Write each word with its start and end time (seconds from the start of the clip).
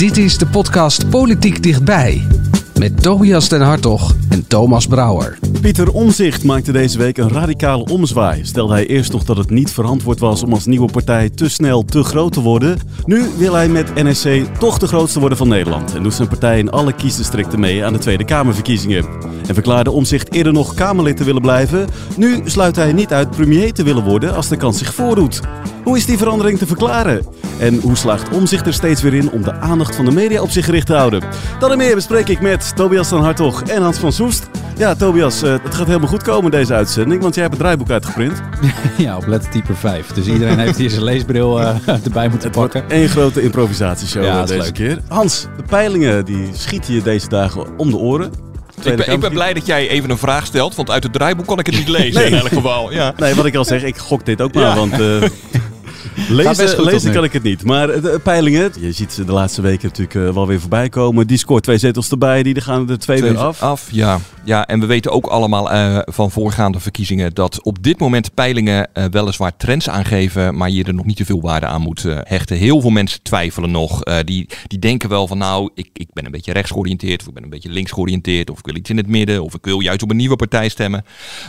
Dit 0.00 0.16
is 0.16 0.38
de 0.38 0.46
podcast 0.46 1.10
Politiek 1.10 1.62
Dichtbij. 1.62 2.26
Met 2.78 3.02
Tobias 3.02 3.48
den 3.48 3.60
Hartog 3.60 4.14
en 4.28 4.46
Thomas 4.46 4.86
Brouwer. 4.86 5.38
Pieter 5.60 5.92
Omzicht 5.92 6.44
maakte 6.44 6.72
deze 6.72 6.98
week 6.98 7.18
een 7.18 7.28
radicale 7.28 7.84
omzwaai. 7.84 8.44
Stelde 8.44 8.72
hij 8.72 8.86
eerst 8.86 9.12
nog 9.12 9.24
dat 9.24 9.36
het 9.36 9.50
niet 9.50 9.70
verantwoord 9.70 10.18
was 10.18 10.42
om 10.42 10.52
als 10.52 10.66
nieuwe 10.66 10.90
partij 10.90 11.30
te 11.30 11.48
snel 11.48 11.84
te 11.84 12.02
groot 12.02 12.32
te 12.32 12.40
worden. 12.40 12.78
Nu 13.04 13.28
wil 13.36 13.54
hij 13.54 13.68
met 13.68 13.94
NSC 13.94 14.28
toch 14.58 14.78
de 14.78 14.86
grootste 14.86 15.20
worden 15.20 15.38
van 15.38 15.48
Nederland. 15.48 15.94
En 15.94 16.02
doet 16.02 16.14
zijn 16.14 16.28
partij 16.28 16.58
in 16.58 16.70
alle 16.70 16.92
kiesdistricten 16.92 17.60
mee 17.60 17.84
aan 17.84 17.92
de 17.92 17.98
Tweede 17.98 18.24
Kamerverkiezingen. 18.24 19.04
En 19.50 19.56
verklaarde 19.56 19.90
Omzicht 19.90 20.32
eerder 20.32 20.52
nog 20.52 20.74
Kamerlid 20.74 21.16
te 21.16 21.24
willen 21.24 21.42
blijven. 21.42 21.86
Nu 22.16 22.40
sluit 22.44 22.76
hij 22.76 22.92
niet 22.92 23.12
uit 23.12 23.30
premier 23.30 23.72
te 23.72 23.82
willen 23.82 24.04
worden 24.04 24.34
als 24.34 24.48
de 24.48 24.56
kans 24.56 24.78
zich 24.78 24.94
voordoet. 24.94 25.40
Hoe 25.84 25.96
is 25.96 26.06
die 26.06 26.18
verandering 26.18 26.58
te 26.58 26.66
verklaren? 26.66 27.26
En 27.58 27.80
hoe 27.80 27.96
slaagt 27.96 28.34
Omzicht 28.34 28.66
er 28.66 28.72
steeds 28.72 29.02
weer 29.02 29.14
in 29.14 29.30
om 29.30 29.42
de 29.42 29.52
aandacht 29.52 29.96
van 29.96 30.04
de 30.04 30.10
media 30.10 30.42
op 30.42 30.50
zich 30.50 30.64
gericht 30.64 30.86
te 30.86 30.94
houden? 30.94 31.22
Dat 31.58 31.70
en 31.70 31.78
meer 31.78 31.94
bespreek 31.94 32.28
ik 32.28 32.40
met 32.40 32.76
Tobias 32.76 33.08
van 33.08 33.22
Hartog 33.22 33.62
en 33.62 33.82
Hans 33.82 33.98
van 33.98 34.12
Soest. 34.12 34.50
Ja, 34.76 34.94
Tobias, 34.94 35.42
eh, 35.42 35.50
het 35.62 35.74
gaat 35.74 35.86
helemaal 35.86 36.08
goed 36.08 36.22
komen 36.22 36.50
deze 36.50 36.74
uitzending, 36.74 37.22
want 37.22 37.34
jij 37.34 37.42
hebt 37.42 37.54
het 37.54 37.64
draaiboek 37.64 37.90
uitgeprint. 37.90 38.42
Ja, 38.96 39.16
op 39.16 39.26
lettertype 39.26 39.74
5. 39.74 40.06
Dus 40.06 40.26
iedereen 40.26 40.58
heeft 40.58 40.76
hier 40.76 40.90
zijn 40.90 41.04
leesbril 41.04 41.60
uh, 41.60 41.76
erbij 42.04 42.28
moeten 42.28 42.50
pakken. 42.50 42.84
Eén 42.88 43.08
grote 43.08 43.42
improvisatieshow 43.42 44.24
ja, 44.24 44.44
deze 44.44 44.62
leuk. 44.62 44.74
keer. 44.74 44.98
Hans, 45.08 45.46
de 45.56 45.62
peilingen 45.62 46.24
die 46.24 46.48
schieten 46.52 46.94
je 46.94 47.02
deze 47.02 47.28
dagen 47.28 47.78
om 47.78 47.90
de 47.90 47.96
oren. 47.96 48.49
Ik 48.86 48.96
ben, 48.96 49.12
ik 49.12 49.20
ben, 49.20 49.32
blij 49.32 49.52
dat 49.54 49.66
jij 49.66 49.88
even 49.88 50.10
een 50.10 50.18
vraag 50.18 50.46
stelt, 50.46 50.74
want 50.74 50.90
uit 50.90 51.02
het 51.02 51.12
draaiboek 51.12 51.46
kon 51.46 51.58
ik 51.58 51.66
het 51.66 51.76
niet 51.76 51.88
lezen 51.98 52.26
in 52.26 52.34
elk 52.34 52.48
geval. 52.48 52.92
Ja. 52.92 53.14
Nee, 53.16 53.34
wat 53.34 53.46
ik 53.46 53.54
al 53.54 53.64
zeg, 53.64 53.82
ik 53.82 53.96
gok 53.96 54.24
dit 54.26 54.40
ook 54.40 54.54
maar, 54.54 54.76
want... 54.76 55.00
Uh, 55.00 55.22
Lezen, 56.28 56.84
lezen 56.84 57.12
kan 57.12 57.24
ik 57.24 57.32
het 57.32 57.42
niet. 57.42 57.64
Maar 57.64 57.86
de 57.86 58.20
peilingen, 58.22 58.72
je 58.80 58.92
ziet 58.92 59.12
ze 59.12 59.24
de 59.24 59.32
laatste 59.32 59.62
weken 59.62 59.88
natuurlijk 59.88 60.14
uh, 60.14 60.34
wel 60.34 60.46
weer 60.46 60.60
voorbij 60.60 60.88
komen. 60.88 61.26
Die 61.26 61.38
scoort 61.38 61.62
twee 61.62 61.78
zetels 61.78 62.10
erbij, 62.10 62.42
die 62.42 62.60
gaan 62.60 62.90
er 62.90 62.98
twee, 62.98 63.18
twee 63.18 63.30
weer 63.30 63.40
af. 63.40 63.62
Af, 63.62 63.88
ja. 63.90 64.20
ja. 64.44 64.66
En 64.66 64.80
we 64.80 64.86
weten 64.86 65.12
ook 65.12 65.26
allemaal 65.26 65.72
uh, 65.72 65.98
van 66.04 66.30
voorgaande 66.30 66.80
verkiezingen 66.80 67.34
dat 67.34 67.62
op 67.62 67.82
dit 67.82 67.98
moment 67.98 68.34
peilingen 68.34 68.88
uh, 68.94 69.04
weliswaar 69.10 69.56
trends 69.56 69.88
aangeven, 69.88 70.56
maar 70.56 70.70
je 70.70 70.84
er 70.84 70.94
nog 70.94 71.04
niet 71.04 71.16
te 71.16 71.24
veel 71.24 71.40
waarde 71.40 71.66
aan 71.66 71.80
moet 71.80 72.02
hechten. 72.22 72.56
Heel 72.56 72.80
veel 72.80 72.90
mensen 72.90 73.22
twijfelen 73.22 73.70
nog. 73.70 74.02
die, 74.24 74.48
die 74.66 74.78
denken 74.78 75.08
wel 75.08 75.26
van 75.26 75.38
nou, 75.38 75.70
ik, 75.74 75.88
ik 75.92 76.08
ben 76.12 76.24
een 76.24 76.30
beetje 76.30 76.52
rechts 76.52 76.70
georiënteerd, 76.70 77.20
of 77.20 77.28
ik 77.28 77.34
ben 77.34 77.42
een 77.42 77.50
beetje 77.50 77.70
links 77.70 77.92
georiënteerd, 77.92 78.50
of 78.50 78.58
ik 78.58 78.66
wil 78.66 78.76
iets 78.76 78.90
in 78.90 78.96
het 78.96 79.06
midden, 79.06 79.42
of 79.42 79.54
ik 79.54 79.64
wil 79.64 79.80
juist 79.80 80.02
op 80.02 80.10
een 80.10 80.16
nieuwe 80.16 80.36
partij 80.36 80.68
stemmen. 80.68 81.04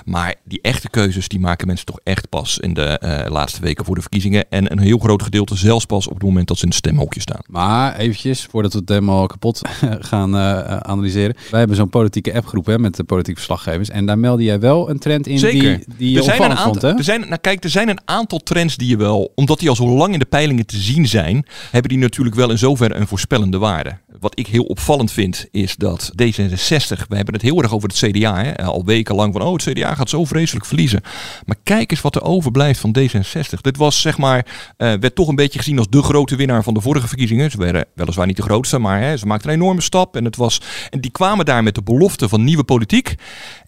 Maar 0.06 0.36
die 0.44 0.60
echte 0.62 0.90
keuzes, 0.90 1.28
die 1.28 1.40
maken 1.40 1.68
mensen 1.68 1.86
toch 1.86 2.00
echt 2.04 2.30
pas 2.30 2.60
in 2.60 2.74
de 2.74 3.26
laatste 3.30 3.62
weken 3.62 3.86
voor 3.86 3.96
de 3.96 4.02
verkiezingen. 4.02 4.46
En 4.52 4.72
een 4.72 4.80
heel 4.80 4.98
groot 4.98 5.24
gedeelte 5.24 5.56
zelfs 5.56 5.86
pas 5.86 6.08
op 6.08 6.14
het 6.14 6.24
moment 6.24 6.48
dat 6.48 6.58
ze 6.58 6.64
in 6.64 6.70
het 6.70 6.78
stemhokje 6.78 7.20
staan. 7.20 7.42
Maar 7.48 7.96
eventjes, 7.96 8.48
voordat 8.50 8.74
we 8.74 8.80
het 8.80 8.90
helemaal 8.90 9.28
kapot 9.28 9.62
gaan 10.12 10.36
uh, 10.36 10.78
analyseren. 10.78 11.36
Wij 11.50 11.60
hebben 11.60 11.78
zo'n 11.78 11.90
politieke 11.90 12.34
appgroep 12.34 12.66
hè, 12.66 12.80
met 12.80 12.96
de 12.96 13.04
politieke 13.04 13.40
verslaggevers. 13.40 13.90
En 13.90 14.06
daar 14.06 14.20
meldde 14.20 14.44
jij 14.44 14.60
wel 14.60 14.90
een 14.90 15.00
trend 15.00 15.28
in 15.28 15.40
Zeker. 15.40 15.78
die, 15.78 15.96
die 15.98 16.12
je 16.12 16.18
er 16.18 16.24
zijn 16.24 16.42
een 16.42 16.50
aantal, 16.50 16.64
vond, 16.64 16.82
hè? 16.82 16.98
Er 16.98 17.04
zijn, 17.04 17.20
nou 17.20 17.38
kijk, 17.38 17.64
er 17.64 17.70
zijn 17.70 17.90
een 17.90 18.00
aantal 18.06 18.40
trends 18.40 18.78
die 18.78 18.88
je 18.88 18.98
wel, 18.98 19.32
omdat 19.36 19.60
die 19.60 19.70
al 19.70 19.76
zo 19.76 19.88
lang 19.88 20.14
in 20.14 20.20
de 20.20 20.26
peilingen 20.26 20.66
te 20.66 20.78
zien 20.78 21.08
zijn, 21.08 21.46
hebben 21.72 21.90
die 21.90 22.00
natuurlijk 22.00 22.36
wel 22.36 22.50
in 22.50 22.58
zoverre 22.58 22.96
een 22.96 23.08
voorspellende 23.08 23.58
waarde. 23.58 23.98
Wat 24.22 24.40
ik 24.40 24.48
heel 24.48 24.64
opvallend 24.64 25.12
vind, 25.12 25.48
is 25.52 25.76
dat 25.76 26.12
D66, 26.12 27.08
we 27.08 27.16
hebben 27.16 27.34
het 27.34 27.42
heel 27.42 27.62
erg 27.62 27.74
over 27.74 27.90
het 27.90 27.98
CDA, 27.98 28.44
hè, 28.44 28.66
al 28.66 28.86
wekenlang 28.86 29.34
van, 29.34 29.42
oh, 29.42 29.54
het 29.54 29.64
CDA 29.64 29.96
gaat 29.96 30.10
zo 30.10 30.26
vreselijk 30.26 30.66
verliezen. 30.66 31.02
Maar 31.46 31.56
kijk 31.64 31.92
eens 31.92 32.02
wat 32.02 32.16
er 32.16 32.24
overblijft 32.24 32.80
van 32.80 32.96
D66. 33.00 33.62
Dit 33.62 33.78
was, 33.78 34.02
zeg 34.02 34.18
maar, 34.18 34.46
uh, 34.78 34.94
werd 34.94 35.16
toch 35.16 35.28
een 35.28 35.36
beetje 35.36 35.60
gezien 35.60 35.78
als 35.78 35.90
de 35.90 36.04
grote 36.04 36.36
winnaar 36.36 36.64
van 36.64 36.74
de 36.74 36.82
vorige 36.82 37.08
verkiezingen. 37.08 37.52
Ze 37.52 37.58
werden 37.58 37.86
weliswaar 37.96 38.28
niet 38.28 38.36
de 38.36 38.42
grootste, 38.42 38.80
maar 38.80 39.02
hè, 39.02 39.18
ze 39.18 39.26
maakten 39.26 39.50
een 39.50 39.56
enorme 39.56 39.82
stap. 39.82 40.16
En, 40.16 40.26
het 40.26 40.36
was, 40.36 40.62
en 40.90 41.02
die 41.02 41.12
kwamen 41.12 41.46
daar 41.46 41.64
met 41.64 41.76
de 41.76 41.84
belofte 41.84 42.30
van 42.30 42.44
nieuwe 42.44 42.64
politiek. 42.64 43.16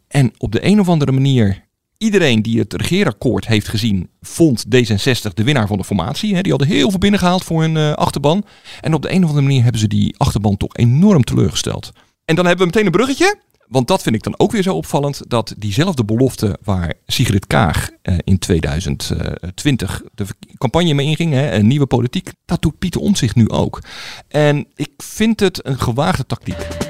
En 0.08 0.31
op 0.38 0.52
de 0.52 0.66
een 0.66 0.80
of 0.80 0.90
andere 0.90 1.12
manier 1.12 1.63
iedereen 2.03 2.41
die 2.41 2.59
het 2.59 2.74
regeerakkoord 2.74 3.47
heeft 3.47 3.68
gezien, 3.68 4.09
vond 4.22 4.66
D66 4.66 5.34
de 5.34 5.44
winnaar 5.44 5.68
van 5.68 5.78
de 5.78 5.84
formatie. 5.84 6.41
Die 6.41 6.52
hadden 6.52 6.69
heel 6.69 6.90
veel 6.90 7.00
binnengehaald 7.00 7.44
voor 7.44 7.62
hun 7.62 7.75
uh, 7.75 7.94
achterban. 7.94 8.46
En 8.81 8.94
op 8.94 9.02
de 9.02 9.12
een 9.12 9.24
of 9.24 9.30
andere 9.30 9.46
manier 9.46 9.64
hebben 9.64 9.81
ze 9.81 9.88
die 9.88 10.16
achterban 10.18 10.58
toch 10.58 10.75
enorm 10.75 11.24
teleurgesteld. 11.24 11.92
En 12.25 12.36
dan 12.36 12.46
hebben 12.46 12.68
we 12.68 12.72
meteen 12.72 12.86
een 12.86 12.92
bruggetje. 12.92 13.38
Want 13.68 13.88
dat 13.88 14.02
vind 14.02 14.16
ik 14.16 14.24
dan 14.24 14.40
ook 14.40 14.52
weer 14.52 14.63
zo 14.63 14.75
opvallend. 14.75 15.22
Dat 15.28 15.53
diezelfde 15.58 16.06
belofte 16.06 16.58
waar 16.63 16.94
Sigrid 17.06 17.47
Kaag 17.47 17.90
eh, 18.02 18.16
in 18.24 18.40
2020 18.40 20.02
de 20.13 20.25
campagne 20.58 20.94
mee 20.94 21.08
inging. 21.08 21.34
Hè, 21.34 21.52
een 21.52 21.68
nieuwe 21.68 21.86
politiek. 21.86 22.31
Dat 22.46 22.62
doet 22.62 22.80
Pieter 22.80 23.02
Omtzigt 23.02 23.36
nu 23.36 23.50
ook. 23.50 23.80
En 24.28 24.68
ik 24.75 24.92
vind 24.97 25.40
het 25.40 25.66
een 25.66 25.80
gewaagde 25.80 26.25
tactiek. 26.25 26.82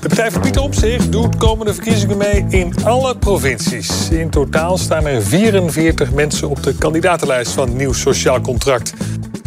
De 0.00 0.08
Partij 0.08 0.30
van 0.30 0.42
Pieter 0.42 0.62
Omtzigt 0.62 1.12
doet 1.12 1.36
komende 1.36 1.74
verkiezingen 1.74 2.16
mee 2.16 2.44
in 2.48 2.74
alle 2.84 3.16
provincies. 3.18 4.10
In 4.10 4.30
totaal 4.30 4.78
staan 4.78 5.06
er 5.06 5.22
44 5.22 6.12
mensen 6.12 6.48
op 6.48 6.62
de 6.62 6.74
kandidatenlijst 6.74 7.52
van 7.52 7.76
Nieuw 7.76 7.92
Sociaal 7.92 8.40
Contract. 8.40 8.94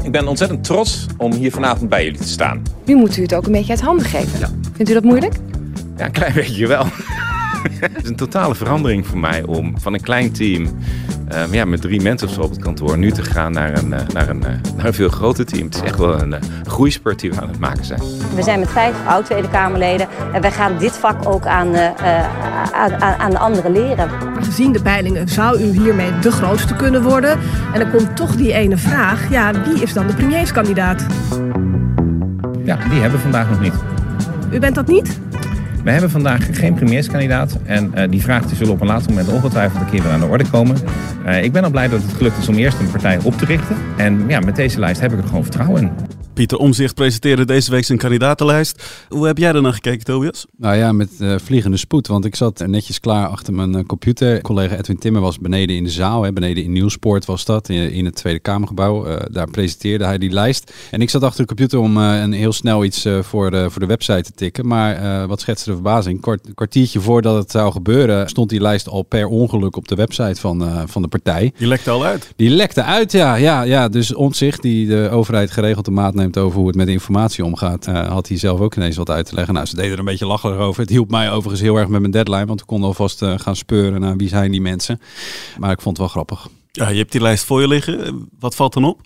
Ik 0.03 0.11
ben 0.11 0.27
ontzettend 0.27 0.63
trots 0.63 1.05
om 1.17 1.33
hier 1.33 1.51
vanavond 1.51 1.89
bij 1.89 2.03
jullie 2.03 2.19
te 2.19 2.27
staan. 2.27 2.63
Nu 2.85 2.95
moet 2.95 3.17
u 3.17 3.21
het 3.21 3.35
ook 3.35 3.45
een 3.45 3.51
beetje 3.51 3.71
uit 3.71 3.81
handen 3.81 4.05
geven. 4.05 4.39
Ja. 4.39 4.49
Vindt 4.73 4.91
u 4.91 4.93
dat 4.93 5.03
moeilijk? 5.03 5.33
Ja, 5.97 6.05
een 6.05 6.11
klein 6.11 6.33
beetje 6.33 6.67
wel. 6.67 6.85
het 7.79 8.03
is 8.03 8.09
een 8.09 8.15
totale 8.15 8.55
verandering 8.55 9.07
voor 9.07 9.19
mij 9.19 9.43
om 9.43 9.79
van 9.79 9.93
een 9.93 10.01
klein 10.01 10.31
team 10.31 10.77
um, 11.35 11.53
ja, 11.53 11.65
met 11.65 11.81
drie 11.81 12.01
mensen 12.01 12.27
of 12.27 12.33
zo 12.33 12.41
op 12.41 12.49
het 12.49 12.59
kantoor 12.59 12.97
nu 12.97 13.11
te 13.11 13.23
gaan 13.23 13.51
naar 13.51 13.77
een, 13.77 13.91
uh, 13.91 13.99
naar 14.13 14.29
een, 14.29 14.41
uh, 14.41 14.73
naar 14.75 14.85
een 14.85 14.93
veel 14.93 15.09
groter 15.09 15.45
team. 15.45 15.65
Het 15.65 15.75
is 15.75 15.81
echt 15.81 15.97
wel 15.97 16.21
een 16.21 16.31
uh, 16.31 16.39
groeispurt 16.63 17.19
die 17.19 17.29
we 17.31 17.41
aan 17.41 17.47
het 17.47 17.59
maken 17.59 17.85
zijn. 17.85 18.01
We 18.35 18.43
zijn 18.43 18.59
met 18.59 18.69
vijf 18.69 18.95
oud 19.07 19.25
Tweede 19.25 19.49
Kamerleden 19.49 20.07
en 20.33 20.41
wij 20.41 20.51
gaan 20.51 20.77
dit 20.77 20.91
vak 20.91 21.27
ook 21.27 21.45
aan, 21.45 21.75
aan, 22.73 23.19
aan 23.19 23.31
de 23.31 23.37
anderen 23.37 23.71
leren. 23.71 24.09
Gezien 24.41 24.71
de 24.71 24.81
peilingen 24.81 25.27
zou 25.27 25.59
u 25.59 25.65
hiermee 25.65 26.19
de 26.19 26.31
grootste 26.31 26.75
kunnen 26.75 27.03
worden. 27.03 27.39
En 27.73 27.79
dan 27.79 27.91
komt 27.91 28.15
toch 28.15 28.35
die 28.35 28.53
ene 28.53 28.77
vraag, 28.77 29.29
ja, 29.29 29.51
wie 29.63 29.81
is 29.81 29.93
dan 29.93 30.07
de 30.07 30.13
premierskandidaat? 30.13 31.05
Ja, 32.63 32.75
die 32.89 32.99
hebben 32.99 33.11
we 33.11 33.17
vandaag 33.17 33.49
nog 33.49 33.59
niet. 33.59 33.73
U 34.51 34.59
bent 34.59 34.75
dat 34.75 34.87
niet? 34.87 35.19
We 35.83 35.91
hebben 35.91 36.09
vandaag 36.09 36.47
geen 36.51 36.73
premierskandidaat. 36.73 37.57
En 37.65 37.91
uh, 37.95 38.03
die 38.09 38.21
vraag 38.21 38.45
die 38.45 38.55
zullen 38.55 38.73
op 38.73 38.81
een 38.81 38.87
later 38.87 39.09
moment 39.09 39.29
ongetwijfeld 39.29 39.81
een 39.81 39.89
keer 39.89 40.03
weer 40.03 40.11
aan 40.11 40.19
de 40.19 40.25
orde 40.25 40.49
komen. 40.51 40.75
Uh, 41.29 41.43
ik 41.43 41.51
ben 41.51 41.63
al 41.63 41.69
blij 41.69 41.87
dat 41.87 42.01
het 42.01 42.13
gelukt 42.13 42.37
is 42.37 42.47
om 42.47 42.55
eerst 42.55 42.79
een 42.79 42.91
partij 42.91 43.19
op 43.23 43.33
te 43.33 43.45
richten. 43.45 43.75
En 43.97 44.23
ja, 44.27 44.39
met 44.39 44.55
deze 44.55 44.79
lijst 44.79 45.01
heb 45.01 45.11
ik 45.11 45.17
er 45.17 45.27
gewoon 45.27 45.43
vertrouwen 45.43 45.81
in. 45.81 46.18
Pieter 46.39 46.57
Omzicht 46.57 46.95
presenteerde 46.95 47.45
deze 47.45 47.71
week 47.71 47.85
zijn 47.85 47.97
kandidatenlijst. 47.97 48.83
Hoe 49.09 49.25
heb 49.27 49.37
jij 49.37 49.53
er 49.53 49.61
naar 49.61 49.73
gekeken, 49.73 50.05
Tobias? 50.05 50.45
Nou 50.57 50.75
ja, 50.75 50.91
met 50.91 51.09
uh, 51.19 51.35
vliegende 51.43 51.77
spoed. 51.77 52.07
Want 52.07 52.25
ik 52.25 52.35
zat 52.35 52.63
netjes 52.67 52.99
klaar 52.99 53.27
achter 53.27 53.53
mijn 53.53 53.77
uh, 53.77 53.83
computer. 53.83 54.41
Collega 54.41 54.75
Edwin 54.75 54.99
Timmer 54.99 55.21
was 55.21 55.39
beneden 55.39 55.75
in 55.75 55.83
de 55.83 55.89
zaal. 55.89 56.23
Hè, 56.23 56.33
beneden 56.33 56.63
in 56.63 56.71
Nieuwspoort 56.71 57.25
was 57.25 57.45
dat, 57.45 57.69
in, 57.69 57.91
in 57.91 58.05
het 58.05 58.15
Tweede 58.15 58.39
Kamergebouw. 58.39 59.07
Uh, 59.07 59.15
daar 59.31 59.49
presenteerde 59.49 60.05
hij 60.05 60.17
die 60.17 60.29
lijst. 60.29 60.73
En 60.91 61.01
ik 61.01 61.09
zat 61.09 61.23
achter 61.23 61.41
de 61.41 61.47
computer 61.47 61.79
om 61.79 61.97
een 61.97 62.31
heel 62.31 62.53
snel 62.53 62.83
iets 62.83 63.07
voor, 63.21 63.51
de, 63.51 63.69
voor 63.69 63.81
de 63.81 63.87
website 63.87 64.21
te 64.21 64.31
tikken. 64.31 64.67
Maar 64.67 65.27
wat 65.27 65.41
schetste 65.41 65.69
de 65.69 65.75
verbazing. 65.75 66.21
Kort, 66.21 66.47
een 66.47 66.53
kwartiertje 66.53 66.99
voordat 66.99 67.35
het 67.35 67.51
zou 67.51 67.71
gebeuren, 67.71 68.29
stond 68.29 68.49
die 68.49 68.61
lijst 68.61 68.87
al 68.87 69.01
per 69.01 69.27
ongeluk 69.27 69.75
op 69.75 69.87
de 69.87 69.95
website 69.95 70.39
van, 70.39 70.87
van 70.87 71.01
de 71.01 71.07
partij. 71.07 71.53
Die 71.57 71.67
lekte 71.67 71.89
al 71.89 72.05
uit? 72.05 72.33
Die 72.35 72.49
lekte 72.49 72.83
uit, 72.83 73.11
ja. 73.11 73.35
ja, 73.35 73.61
ja. 73.61 73.89
Dus 73.89 74.13
Omzicht, 74.13 74.61
die 74.61 74.87
de 74.87 75.09
overheid 75.11 75.51
geregeld 75.51 75.85
de 75.85 75.91
maat 75.91 76.13
neemt 76.13 76.27
over 76.37 76.57
hoe 76.57 76.67
het 76.67 76.75
met 76.75 76.87
informatie 76.87 77.45
omgaat, 77.45 77.87
uh, 77.87 78.07
had 78.07 78.27
hij 78.27 78.37
zelf 78.37 78.59
ook 78.59 78.75
ineens 78.75 78.97
wat 78.97 79.09
uit 79.09 79.25
te 79.25 79.35
leggen. 79.35 79.53
Nou, 79.53 79.65
ze 79.65 79.75
deden 79.75 79.91
er 79.91 79.99
een 79.99 80.05
beetje 80.05 80.25
lacherig 80.25 80.57
over. 80.57 80.81
Het 80.81 80.89
hielp 80.89 81.09
mij 81.09 81.31
overigens 81.31 81.61
heel 81.61 81.75
erg 81.75 81.87
met 81.87 81.99
mijn 81.99 82.11
deadline, 82.11 82.45
want 82.45 82.59
we 82.59 82.65
konden 82.65 82.87
alvast 82.87 83.21
uh, 83.21 83.39
gaan 83.39 83.55
speuren 83.55 84.01
naar 84.01 84.17
wie 84.17 84.27
zijn 84.27 84.51
die 84.51 84.61
mensen. 84.61 85.01
Maar 85.57 85.71
ik 85.71 85.81
vond 85.81 85.97
het 85.97 86.05
wel 86.05 86.23
grappig. 86.23 86.47
Ja, 86.71 86.89
je 86.89 86.97
hebt 86.97 87.11
die 87.11 87.21
lijst 87.21 87.43
voor 87.43 87.61
je 87.61 87.67
liggen. 87.67 88.27
Wat 88.39 88.55
valt 88.55 88.73
dan 88.73 88.83
op? 88.83 89.01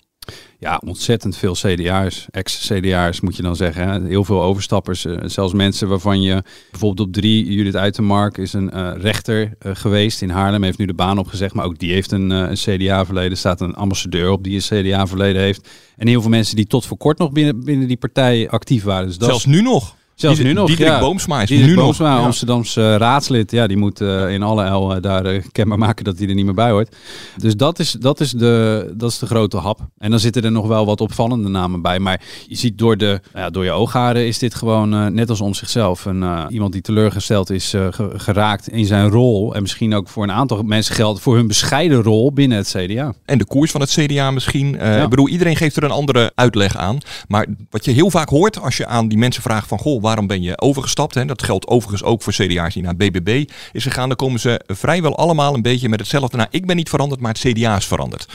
Ja, 0.58 0.80
ontzettend 0.86 1.36
veel 1.36 1.54
CDA's, 1.54 2.26
ex-CDA's 2.30 3.20
moet 3.20 3.36
je 3.36 3.42
dan 3.42 3.56
zeggen. 3.56 4.06
Heel 4.06 4.24
veel 4.24 4.42
overstappers, 4.42 5.04
uh, 5.04 5.18
zelfs 5.24 5.52
mensen 5.52 5.88
waarvan 5.88 6.22
je 6.22 6.42
bijvoorbeeld 6.70 7.08
op 7.08 7.14
drie, 7.14 7.52
Judith 7.52 7.76
Uitermark 7.76 8.38
is 8.38 8.52
een 8.52 8.70
uh, 8.74 8.92
rechter 8.96 9.40
uh, 9.42 9.72
geweest 9.74 10.22
in 10.22 10.30
Haarlem, 10.30 10.62
heeft 10.62 10.78
nu 10.78 10.86
de 10.86 10.94
baan 10.94 11.18
opgezegd, 11.18 11.54
maar 11.54 11.64
ook 11.64 11.78
die 11.78 11.92
heeft 11.92 12.12
een, 12.12 12.30
een 12.30 12.54
CDA-verleden, 12.54 13.38
staat 13.38 13.60
een 13.60 13.74
ambassadeur 13.74 14.30
op 14.30 14.44
die 14.44 14.54
een 14.54 14.82
CDA-verleden 14.82 15.42
heeft. 15.42 15.68
En 15.96 16.06
heel 16.06 16.20
veel 16.20 16.30
mensen 16.30 16.56
die 16.56 16.66
tot 16.66 16.86
voor 16.86 16.96
kort 16.96 17.18
nog 17.18 17.32
binnen, 17.32 17.64
binnen 17.64 17.88
die 17.88 17.96
partij 17.96 18.48
actief 18.48 18.82
waren. 18.82 19.06
Dus 19.06 19.16
Zelfs 19.16 19.46
nu 19.46 19.62
nog. 19.62 19.96
Zelfs 20.14 20.38
nu 20.38 20.52
nog, 20.52 20.66
Diederik 20.66 20.92
ja. 20.92 21.00
Boomsma 21.00 21.42
is 21.42 21.48
Diederik 21.48 21.74
nu 21.74 21.80
Boomsma, 21.80 22.08
nog. 22.08 22.18
Ja. 22.18 22.24
Amsterdamse 22.24 22.80
uh, 22.80 22.96
raadslid. 22.96 23.50
Ja, 23.50 23.66
die 23.66 23.76
moet 23.76 24.00
uh, 24.00 24.30
in 24.30 24.42
alle 24.42 24.64
el 24.64 24.96
uh, 24.96 25.02
daar 25.02 25.42
kenbaar 25.52 25.78
maken 25.78 26.04
dat 26.04 26.18
hij 26.18 26.28
er 26.28 26.34
niet 26.34 26.44
meer 26.44 26.54
bij 26.54 26.70
hoort. 26.70 26.96
Dus 27.36 27.56
dat 27.56 27.78
is, 27.78 27.92
dat, 27.92 28.20
is 28.20 28.30
de, 28.30 28.92
dat 28.96 29.10
is 29.10 29.18
de 29.18 29.26
grote 29.26 29.56
hap. 29.56 29.80
En 29.98 30.10
dan 30.10 30.20
zitten 30.20 30.44
er 30.44 30.52
nog 30.52 30.66
wel 30.66 30.86
wat 30.86 31.00
opvallende 31.00 31.48
namen 31.48 31.82
bij. 31.82 31.98
Maar 31.98 32.20
je 32.46 32.56
ziet 32.56 32.78
door, 32.78 32.96
de, 32.96 33.20
ja, 33.34 33.50
door 33.50 33.64
je 33.64 33.70
oogharen 33.70 34.26
is 34.26 34.38
dit 34.38 34.54
gewoon 34.54 35.14
net 35.14 35.30
als 35.30 35.40
om 35.40 35.54
zichzelf. 35.54 36.04
Een, 36.04 36.24
iemand 36.48 36.72
die 36.72 36.82
teleurgesteld 36.82 37.50
is 37.50 37.74
geraakt 38.16 38.68
in 38.68 38.84
zijn 38.86 39.10
rol. 39.10 39.54
En 39.54 39.62
misschien 39.62 39.94
ook 39.94 40.08
voor 40.08 40.22
een 40.22 40.32
aantal 40.32 40.62
mensen 40.62 40.94
geldt 40.94 41.20
voor 41.20 41.36
hun 41.36 41.46
bescheiden 41.46 42.02
rol 42.02 42.32
binnen 42.32 42.58
het 42.58 42.74
CDA. 42.76 43.14
En 43.24 43.38
de 43.38 43.46
koers 43.46 43.70
van 43.70 43.80
het 43.80 43.90
CDA 43.90 44.30
misschien. 44.30 44.76
Ja. 44.78 45.02
Ik 45.02 45.10
bedoel, 45.10 45.28
iedereen 45.28 45.56
geeft 45.56 45.76
er 45.76 45.84
een 45.84 45.90
andere 45.90 46.32
uitleg 46.34 46.76
aan. 46.76 46.98
Maar 47.28 47.46
wat 47.70 47.84
je 47.84 47.90
heel 47.90 48.10
vaak 48.10 48.28
hoort 48.28 48.60
als 48.60 48.76
je 48.76 48.86
aan 48.86 49.08
die 49.08 49.18
mensen 49.18 49.42
vraagt 49.42 49.68
van... 49.68 49.78
Goh, 49.78 50.02
waarom 50.04 50.26
ben 50.26 50.42
je 50.42 50.60
over 50.60 50.82
gestapt. 50.82 51.14
Hè. 51.14 51.24
Dat 51.24 51.42
geldt 51.42 51.66
overigens 51.66 52.02
ook 52.02 52.22
voor 52.22 52.32
CDA's 52.32 52.74
die 52.74 52.82
naar 52.82 52.96
BBB 52.96 53.50
is 53.72 53.82
gegaan. 53.82 54.08
Dan 54.08 54.16
komen 54.16 54.40
ze 54.40 54.60
vrijwel 54.66 55.16
allemaal 55.16 55.54
een 55.54 55.62
beetje 55.62 55.88
met 55.88 56.00
hetzelfde. 56.00 56.36
Nou, 56.36 56.48
ik 56.50 56.66
ben 56.66 56.76
niet 56.76 56.88
veranderd, 56.88 57.20
maar 57.20 57.32
het 57.32 57.52
CDA 57.52 57.76
is 57.76 57.86
veranderd. 57.86 58.28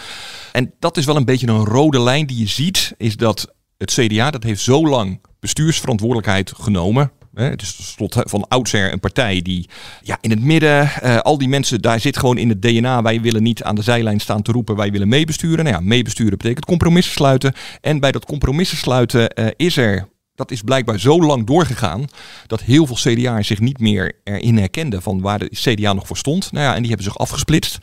En 0.52 0.74
dat 0.80 0.98
is 0.98 1.06
wel 1.06 1.16
een 1.16 1.26
beetje 1.26 1.48
een 1.48 1.66
rode 1.66 2.02
lijn 2.02 2.26
die 2.26 2.40
je 2.40 2.48
ziet. 2.48 2.94
Is 2.98 3.18
dat 3.18 3.54
het 3.78 3.92
CDA, 3.92 4.32
dat 4.32 4.44
heeft 4.44 4.62
zo 4.62 4.88
lang 4.88 5.22
bestuursverantwoordelijkheid 5.40 6.54
genomen. 6.56 7.12
Het 7.34 7.62
is 7.62 7.94
slot 7.94 8.16
van 8.20 8.48
oudsher 8.48 8.94
een 8.94 9.00
partij 9.00 9.42
die 9.42 9.70
ja, 10.04 10.18
in 10.22 10.30
het 10.30 10.42
midden, 10.42 10.92
uh, 11.04 11.18
al 11.18 11.38
die 11.38 11.48
mensen, 11.48 11.82
daar 11.82 12.00
zit 12.00 12.18
gewoon 12.18 12.38
in 12.38 12.50
het 12.50 12.62
DNA. 12.62 13.02
Wij 13.02 13.22
willen 13.22 13.44
niet 13.44 13.64
aan 13.64 13.76
de 13.76 13.82
zijlijn 13.82 14.20
staan 14.20 14.42
te 14.42 14.52
roepen, 14.52 14.76
wij 14.76 14.92
willen 14.92 15.08
meebesturen. 15.08 15.64
Nou 15.66 15.76
ja, 15.76 15.82
meebesturen 15.82 16.38
betekent 16.38 16.66
compromissen 16.66 17.14
sluiten. 17.14 17.54
En 17.82 18.00
bij 18.00 18.12
dat 18.12 18.26
compromissen 18.26 18.78
sluiten 18.78 19.32
uh, 19.40 19.48
is 19.56 19.78
er 19.78 20.08
dat 20.40 20.52
is 20.52 20.62
blijkbaar 20.62 21.00
zo 21.00 21.22
lang 21.22 21.46
doorgegaan 21.46 22.06
dat 22.48 22.62
heel 22.62 22.86
veel 22.86 22.96
CDA'ers 22.96 23.48
zich 23.48 23.60
niet 23.60 23.80
meer 23.80 24.14
erin 24.24 24.58
herkenden 24.58 25.02
van 25.02 25.22
waar 25.22 25.40
de 25.40 25.50
CDA 25.50 25.94
nog 25.94 26.08
voor 26.08 26.18
stond. 26.18 26.52
Nou 26.52 26.66
ja, 26.66 26.76
en 26.76 26.80
die 26.80 26.88
hebben 26.88 27.06
zich 27.06 27.18
afgesplitst. 27.18 27.78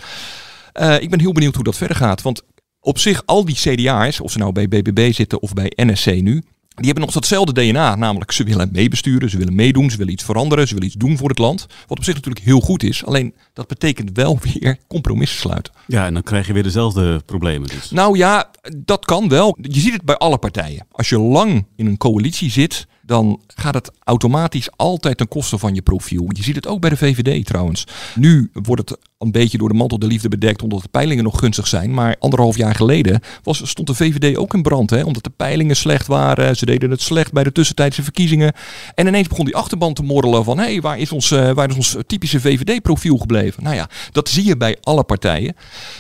Uh, 0.74 1.00
ik 1.00 1.10
ben 1.10 1.20
heel 1.20 1.32
benieuwd 1.32 1.54
hoe 1.54 1.64
dat 1.64 1.76
verder 1.76 1.96
gaat. 1.96 2.22
Want 2.22 2.42
op 2.80 2.98
zich, 2.98 3.22
al 3.26 3.44
die 3.44 3.54
CDA'ers, 3.54 4.20
of 4.20 4.32
ze 4.32 4.38
nou 4.38 4.52
bij 4.52 4.68
BBB 4.68 5.12
zitten 5.12 5.42
of 5.42 5.52
bij 5.52 5.72
NSC 5.76 6.06
nu, 6.06 6.42
die 6.76 6.84
hebben 6.84 7.04
nog 7.04 7.12
datzelfde 7.12 7.52
DNA. 7.52 7.94
Namelijk, 7.94 8.32
ze 8.32 8.44
willen 8.44 8.68
meebesturen, 8.72 9.30
ze 9.30 9.38
willen 9.38 9.54
meedoen, 9.54 9.90
ze 9.90 9.96
willen 9.96 10.12
iets 10.12 10.24
veranderen, 10.24 10.66
ze 10.68 10.74
willen 10.74 10.88
iets 10.88 10.98
doen 10.98 11.16
voor 11.16 11.28
het 11.28 11.38
land. 11.38 11.66
Wat 11.86 11.98
op 11.98 12.04
zich 12.04 12.14
natuurlijk 12.14 12.44
heel 12.44 12.60
goed 12.60 12.82
is. 12.82 13.04
Alleen, 13.04 13.34
dat 13.52 13.66
betekent 13.66 14.10
wel 14.12 14.38
weer 14.52 14.78
compromissen 14.86 15.38
sluiten. 15.38 15.72
Ja, 15.86 16.06
en 16.06 16.14
dan 16.14 16.22
krijg 16.22 16.46
je 16.46 16.52
weer 16.52 16.62
dezelfde 16.62 17.22
problemen 17.26 17.68
dus. 17.68 17.90
Nou 17.90 18.18
ja, 18.18 18.50
dat 18.76 19.04
kan 19.04 19.28
wel. 19.28 19.58
Je 19.60 19.80
ziet 19.80 19.92
het 19.92 20.02
bij 20.02 20.16
alle 20.16 20.38
partijen. 20.38 20.86
Als 20.90 21.08
je 21.08 21.18
lang 21.18 21.66
in 21.76 21.86
een 21.86 21.96
coalitie 21.96 22.50
zit, 22.50 22.86
dan 23.06 23.40
gaat 23.46 23.74
het 23.74 23.90
automatisch 24.04 24.68
altijd 24.76 25.16
ten 25.16 25.28
koste 25.28 25.58
van 25.58 25.74
je 25.74 25.82
profiel. 25.82 26.24
Je 26.28 26.42
ziet 26.42 26.54
het 26.54 26.66
ook 26.66 26.80
bij 26.80 26.90
de 26.90 26.96
VVD 26.96 27.46
trouwens. 27.46 27.86
Nu 28.14 28.50
wordt 28.52 28.90
het 28.90 28.98
een 29.18 29.30
beetje 29.30 29.58
door 29.58 29.68
de 29.68 29.74
mantel 29.74 29.98
de 29.98 30.06
liefde 30.06 30.28
bedekt 30.28 30.62
omdat 30.62 30.82
de 30.82 30.88
peilingen 30.88 31.24
nog 31.24 31.38
gunstig 31.38 31.66
zijn. 31.66 31.94
Maar 31.94 32.16
anderhalf 32.18 32.56
jaar 32.56 32.74
geleden 32.74 33.20
was, 33.42 33.68
stond 33.68 33.88
de 33.88 33.94
VVD 33.94 34.36
ook 34.36 34.54
in 34.54 34.62
brand. 34.62 34.90
Hè? 34.90 35.02
Omdat 35.02 35.24
de 35.24 35.30
peilingen 35.30 35.76
slecht 35.76 36.06
waren. 36.06 36.56
Ze 36.56 36.66
deden 36.66 36.90
het 36.90 37.00
slecht 37.00 37.32
bij 37.32 37.44
de 37.44 37.52
tussentijdse 37.52 38.02
verkiezingen. 38.02 38.52
En 38.94 39.06
ineens 39.06 39.28
begon 39.28 39.44
die 39.44 39.56
achterban 39.56 39.94
te 39.94 40.02
morrelen 40.02 40.44
van... 40.44 40.58
hé, 40.58 40.64
hey, 40.64 40.80
waar, 40.80 40.98
is 40.98 41.12
ons, 41.12 41.30
uh, 41.30 41.50
waar 41.50 41.68
is 41.70 41.76
ons 41.76 41.96
typische 42.06 42.40
VVD-profiel 42.40 43.16
gebleven? 43.16 43.62
Nou 43.62 43.76
ja, 43.76 43.88
dat 44.12 44.28
zie 44.28 44.44
je 44.44 44.56
bij 44.56 44.76
alle 44.80 45.04
partijen. 45.04 45.56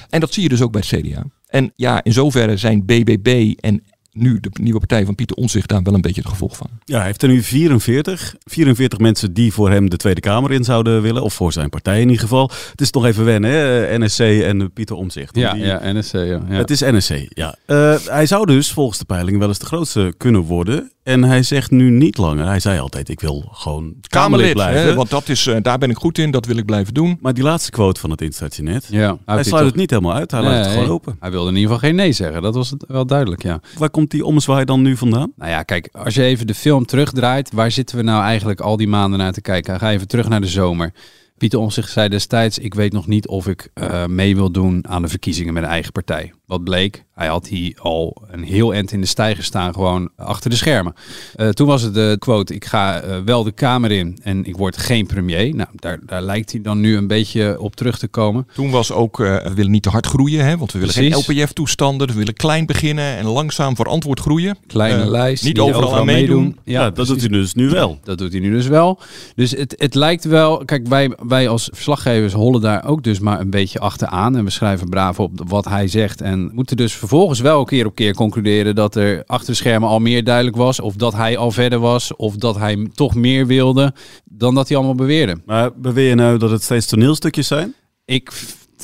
En 0.08 0.20
dat 0.20 0.32
zie 0.32 0.42
je 0.42 0.48
dus 0.48 0.62
ook 0.62 0.72
bij 0.72 0.82
het 0.86 1.00
CDA. 1.00 1.24
En 1.46 1.72
ja, 1.76 2.04
in 2.04 2.12
zoverre 2.12 2.56
zijn 2.56 2.84
BBB 2.84 3.52
en 3.60 3.82
nu 4.16 4.40
de 4.40 4.50
nieuwe 4.52 4.78
partij 4.78 5.04
van 5.04 5.14
Pieter 5.14 5.36
Omtzigt 5.36 5.68
daar 5.68 5.82
wel 5.82 5.94
een 5.94 6.00
beetje 6.00 6.20
het 6.20 6.30
gevolg 6.30 6.56
van. 6.56 6.68
Ja, 6.84 6.96
hij 6.96 7.06
heeft 7.06 7.22
er 7.22 7.28
nu 7.28 7.42
44. 7.42 8.34
44 8.44 8.98
mensen 8.98 9.32
die 9.32 9.52
voor 9.52 9.70
hem 9.70 9.90
de 9.90 9.96
Tweede 9.96 10.20
Kamer 10.20 10.52
in 10.52 10.64
zouden 10.64 11.02
willen. 11.02 11.22
Of 11.22 11.34
voor 11.34 11.52
zijn 11.52 11.68
partij 11.68 12.00
in 12.00 12.06
ieder 12.06 12.22
geval. 12.22 12.50
Het 12.70 12.80
is 12.80 12.90
nog 12.90 13.04
even 13.04 13.24
wennen, 13.24 13.50
hè? 13.50 13.98
NSC 13.98 14.20
en 14.20 14.72
Pieter 14.72 14.96
Omtzigt. 14.96 15.36
Ja, 15.36 15.52
die... 15.52 15.64
ja, 15.64 15.80
NSC. 15.92 16.12
Ja, 16.12 16.24
ja. 16.24 16.40
Het 16.48 16.70
is 16.70 16.80
NSC, 16.80 17.26
ja. 17.28 17.56
Uh, 17.66 17.96
hij 18.04 18.26
zou 18.26 18.46
dus 18.46 18.72
volgens 18.72 18.98
de 18.98 19.04
peiling 19.04 19.38
wel 19.38 19.48
eens 19.48 19.58
de 19.58 19.66
grootste 19.66 20.14
kunnen 20.16 20.40
worden. 20.40 20.90
En 21.06 21.22
hij 21.22 21.42
zegt 21.42 21.70
nu 21.70 21.90
niet 21.90 22.18
langer. 22.18 22.46
Hij 22.46 22.60
zei 22.60 22.78
altijd, 22.78 23.08
ik 23.08 23.20
wil 23.20 23.48
gewoon 23.52 23.82
Kamerlid, 23.82 24.08
Kamerlid 24.08 24.52
blijven. 24.52 24.82
Hè, 24.82 24.94
want 24.94 25.10
dat 25.10 25.28
is, 25.28 25.46
uh, 25.46 25.56
daar 25.62 25.78
ben 25.78 25.90
ik 25.90 25.96
goed 25.96 26.18
in, 26.18 26.30
dat 26.30 26.46
wil 26.46 26.56
ik 26.56 26.64
blijven 26.64 26.94
doen. 26.94 27.18
Maar 27.20 27.34
die 27.34 27.44
laatste 27.44 27.70
quote 27.70 28.00
van 28.00 28.10
het 28.10 28.20
instaatienet, 28.20 28.86
ja, 28.90 29.18
hij 29.24 29.44
sluit 29.44 29.64
het 29.64 29.74
niet 29.74 29.90
helemaal 29.90 30.14
uit. 30.14 30.30
Hij 30.30 30.40
nee, 30.40 30.50
laat 30.50 30.64
het 30.64 30.74
gewoon 30.74 30.88
open. 30.88 31.16
Hij 31.20 31.30
wilde 31.30 31.48
in 31.48 31.56
ieder 31.56 31.72
geval 31.72 31.88
geen 31.88 31.96
nee 31.96 32.12
zeggen. 32.12 32.42
Dat 32.42 32.54
was 32.54 32.72
wel 32.88 33.06
duidelijk, 33.06 33.42
ja. 33.42 33.60
Waar 33.78 33.90
komt 33.90 34.10
die 34.10 34.24
ommezwaai 34.24 34.64
dan 34.64 34.82
nu 34.82 34.96
vandaan? 34.96 35.32
Nou 35.36 35.50
ja, 35.50 35.62
kijk, 35.62 35.88
als 35.92 36.14
je 36.14 36.22
even 36.22 36.46
de 36.46 36.54
film 36.54 36.86
terugdraait, 36.86 37.52
waar 37.52 37.70
zitten 37.70 37.96
we 37.96 38.02
nou 38.02 38.22
eigenlijk 38.22 38.60
al 38.60 38.76
die 38.76 38.88
maanden 38.88 39.18
naar 39.18 39.32
te 39.32 39.40
kijken? 39.40 39.78
Ga 39.78 39.90
even 39.90 40.08
terug 40.08 40.28
naar 40.28 40.40
de 40.40 40.46
zomer. 40.46 40.92
Pieter 41.38 41.58
Omtzigt 41.58 41.90
zei 41.90 42.08
destijds, 42.08 42.58
ik 42.58 42.74
weet 42.74 42.92
nog 42.92 43.06
niet 43.06 43.28
of 43.28 43.46
ik 43.46 43.70
uh, 43.74 44.06
mee 44.06 44.36
wil 44.36 44.50
doen 44.50 44.88
aan 44.88 45.02
de 45.02 45.08
verkiezingen 45.08 45.54
met 45.54 45.62
een 45.62 45.68
eigen 45.68 45.92
partij. 45.92 46.32
Wat 46.46 46.64
bleek, 46.64 47.04
hij 47.14 47.26
had 47.26 47.46
hier 47.46 47.74
al 47.80 48.22
een 48.30 48.42
heel 48.42 48.74
eind 48.74 48.92
in 48.92 49.00
de 49.00 49.06
stijger 49.06 49.44
staan, 49.44 49.72
gewoon 49.74 50.10
achter 50.16 50.50
de 50.50 50.56
schermen. 50.56 50.94
Uh, 51.36 51.48
toen 51.48 51.66
was 51.66 51.82
het 51.82 51.94
de 51.94 52.16
quote, 52.18 52.54
ik 52.54 52.64
ga 52.64 53.04
uh, 53.04 53.16
wel 53.24 53.44
de 53.44 53.52
Kamer 53.52 53.92
in 53.92 54.18
en 54.22 54.44
ik 54.44 54.56
word 54.56 54.76
geen 54.76 55.06
premier. 55.06 55.54
Nou, 55.54 55.68
daar, 55.74 55.98
daar 56.06 56.22
lijkt 56.22 56.52
hij 56.52 56.60
dan 56.60 56.80
nu 56.80 56.96
een 56.96 57.06
beetje 57.06 57.60
op 57.60 57.76
terug 57.76 57.98
te 57.98 58.08
komen. 58.08 58.46
Toen 58.54 58.70
was 58.70 58.92
ook, 58.92 59.16
we 59.16 59.52
willen 59.54 59.70
niet 59.70 59.82
te 59.82 59.88
hard 59.88 60.06
groeien, 60.06 60.44
hè, 60.44 60.56
want 60.56 60.72
we 60.72 60.78
willen 60.78 60.94
Precies. 60.94 61.26
geen 61.26 61.36
LPF-toestanden. 61.36 62.06
We 62.06 62.14
willen 62.14 62.34
klein 62.34 62.66
beginnen 62.66 63.16
en 63.16 63.26
langzaam 63.26 63.76
verantwoord 63.76 64.20
groeien. 64.20 64.56
Kleine 64.66 65.10
lijst, 65.10 65.44
niet, 65.44 65.52
niet 65.52 65.62
overal, 65.62 65.82
overal 65.82 66.00
aan 66.00 66.06
meedoen. 66.06 66.42
meedoen. 66.42 66.58
Ja, 66.64 66.82
ja 66.82 66.90
dat 66.90 67.06
doet 67.06 67.20
hij 67.20 67.28
dus 67.28 67.54
nu 67.54 67.68
wel. 67.68 67.98
Dat 68.02 68.18
doet 68.18 68.32
hij 68.32 68.40
nu 68.40 68.50
dus 68.50 68.66
wel. 68.66 68.98
Dus 69.34 69.50
het, 69.50 69.74
het 69.78 69.94
lijkt 69.94 70.24
wel, 70.24 70.64
kijk, 70.64 70.86
wij, 70.86 71.16
wij 71.26 71.48
als 71.48 71.68
verslaggevers 71.72 72.32
hollen 72.32 72.60
daar 72.60 72.84
ook 72.84 73.02
dus 73.02 73.18
maar 73.18 73.40
een 73.40 73.50
beetje 73.50 73.78
achteraan. 73.78 74.36
En 74.36 74.44
we 74.44 74.50
schrijven 74.50 74.88
braaf 74.88 75.20
op 75.20 75.30
wat 75.46 75.64
hij 75.64 75.88
zegt. 75.88 76.20
En 76.20 76.35
moeten 76.52 76.76
dus 76.76 76.94
vervolgens 76.94 77.40
wel 77.40 77.64
keer 77.64 77.86
op 77.86 77.94
keer 77.94 78.14
concluderen 78.14 78.74
dat 78.74 78.94
er 78.94 79.24
achter 79.26 79.46
de 79.46 79.54
schermen 79.54 79.88
al 79.88 79.98
meer 79.98 80.24
duidelijk 80.24 80.56
was. 80.56 80.80
Of 80.80 80.94
dat 80.94 81.14
hij 81.14 81.36
al 81.36 81.50
verder 81.50 81.78
was. 81.78 82.16
Of 82.16 82.36
dat 82.36 82.56
hij 82.56 82.88
toch 82.94 83.14
meer 83.14 83.46
wilde 83.46 83.94
dan 84.24 84.54
dat 84.54 84.68
hij 84.68 84.76
allemaal 84.76 84.94
beweerde. 84.94 85.36
Maar 85.44 85.70
beweer 85.80 86.08
je 86.08 86.14
nou 86.14 86.38
dat 86.38 86.50
het 86.50 86.62
steeds 86.62 86.86
toneelstukjes 86.86 87.46
zijn? 87.46 87.74
Ik 88.04 88.32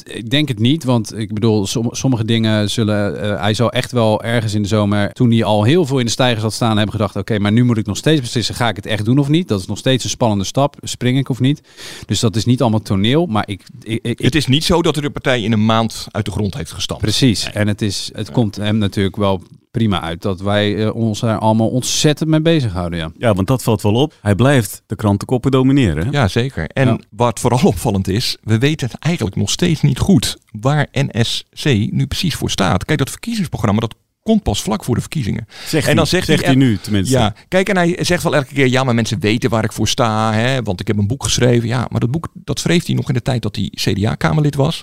ik 0.05 0.31
denk 0.31 0.49
het 0.49 0.59
niet, 0.59 0.85
want 0.85 1.19
ik 1.19 1.35
bedoel, 1.35 1.67
som, 1.67 1.89
sommige 1.91 2.25
dingen 2.25 2.71
zullen. 2.71 3.25
Uh, 3.25 3.41
hij 3.41 3.55
zou 3.55 3.71
echt 3.73 3.93
wel 3.93 4.23
ergens 4.23 4.55
in 4.55 4.63
de 4.63 4.69
zomer, 4.69 5.13
toen 5.13 5.31
hij 5.31 5.45
al 5.45 5.63
heel 5.63 5.87
veel 5.87 5.99
in 5.99 6.05
de 6.05 6.11
stijgers 6.11 6.43
had 6.43 6.53
staan, 6.53 6.77
hebben 6.77 6.95
gedacht: 6.95 7.11
oké, 7.11 7.21
okay, 7.21 7.39
maar 7.39 7.53
nu 7.53 7.65
moet 7.65 7.77
ik 7.77 7.87
nog 7.87 7.97
steeds 7.97 8.21
beslissen: 8.21 8.55
ga 8.55 8.69
ik 8.69 8.77
het 8.77 8.87
echt 8.87 9.05
doen 9.05 9.19
of 9.19 9.29
niet? 9.29 9.49
Dat 9.49 9.61
is 9.61 9.67
nog 9.67 9.79
steeds 9.79 10.05
een 10.05 10.11
spannende 10.11 10.45
stap. 10.45 10.77
Spring 10.81 11.19
ik 11.19 11.29
of 11.29 11.41
niet? 11.41 11.61
Dus 12.07 12.21
dat 12.21 12.37
is 12.37 12.45
niet 12.45 12.61
allemaal 12.61 12.83
toneel. 12.83 13.27
Maar 13.27 13.49
ik. 13.49 13.63
ik, 13.83 13.99
ik 14.03 14.19
het 14.19 14.35
is 14.35 14.47
niet 14.47 14.65
zo 14.65 14.83
dat 14.83 14.97
er 14.97 15.03
de 15.03 15.11
partij 15.11 15.43
in 15.43 15.53
een 15.53 15.65
maand 15.65 16.07
uit 16.11 16.25
de 16.25 16.31
grond 16.31 16.55
heeft 16.55 16.73
gestampt. 16.73 17.03
Precies. 17.03 17.45
Nee. 17.45 17.55
En 17.55 17.69
het, 17.69 17.83
is, 17.83 18.11
het 18.13 18.27
ja. 18.27 18.33
komt 18.33 18.57
hem 18.57 18.79
natuurlijk 18.79 19.17
wel 19.17 19.43
prima 19.73 20.01
uit 20.01 20.23
dat 20.23 20.41
wij 20.41 20.75
uh, 20.75 20.95
ons 20.95 21.21
daar 21.21 21.39
allemaal 21.39 21.69
ontzettend 21.69 22.29
mee 22.29 22.41
bezighouden. 22.41 22.99
Ja. 22.99 23.11
ja, 23.19 23.35
want 23.35 23.47
dat 23.47 23.63
valt 23.63 23.83
wel 23.83 23.95
op. 23.95 24.15
Hij 24.21 24.35
blijft 24.35 24.83
de 24.87 24.97
krantenkoppen 24.97 25.51
domineren. 25.51 26.05
Hè? 26.05 26.11
Ja, 26.11 26.29
zeker. 26.29 26.67
En 26.67 26.89
ja. 26.89 26.99
wat 27.11 27.41
vooral 27.41 27.61
opvallend 27.65 28.09
is, 28.09 28.37
we 28.43 28.59
weten 28.59 28.89
het 28.91 28.99
eigenlijk 28.99 29.37
nog 29.37 29.51
steeds 29.51 29.83
niet 29.83 29.99
goed 29.99 30.37
waar 30.61 30.89
NSC 30.93 31.65
nu 31.91 32.07
precies 32.07 32.35
voor 32.35 32.51
staat. 32.51 32.85
Kijk, 32.85 32.99
dat 32.99 33.11
verkiezingsprogramma, 33.11 33.81
dat 33.81 33.95
komt 34.23 34.43
pas 34.43 34.63
vlak 34.63 34.85
voor 34.85 34.95
de 34.95 35.01
verkiezingen. 35.01 35.47
Zegt 35.67 35.89
en 35.89 35.97
dan 35.97 36.05
hij, 36.05 36.07
zegt, 36.07 36.27
zegt 36.27 36.45
hij, 36.45 36.55
nu 36.55 36.79
tenminste. 36.79 37.19
Ja, 37.19 37.35
kijk, 37.49 37.69
en 37.69 37.77
hij 37.77 37.99
zegt 38.01 38.23
wel 38.23 38.35
elke 38.35 38.55
keer, 38.55 38.67
ja, 38.67 38.85
maar 38.85 38.95
mensen 38.95 39.21
weten 39.21 39.51
waar 39.51 39.65
ik 39.65 39.73
voor 39.73 39.89
sta, 39.89 40.33
hè, 40.33 40.63
want 40.63 40.81
ik 40.81 40.87
heb 40.87 40.99
een 40.99 41.07
boek 41.07 41.25
geschreven. 41.25 41.69
Ja, 41.69 41.87
maar 41.91 42.01
dat 42.01 42.11
boek, 42.11 42.29
dat 42.35 42.59
schreef 42.59 42.87
hij 42.87 42.95
nog 42.95 43.09
in 43.09 43.15
de 43.15 43.23
tijd 43.23 43.43
dat 43.43 43.57
hij 43.57 43.73
CDA-Kamerlid 43.75 44.55
was. 44.55 44.83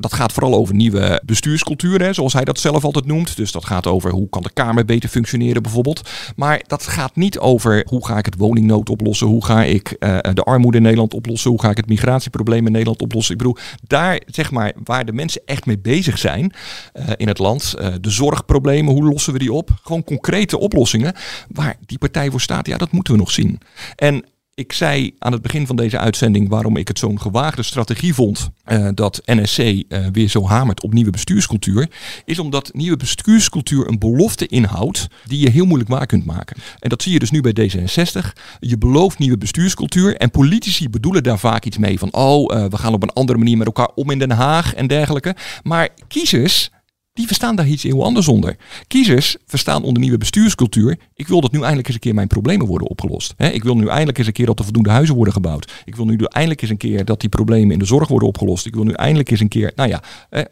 Dat 0.00 0.14
gaat 0.14 0.32
vooral 0.32 0.54
over 0.54 0.74
nieuwe 0.74 1.22
bestuurscultuur, 1.24 2.02
hè, 2.02 2.12
zoals 2.12 2.32
hij 2.32 2.44
dat 2.44 2.58
zelf 2.58 2.84
altijd 2.84 3.06
noemt. 3.06 3.36
Dus 3.36 3.52
dat 3.52 3.64
gaat 3.64 3.86
over 3.86 4.10
hoe 4.10 4.28
kan 4.28 4.42
de 4.42 4.50
Kamer 4.52 4.84
beter 4.84 5.08
functioneren 5.08 5.62
bijvoorbeeld. 5.62 6.08
Maar 6.36 6.62
dat 6.66 6.86
gaat 6.86 7.16
niet 7.16 7.38
over 7.38 7.86
hoe 7.88 8.06
ga 8.06 8.18
ik 8.18 8.24
het 8.24 8.36
woningnood 8.36 8.90
oplossen, 8.90 9.26
hoe 9.26 9.44
ga 9.44 9.64
ik 9.64 9.96
uh, 9.98 10.18
de 10.34 10.42
armoede 10.42 10.76
in 10.76 10.82
Nederland 10.82 11.14
oplossen, 11.14 11.50
hoe 11.50 11.60
ga 11.60 11.70
ik 11.70 11.76
het 11.76 11.88
migratieprobleem 11.88 12.66
in 12.66 12.72
Nederland 12.72 13.02
oplossen. 13.02 13.32
Ik 13.32 13.38
bedoel, 13.38 13.56
daar 13.86 14.20
zeg 14.26 14.50
maar 14.50 14.72
waar 14.84 15.04
de 15.04 15.12
mensen 15.12 15.42
echt 15.44 15.66
mee 15.66 15.78
bezig 15.78 16.18
zijn 16.18 16.52
uh, 16.94 17.04
in 17.16 17.28
het 17.28 17.38
land, 17.38 17.74
uh, 17.78 17.86
de 18.00 18.10
zorgproblemen, 18.10 18.92
hoe 18.92 19.04
lossen 19.04 19.32
we 19.32 19.38
die 19.38 19.52
op? 19.52 19.70
Gewoon 19.82 20.04
concrete 20.04 20.58
oplossingen 20.58 21.14
waar 21.48 21.76
die 21.86 21.98
partij 21.98 22.30
voor 22.30 22.40
staat, 22.40 22.66
ja, 22.66 22.76
dat 22.76 22.92
moeten 22.92 23.12
we 23.12 23.18
nog 23.18 23.30
zien. 23.30 23.60
En 23.96 24.24
Ik 24.54 24.72
zei 24.72 25.14
aan 25.18 25.32
het 25.32 25.42
begin 25.42 25.66
van 25.66 25.76
deze 25.76 25.98
uitzending 25.98 26.48
waarom 26.48 26.76
ik 26.76 26.88
het 26.88 26.98
zo'n 26.98 27.20
gewaagde 27.20 27.62
strategie 27.62 28.14
vond 28.14 28.50
uh, 28.66 28.88
dat 28.94 29.22
NSC 29.24 29.58
uh, 29.58 29.82
weer 30.12 30.28
zo 30.28 30.46
hamert 30.46 30.82
op 30.82 30.92
nieuwe 30.92 31.10
bestuurscultuur. 31.10 31.90
Is 32.24 32.38
omdat 32.38 32.74
nieuwe 32.74 32.96
bestuurscultuur 32.96 33.88
een 33.88 33.98
belofte 33.98 34.46
inhoudt 34.46 35.06
die 35.26 35.40
je 35.40 35.50
heel 35.50 35.64
moeilijk 35.64 35.90
waar 35.90 36.06
kunt 36.06 36.24
maken. 36.24 36.56
En 36.78 36.88
dat 36.88 37.02
zie 37.02 37.12
je 37.12 37.18
dus 37.18 37.30
nu 37.30 37.40
bij 37.40 37.70
D66. 37.70 38.32
Je 38.60 38.78
belooft 38.78 39.18
nieuwe 39.18 39.38
bestuurscultuur 39.38 40.16
en 40.16 40.30
politici 40.30 40.88
bedoelen 40.88 41.22
daar 41.22 41.38
vaak 41.38 41.64
iets 41.64 41.78
mee 41.78 41.98
van 41.98 42.12
oh, 42.12 42.56
uh, 42.56 42.64
we 42.64 42.76
gaan 42.76 42.94
op 42.94 43.02
een 43.02 43.12
andere 43.12 43.38
manier 43.38 43.56
met 43.56 43.66
elkaar 43.66 43.90
om 43.94 44.10
in 44.10 44.18
Den 44.18 44.30
Haag 44.30 44.74
en 44.74 44.86
dergelijke. 44.86 45.36
Maar 45.62 45.88
kiezers 46.08 46.70
die 47.12 47.26
verstaan 47.26 47.56
daar 47.56 47.66
iets 47.66 47.82
heel 47.82 48.04
anders 48.04 48.28
onder. 48.28 48.56
Kiezers 48.86 49.36
verstaan 49.46 49.82
onder 49.82 50.02
nieuwe 50.02 50.18
bestuurscultuur. 50.18 50.98
Ik 51.14 51.28
wil 51.28 51.40
dat 51.40 51.52
nu 51.52 51.58
eindelijk 51.58 51.86
eens 51.86 51.94
een 51.94 52.02
keer 52.02 52.14
mijn 52.14 52.28
problemen 52.28 52.66
worden 52.66 52.88
opgelost. 52.88 53.34
ik 53.36 53.62
wil 53.62 53.76
nu 53.76 53.86
eindelijk 53.86 54.18
eens 54.18 54.26
een 54.26 54.32
keer 54.32 54.46
dat 54.46 54.58
er 54.58 54.64
voldoende 54.64 54.90
huizen 54.90 55.14
worden 55.14 55.34
gebouwd. 55.34 55.72
Ik 55.84 55.96
wil 55.96 56.04
nu 56.04 56.16
eindelijk 56.16 56.62
eens 56.62 56.70
een 56.70 56.76
keer 56.76 57.04
dat 57.04 57.20
die 57.20 57.28
problemen 57.28 57.70
in 57.70 57.78
de 57.78 57.84
zorg 57.84 58.08
worden 58.08 58.28
opgelost. 58.28 58.66
Ik 58.66 58.74
wil 58.74 58.84
nu 58.84 58.92
eindelijk 58.92 59.30
eens 59.30 59.40
een 59.40 59.48
keer, 59.48 59.72
nou 59.74 59.88
ja, 59.88 60.02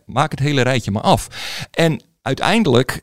maak 0.07 0.31
het 0.31 0.41
hele 0.41 0.63
rijtje 0.63 0.91
maar 0.91 1.03
af. 1.03 1.29
En 1.71 2.01
uiteindelijk 2.23 3.03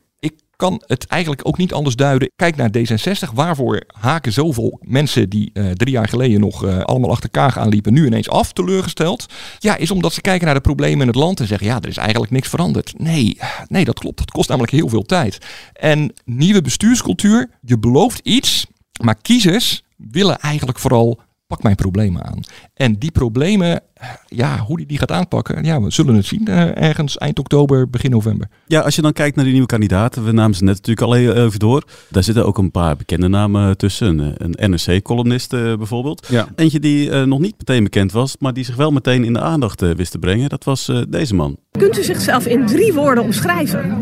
kan 0.56 0.82
het 0.86 1.06
eigenlijk 1.06 1.48
ook 1.48 1.56
niet 1.56 1.72
anders 1.72 1.96
duiden. 1.96 2.30
Kijk 2.36 2.56
naar 2.56 2.70
D66. 2.78 3.34
Waarvoor 3.34 3.82
haken 3.86 4.32
zoveel 4.32 4.78
mensen 4.82 5.28
die 5.28 5.50
uh, 5.52 5.70
drie 5.70 5.92
jaar 5.92 6.08
geleden 6.08 6.40
nog 6.40 6.64
uh, 6.64 6.78
allemaal 6.78 7.10
achter 7.10 7.30
Kaag 7.30 7.58
aanliepen, 7.58 7.92
nu 7.92 8.06
ineens 8.06 8.28
af, 8.28 8.52
teleurgesteld? 8.52 9.26
Ja, 9.58 9.76
is 9.76 9.90
omdat 9.90 10.12
ze 10.12 10.20
kijken 10.20 10.44
naar 10.46 10.54
de 10.54 10.60
problemen 10.60 11.00
in 11.00 11.06
het 11.06 11.16
land 11.16 11.40
en 11.40 11.46
zeggen, 11.46 11.66
ja, 11.66 11.80
er 11.80 11.88
is 11.88 11.96
eigenlijk 11.96 12.32
niks 12.32 12.48
veranderd. 12.48 12.98
Nee, 12.98 13.38
nee, 13.66 13.84
dat 13.84 13.98
klopt. 13.98 14.18
Dat 14.18 14.30
kost 14.30 14.48
namelijk 14.48 14.72
heel 14.72 14.88
veel 14.88 15.02
tijd. 15.02 15.38
En 15.72 16.12
nieuwe 16.24 16.62
bestuurscultuur, 16.62 17.50
je 17.60 17.78
belooft 17.78 18.20
iets, 18.22 18.66
maar 19.02 19.16
kiezers 19.22 19.82
willen 19.96 20.38
eigenlijk 20.38 20.78
vooral 20.78 21.20
pak 21.46 21.62
mijn 21.62 21.74
problemen 21.74 22.24
aan. 22.24 22.40
En 22.74 22.94
die 22.98 23.10
problemen, 23.10 23.80
ja, 24.26 24.58
hoe 24.58 24.76
die 24.76 24.86
die 24.86 24.98
gaat 24.98 25.10
aanpakken, 25.10 25.64
ja, 25.64 25.82
we 25.82 25.90
zullen 25.90 26.14
het 26.14 26.26
zien 26.26 26.46
uh, 26.48 26.82
ergens 26.82 27.18
eind 27.18 27.38
oktober, 27.38 27.90
begin 27.90 28.10
november. 28.10 28.48
Ja, 28.66 28.80
als 28.80 28.94
je 28.94 29.02
dan 29.02 29.12
kijkt 29.12 29.34
naar 29.34 29.44
die 29.44 29.52
nieuwe 29.52 29.68
kandidaten, 29.68 30.24
we 30.24 30.32
namen 30.32 30.56
ze 30.56 30.64
net 30.64 30.74
natuurlijk 30.74 31.06
al 31.06 31.16
even 31.16 31.58
door. 31.58 31.84
Daar 32.08 32.22
zitten 32.22 32.46
ook 32.46 32.58
een 32.58 32.70
paar 32.70 32.96
bekende 32.96 33.28
namen 33.28 33.76
tussen. 33.76 34.18
Een, 34.18 34.54
een 34.54 34.70
NRC-columnist 34.70 35.52
uh, 35.52 35.76
bijvoorbeeld. 35.76 36.26
Ja. 36.30 36.48
Eentje 36.56 36.80
die 36.80 37.10
uh, 37.10 37.22
nog 37.22 37.38
niet 37.38 37.54
meteen 37.58 37.82
bekend 37.82 38.12
was, 38.12 38.36
maar 38.38 38.52
die 38.52 38.64
zich 38.64 38.76
wel 38.76 38.90
meteen 38.90 39.24
in 39.24 39.32
de 39.32 39.40
aandacht 39.40 39.80
wist 39.80 40.10
te 40.10 40.18
brengen. 40.18 40.48
Dat 40.48 40.64
was 40.64 40.92
deze 41.08 41.34
man. 41.34 41.56
Kunt 41.70 41.98
u 41.98 42.02
zichzelf 42.02 42.46
in 42.46 42.66
drie 42.66 42.92
woorden 42.92 43.24
omschrijven? 43.24 43.98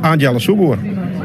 Angela 0.00 0.38
Soeboer. 0.38 0.78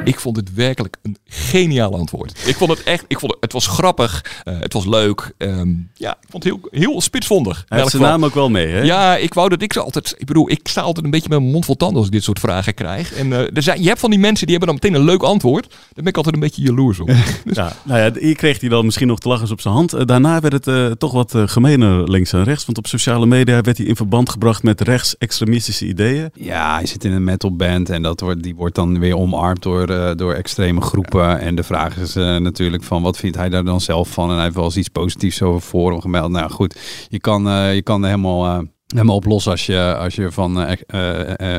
Ik 0.08 0.20
vond 0.20 0.36
het 0.36 0.54
werkelijk 0.54 0.98
een 1.02 1.18
geniaal 1.26 1.94
antwoord. 1.94 2.48
Ik 2.48 2.56
vond 2.56 2.70
het 2.70 2.84
echt, 2.84 3.06
ik 3.08 3.20
vond 3.20 3.32
het, 3.32 3.42
het 3.42 3.52
was 3.52 3.68
grappig, 3.68 4.42
uh, 4.46 4.60
het 4.60 4.74
was 4.74 4.86
leuk. 4.86 5.32
Um, 5.38 5.90
ja, 5.94 6.12
ik 6.12 6.28
vond 6.30 6.44
het 6.44 6.54
heel, 6.54 6.82
heel 6.82 7.02
spitsvondig. 7.02 7.66
Hij 7.68 7.80
heeft 7.80 7.92
zijn 7.92 8.04
naam 8.04 8.26
ook 8.26 8.34
wel 8.34 8.50
mee, 8.50 8.68
hè? 8.68 8.82
Ja, 8.82 9.16
ik 9.16 9.34
wou 9.34 9.50
dat 9.50 9.62
ik 9.62 9.74
ze 9.74 9.82
altijd, 9.82 10.16
ik 10.18 10.26
bedoel, 10.26 10.50
ik 10.50 10.60
sta 10.64 10.82
altijd 10.82 11.06
een 11.06 11.12
beetje 11.12 11.30
met 11.30 11.40
mijn 11.40 11.52
mond 11.52 11.66
vol 11.66 11.76
tanden 11.76 11.98
als 11.98 12.06
ik 12.06 12.12
dit 12.12 12.24
soort 12.24 12.40
vragen 12.40 12.74
krijg. 12.74 13.14
En 13.14 13.28
uh, 13.28 13.40
er 13.40 13.64
zijn, 13.64 13.82
je 13.82 13.88
hebt 13.88 14.00
van 14.00 14.10
die 14.10 14.20
mensen 14.20 14.48
die 14.48 14.58
hebben 14.58 14.76
dan 14.76 14.84
meteen 14.84 15.02
een 15.02 15.08
leuk 15.08 15.24
antwoord. 15.24 15.70
Daar 15.70 15.80
ben 15.94 16.06
ik 16.06 16.18
altijd 16.18 16.36
een 16.36 16.42
beetje 16.42 16.62
jaloers 16.62 17.00
op. 17.00 17.08
dus. 17.46 17.56
ja, 17.56 17.76
nou 17.84 18.00
ja, 18.00 18.20
hier 18.20 18.36
kreeg 18.36 18.60
hij 18.60 18.70
dan 18.70 18.86
misschien 18.86 19.08
nog 19.08 19.20
te 19.20 19.28
lachen 19.28 19.52
op 19.52 19.62
zijn 19.62 19.74
hand. 19.74 19.94
Uh, 19.94 20.02
daarna 20.06 20.40
werd 20.40 20.54
het 20.54 20.68
uh, 20.68 20.92
toch 20.92 21.12
wat 21.12 21.34
gemener 21.36 22.10
links 22.10 22.34
en 22.34 22.44
rechts. 22.44 22.66
Want 22.66 22.78
op 22.78 22.88
sociale 22.88 23.26
media 23.26 23.62
werd 23.62 23.78
hij 23.78 23.86
in 23.86 23.96
verband 23.96 24.30
gebracht 24.30 24.64
met 24.64 24.82
rechtsextremistische 24.82 25.86
ideeën. 25.86 26.30
Ja, 26.34 26.76
hij 26.76 26.86
zit 26.86 27.04
in 27.04 27.12
een 27.12 27.24
metalband 27.24 27.90
en 27.90 28.02
dat 28.02 28.20
wordt, 28.20 28.44
die 28.44 28.56
wordt 28.56 28.76
dan 28.76 29.00
weer 29.00 29.18
omarmd 29.18 29.64
door, 29.64 29.88
door 30.16 30.34
extreme 30.34 30.82
groepen. 30.82 31.40
En 31.40 31.56
de 31.56 31.64
vraag 31.64 31.98
is 31.98 32.16
uh, 32.16 32.38
natuurlijk 32.38 32.84
van 32.84 33.02
wat 33.02 33.18
vindt 33.18 33.38
hij 33.38 33.50
daar 33.50 33.64
dan 33.64 33.82
zelf 33.82 34.10
van? 34.10 34.30
En 34.30 34.36
hij 34.36 34.44
heeft 34.44 34.56
wel 34.56 34.66
eens 34.66 34.78
iets 34.78 34.88
positiefs 34.88 35.42
over 35.42 35.62
forum 35.62 36.02
gemeld. 36.02 36.32
Nou 36.32 36.52
goed, 36.52 36.80
je 37.10 37.20
kan, 37.20 37.48
uh, 37.48 37.74
je 37.74 37.82
kan 37.82 38.02
er 38.04 38.10
helemaal... 38.10 38.66
Helemaal 38.88 39.16
oplossen 39.16 39.52
als 39.52 39.66
je, 39.66 39.96
als 40.00 40.16
je 40.16 40.32
van 40.32 40.62
uh, 40.62 40.72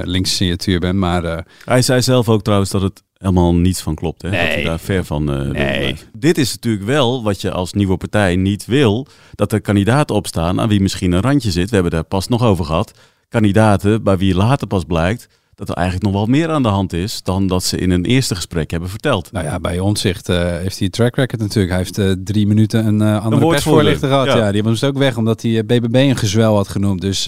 linkse 0.03 0.35
signatuur 0.35 0.81
bent. 0.81 0.95
Maar, 0.95 1.45
Hij 1.65 1.83
zei 1.83 2.03
zelf 2.03 2.29
ook 2.29 2.43
trouwens 2.43 2.71
dat 2.71 2.83
het 2.83 3.03
helemaal 3.17 3.55
niets 3.55 3.83
van 3.83 3.95
klopt. 3.95 4.23
Hè? 4.23 4.31
Nee. 4.31 4.41
Dat 4.41 4.55
hij 4.55 4.65
daar 4.65 4.79
ver 4.79 5.05
van 5.05 5.25
nee. 5.53 5.97
Dit 6.13 6.39
is 6.39 6.55
natuurlijk 6.55 6.85
wel 6.85 7.23
wat 7.23 7.41
je 7.41 7.51
als 7.51 7.73
nieuwe 7.73 7.97
partij 7.97 8.37
niet 8.37 8.67
wil. 8.67 9.07
Dat 9.35 9.53
er 9.53 9.61
kandidaten 9.61 10.17
opstaan 10.17 10.61
aan 10.61 10.69
wie 10.69 10.81
misschien 10.81 11.13
een 11.13 11.21
randje 11.21 11.51
zit. 11.51 11.69
We 11.69 11.75
hebben 11.75 11.93
daar 11.93 12.05
pas 12.05 12.29
nog 12.29 12.43
over 12.43 12.65
gehad. 12.65 12.93
Kandidaten 13.29 14.03
bij 14.03 14.19
wie 14.19 14.35
later 14.35 14.67
pas 14.67 14.85
blijkt 14.85 15.29
dat 15.59 15.69
er 15.69 15.75
eigenlijk 15.75 16.07
nog 16.07 16.15
wel 16.15 16.27
meer 16.37 16.51
aan 16.51 16.63
de 16.63 16.69
hand 16.69 16.93
is 16.93 17.23
dan 17.23 17.47
dat 17.47 17.65
ze 17.65 17.79
in 17.79 17.91
een 17.91 18.05
eerste 18.05 18.35
gesprek 18.35 18.71
hebben 18.71 18.89
verteld. 18.89 19.33
Nou 19.33 19.45
ja, 19.45 19.61
bij 19.61 19.79
Onzicht 19.79 20.29
uh, 20.29 20.37
heeft 20.37 20.77
hij 20.77 20.87
een 20.87 20.91
track 20.91 21.17
record 21.17 21.41
natuurlijk. 21.41 21.69
Hij 21.69 21.79
heeft 21.79 21.99
uh, 21.99 22.13
drie 22.25 22.47
minuten 22.47 22.87
een 22.87 23.01
uh, 23.01 23.25
andere 23.25 23.43
een 23.43 23.51
persvoorlichter 23.51 24.09
gehad. 24.09 24.27
Ja. 24.27 24.37
ja. 24.37 24.53
die 24.53 24.63
dus 24.63 24.85
ook 24.85 24.99
weg 24.99 25.17
omdat 25.17 25.43
hij 25.43 25.65
BBB 25.65 25.95
een 25.95 26.17
gezwel 26.17 26.55
had 26.55 26.69
genoemd. 26.69 27.01
Dus 27.01 27.25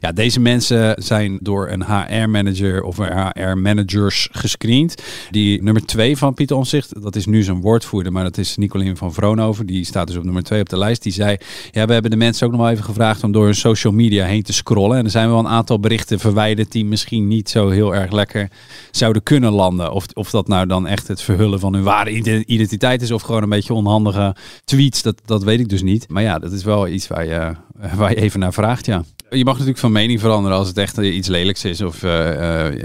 ja, 0.00 0.12
deze 0.14 0.40
mensen 0.40 1.02
zijn 1.02 1.38
door 1.42 1.68
een 1.68 1.84
HR-manager 1.84 2.82
of 2.82 2.96
HR-managers 2.96 4.28
gescreend. 4.32 5.02
Die 5.30 5.62
nummer 5.62 5.86
twee 5.86 6.16
van 6.16 6.34
Pieter 6.34 6.56
Onzicht, 6.56 7.02
dat 7.02 7.16
is 7.16 7.26
nu 7.26 7.42
zijn 7.42 7.60
woordvoerder, 7.60 8.12
maar 8.12 8.24
dat 8.24 8.38
is 8.38 8.56
Nicolien 8.56 8.96
van 8.96 9.12
Vroonhoven. 9.12 9.66
Die 9.66 9.84
staat 9.84 10.06
dus 10.06 10.16
op 10.16 10.24
nummer 10.24 10.42
twee 10.42 10.60
op 10.60 10.68
de 10.68 10.78
lijst. 10.78 11.02
Die 11.02 11.12
zei, 11.12 11.36
ja, 11.70 11.86
we 11.86 11.92
hebben 11.92 12.10
de 12.10 12.16
mensen 12.16 12.46
ook 12.46 12.52
nog 12.52 12.60
wel 12.60 12.70
even 12.70 12.84
gevraagd 12.84 13.24
om 13.24 13.32
door 13.32 13.44
hun 13.44 13.54
social 13.54 13.92
media 13.92 14.26
heen 14.26 14.42
te 14.42 14.52
scrollen. 14.52 14.98
En 14.98 15.04
er 15.04 15.10
zijn 15.10 15.28
wel 15.28 15.38
een 15.38 15.48
aantal 15.48 15.80
berichten 15.80 16.18
verwijderd 16.18 16.72
die 16.72 16.84
misschien 16.84 17.28
niet 17.28 17.48
zo 17.48 17.65
heel 17.70 17.94
erg 17.94 18.10
lekker 18.10 18.50
zouden 18.90 19.22
kunnen 19.22 19.52
landen. 19.52 19.92
Of, 19.92 20.06
of 20.12 20.30
dat 20.30 20.48
nou 20.48 20.66
dan 20.66 20.86
echt 20.86 21.08
het 21.08 21.22
verhullen 21.22 21.60
van 21.60 21.74
hun 21.74 21.82
ware 21.82 22.44
identiteit 22.44 23.02
is 23.02 23.10
of 23.10 23.22
gewoon 23.22 23.42
een 23.42 23.48
beetje 23.48 23.74
onhandige 23.74 24.36
tweets, 24.64 25.02
dat, 25.02 25.20
dat 25.24 25.42
weet 25.42 25.60
ik 25.60 25.68
dus 25.68 25.82
niet. 25.82 26.08
Maar 26.08 26.22
ja, 26.22 26.38
dat 26.38 26.52
is 26.52 26.64
wel 26.64 26.88
iets 26.88 27.08
waar 27.08 27.26
je, 27.26 27.52
waar 27.96 28.10
je 28.10 28.20
even 28.20 28.40
naar 28.40 28.52
vraagt, 28.52 28.86
ja. 28.86 29.04
Je 29.30 29.44
mag 29.44 29.52
natuurlijk 29.52 29.78
van 29.78 29.92
mening 29.92 30.20
veranderen 30.20 30.58
als 30.58 30.68
het 30.68 30.78
echt 30.78 30.98
iets 30.98 31.28
lelijks 31.28 31.64
is. 31.64 31.82
Of 31.82 32.02
uh, 32.02 32.80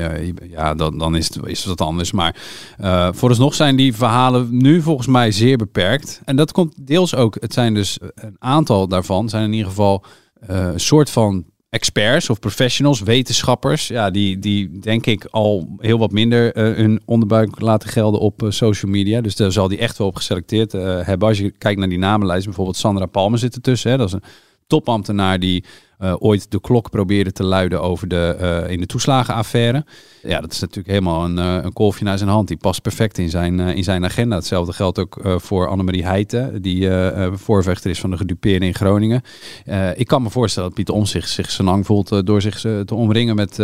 ja, 0.49 0.73
dan, 0.73 0.97
dan 0.97 1.15
is, 1.15 1.33
het, 1.33 1.45
is 1.45 1.63
het 1.63 1.81
anders. 1.81 2.11
Maar 2.11 2.35
uh, 2.81 3.09
vooralsnog 3.11 3.53
zijn 3.53 3.75
die 3.75 3.95
verhalen 3.95 4.47
nu 4.57 4.81
volgens 4.81 5.07
mij 5.07 5.31
zeer 5.31 5.57
beperkt. 5.57 6.21
En 6.25 6.35
dat 6.35 6.51
komt 6.51 6.87
deels 6.87 7.15
ook. 7.15 7.37
Het 7.39 7.53
zijn 7.53 7.73
dus 7.73 7.99
een 8.15 8.35
aantal 8.39 8.87
daarvan 8.87 9.29
zijn 9.29 9.43
in 9.43 9.53
ieder 9.53 9.67
geval 9.67 10.03
een 10.39 10.79
soort 10.79 11.09
van 11.09 11.45
experts 11.71 12.29
of 12.29 12.39
professionals, 12.39 13.01
wetenschappers, 13.01 13.87
ja, 13.87 14.09
die, 14.09 14.39
die 14.39 14.79
denk 14.79 15.05
ik 15.05 15.25
al 15.25 15.75
heel 15.77 15.97
wat 15.97 16.11
minder 16.11 16.57
uh, 16.57 16.75
hun 16.75 17.01
onderbuik 17.05 17.59
laten 17.59 17.89
gelden 17.89 18.19
op 18.19 18.43
uh, 18.43 18.49
social 18.51 18.91
media. 18.91 19.21
Dus 19.21 19.35
daar 19.35 19.51
zal 19.51 19.67
die 19.67 19.77
echt 19.77 19.97
wel 19.97 20.07
op 20.07 20.15
geselecteerd 20.15 20.73
uh, 20.73 21.05
hebben. 21.05 21.27
Als 21.27 21.37
je 21.37 21.51
kijkt 21.51 21.79
naar 21.79 21.89
die 21.89 21.97
namenlijst, 21.97 22.45
bijvoorbeeld 22.45 22.77
Sandra 22.77 23.05
Palmer 23.05 23.39
zit 23.39 23.55
ertussen. 23.55 23.91
Hè, 23.91 23.97
dat 23.97 24.07
is 24.07 24.13
een 24.13 24.23
topambtenaar 24.67 25.39
die 25.39 25.63
uh, 26.01 26.13
ooit 26.19 26.51
de 26.51 26.61
klok 26.61 26.89
probeerde 26.89 27.31
te 27.31 27.43
luiden 27.43 27.81
over 27.81 28.07
de, 28.07 28.37
uh, 28.41 28.71
in 28.71 28.79
de 28.79 28.85
toeslagenaffaire. 28.85 29.85
Ja, 30.23 30.41
dat 30.41 30.51
is 30.51 30.59
natuurlijk 30.59 30.87
helemaal 30.87 31.25
een, 31.25 31.37
uh, 31.37 31.63
een 31.63 31.73
kolfje 31.73 32.05
naar 32.05 32.17
zijn 32.17 32.29
hand. 32.29 32.47
Die 32.47 32.57
past 32.57 32.81
perfect 32.81 33.17
in 33.17 33.29
zijn, 33.29 33.59
in 33.59 33.83
zijn 33.83 34.05
agenda. 34.05 34.35
Hetzelfde 34.35 34.73
geldt 34.73 34.99
ook 34.99 35.19
voor 35.23 35.67
Annemarie 35.67 36.05
Heijten, 36.05 36.61
die 36.61 36.89
voorvechter 37.33 37.89
is 37.89 37.99
van 37.99 38.09
de 38.09 38.17
gedupeerden 38.17 38.67
in 38.67 38.73
Groningen. 38.73 39.21
ik 39.95 40.07
kan 40.07 40.21
me 40.21 40.29
voorstellen 40.29 40.67
dat 40.67 40.77
Pieter 40.77 40.95
Omtzigt 40.95 41.29
zich 41.29 41.51
zijn 41.51 41.67
lang 41.67 41.85
voelt 41.85 42.25
door 42.25 42.41
zich 42.41 42.59
te 42.59 42.95
omringen 42.95 43.35
met, 43.35 43.57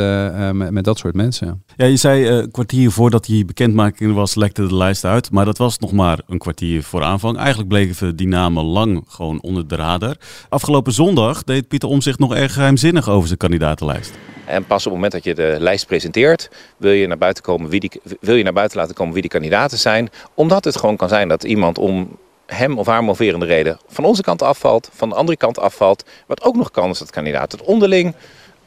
met, 0.53 0.71
met, 0.71 0.83
dat 0.83 0.97
soort 0.97 1.15
mensen. 1.15 1.63
Ja, 1.75 1.85
je 1.85 1.95
zei 1.95 2.27
een 2.27 2.51
kwartier 2.51 2.91
voordat 2.91 3.25
die 3.25 3.45
bekendmaking 3.45 4.13
was, 4.13 4.35
lekte 4.35 4.67
de 4.67 4.75
lijst 4.75 5.05
uit. 5.05 5.31
Maar 5.31 5.45
dat 5.45 5.57
was 5.57 5.79
nog 5.79 5.91
maar 5.91 6.21
een 6.27 6.37
kwartier 6.37 6.83
voor 6.83 7.03
aanvang. 7.03 7.37
Eigenlijk 7.37 7.69
bleven 7.69 8.15
die 8.15 8.27
namen 8.27 8.63
lang 8.63 9.03
gewoon 9.07 9.41
onder 9.41 9.67
de 9.67 9.75
radar. 9.75 10.15
Afgelopen 10.49 10.93
zondag 10.93 11.43
deed 11.43 11.67
Pieter 11.67 11.89
Omtzigt 11.89 12.19
nog 12.19 12.26
erg 12.35 12.53
geheimzinnig 12.53 13.09
over 13.09 13.27
zijn 13.27 13.39
kandidatenlijst. 13.39 14.11
En 14.45 14.65
pas 14.65 14.77
op 14.77 14.83
het 14.83 14.93
moment 14.93 15.11
dat 15.11 15.23
je 15.23 15.35
de 15.35 15.55
lijst 15.59 15.87
presenteert, 15.87 16.49
wil 16.77 16.91
je 16.91 17.07
naar 17.07 17.17
buiten, 17.17 17.43
komen 17.43 17.69
wie 17.69 17.79
die, 17.79 17.91
wil 18.19 18.35
je 18.35 18.43
naar 18.43 18.53
buiten 18.53 18.77
laten 18.77 18.95
komen 18.95 19.13
wie 19.13 19.21
die 19.21 19.31
kandidaten 19.31 19.77
zijn. 19.77 20.09
Omdat 20.33 20.63
het 20.63 20.77
gewoon 20.77 20.97
kan 20.97 21.09
zijn 21.09 21.27
dat 21.27 21.43
iemand 21.43 21.77
om 21.77 22.17
hem 22.45 22.77
of 22.77 22.85
haar 22.85 23.03
moverende 23.03 23.45
reden 23.45 23.79
van 23.87 24.05
onze 24.05 24.21
kant 24.21 24.41
afvalt, 24.41 24.89
van 24.93 25.09
de 25.09 25.15
andere 25.15 25.37
kant 25.37 25.59
afvalt. 25.59 26.05
Wat 26.27 26.43
ook 26.43 26.55
nog 26.55 26.71
kan 26.71 26.89
is 26.89 26.99
dat 26.99 27.09
kandidaten 27.09 27.59
het 27.59 27.67
onderling 27.67 28.15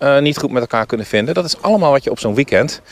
uh, 0.00 0.19
niet 0.19 0.38
goed 0.38 0.50
met 0.50 0.61
elkaar 0.61 0.87
kunnen 0.87 1.07
vinden. 1.07 1.35
Dat 1.35 1.45
is 1.45 1.62
allemaal 1.62 1.90
wat 1.90 2.04
je 2.04 2.11
op 2.11 2.19
zo'n 2.19 2.35
weekend 2.35 2.83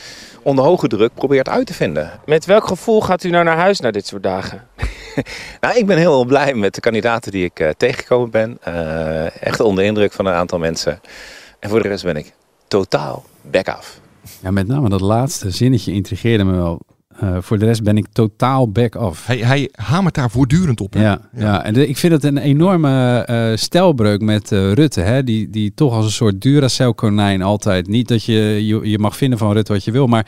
onder 0.43 0.65
hoge 0.65 0.87
druk 0.87 1.13
probeert 1.13 1.49
uit 1.49 1.67
te 1.67 1.73
vinden. 1.73 2.11
Met 2.25 2.45
welk 2.45 2.67
gevoel 2.67 3.01
gaat 3.01 3.23
u 3.23 3.29
nou 3.29 3.43
naar 3.43 3.57
huis 3.57 3.79
na 3.79 3.91
dit 3.91 4.07
soort 4.07 4.23
dagen? 4.23 4.67
nou, 5.61 5.77
ik 5.77 5.85
ben 5.85 5.97
heel 5.97 6.25
blij 6.25 6.53
met 6.53 6.75
de 6.75 6.81
kandidaten 6.81 7.31
die 7.31 7.43
ik 7.43 7.59
uh, 7.59 7.69
tegengekomen 7.77 8.29
ben. 8.29 8.57
Uh, 8.67 9.43
echt 9.43 9.59
onder 9.59 9.83
indruk 9.83 10.11
van 10.11 10.25
een 10.25 10.33
aantal 10.33 10.59
mensen. 10.59 11.01
En 11.59 11.69
voor 11.69 11.81
de 11.81 11.87
rest 11.87 12.03
ben 12.03 12.15
ik 12.15 12.33
totaal 12.67 13.23
back 13.41 13.67
af. 13.67 13.99
Ja, 14.41 14.51
met 14.51 14.67
name 14.67 14.89
dat 14.89 15.01
laatste 15.01 15.51
zinnetje 15.51 15.91
intrigeerde 15.91 16.43
me 16.43 16.55
wel. 16.55 16.79
Uh, 17.23 17.37
voor 17.39 17.59
de 17.59 17.65
rest 17.65 17.83
ben 17.83 17.97
ik 17.97 18.05
totaal 18.11 18.71
back 18.71 18.95
off. 18.95 19.27
Hij, 19.27 19.37
hij 19.37 19.69
hamert 19.71 20.15
daar 20.15 20.29
voortdurend 20.29 20.81
op. 20.81 20.93
Ja, 20.93 21.01
ja, 21.01 21.19
ja. 21.33 21.63
en 21.63 21.73
de, 21.73 21.87
ik 21.87 21.97
vind 21.97 22.13
het 22.13 22.23
een 22.23 22.37
enorme 22.37 23.27
uh, 23.29 23.57
stelbreuk 23.57 24.21
met 24.21 24.51
uh, 24.51 24.71
Rutte. 24.71 25.01
Hè? 25.01 25.23
Die, 25.23 25.49
die 25.49 25.73
toch 25.73 25.93
als 25.93 26.05
een 26.05 26.11
soort 26.11 26.41
Duracell 26.41 26.93
konijn 26.93 27.41
altijd. 27.41 27.87
Niet 27.87 28.07
dat 28.07 28.23
je, 28.23 28.65
je, 28.65 28.89
je 28.89 28.99
mag 28.99 29.17
vinden 29.17 29.39
van 29.39 29.53
Rutte 29.53 29.73
wat 29.73 29.83
je 29.83 29.91
wil, 29.91 30.07
maar 30.07 30.25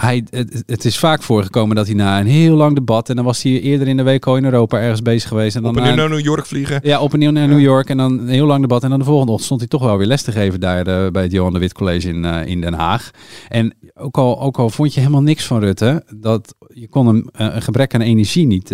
hij, 0.00 0.24
het, 0.30 0.62
het 0.66 0.84
is 0.84 0.98
vaak 0.98 1.22
voorgekomen 1.22 1.76
dat 1.76 1.86
hij 1.86 1.94
na 1.94 2.20
een 2.20 2.26
heel 2.26 2.56
lang 2.56 2.74
debat... 2.74 3.08
en 3.08 3.16
dan 3.16 3.24
was 3.24 3.42
hij 3.42 3.60
eerder 3.60 3.88
in 3.88 3.96
de 3.96 4.02
week 4.02 4.26
al 4.26 4.36
in 4.36 4.44
Europa 4.44 4.78
ergens 4.78 5.02
bezig 5.02 5.28
geweest. 5.28 5.56
En 5.56 5.62
dan 5.62 5.70
Op 5.70 5.76
en 5.76 5.82
na 5.82 5.88
neer 5.90 5.98
een- 6.04 6.10
naar 6.10 6.18
New 6.18 6.26
York 6.26 6.46
vliegen. 6.46 6.80
ja, 6.82 7.00
op 7.00 7.12
en 7.12 7.18
neer 7.18 7.32
naar 7.32 7.48
New 7.48 7.60
York 7.60 7.88
en 7.88 7.96
dan 7.96 8.18
een 8.18 8.28
heel 8.28 8.46
lang 8.46 8.60
debat. 8.60 8.82
En 8.82 8.90
dan 8.90 8.98
de 8.98 9.04
volgende 9.04 9.30
ochtend 9.32 9.46
stond 9.46 9.60
hij 9.60 9.68
toch 9.70 9.82
wel 9.82 9.96
weer 9.98 10.06
les 10.06 10.22
te 10.22 10.32
geven 10.32 10.60
daar 10.60 10.86
eh, 10.86 11.10
bij 11.10 11.22
het 11.22 11.32
Johan 11.32 11.52
de 11.52 11.58
Wit 11.58 11.72
College 11.72 12.08
in, 12.08 12.24
eh, 12.24 12.46
in 12.46 12.60
Den 12.60 12.74
Haag. 12.74 13.10
En 13.48 13.74
ook 13.94 14.18
al, 14.18 14.40
ook 14.40 14.58
al 14.58 14.70
vond 14.70 14.94
je 14.94 15.00
helemaal 15.00 15.22
niks 15.22 15.44
van 15.46 15.60
Rutte, 15.60 16.04
dat 16.16 16.54
je 16.74 16.88
kon 16.88 17.06
hem 17.06 17.28
eh, 17.32 17.46
een 17.54 17.62
gebrek 17.62 17.94
aan 17.94 18.00
energie 18.00 18.46
niet, 18.46 18.70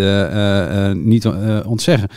niet 1.04 1.26
ontzeggen. 1.66 2.08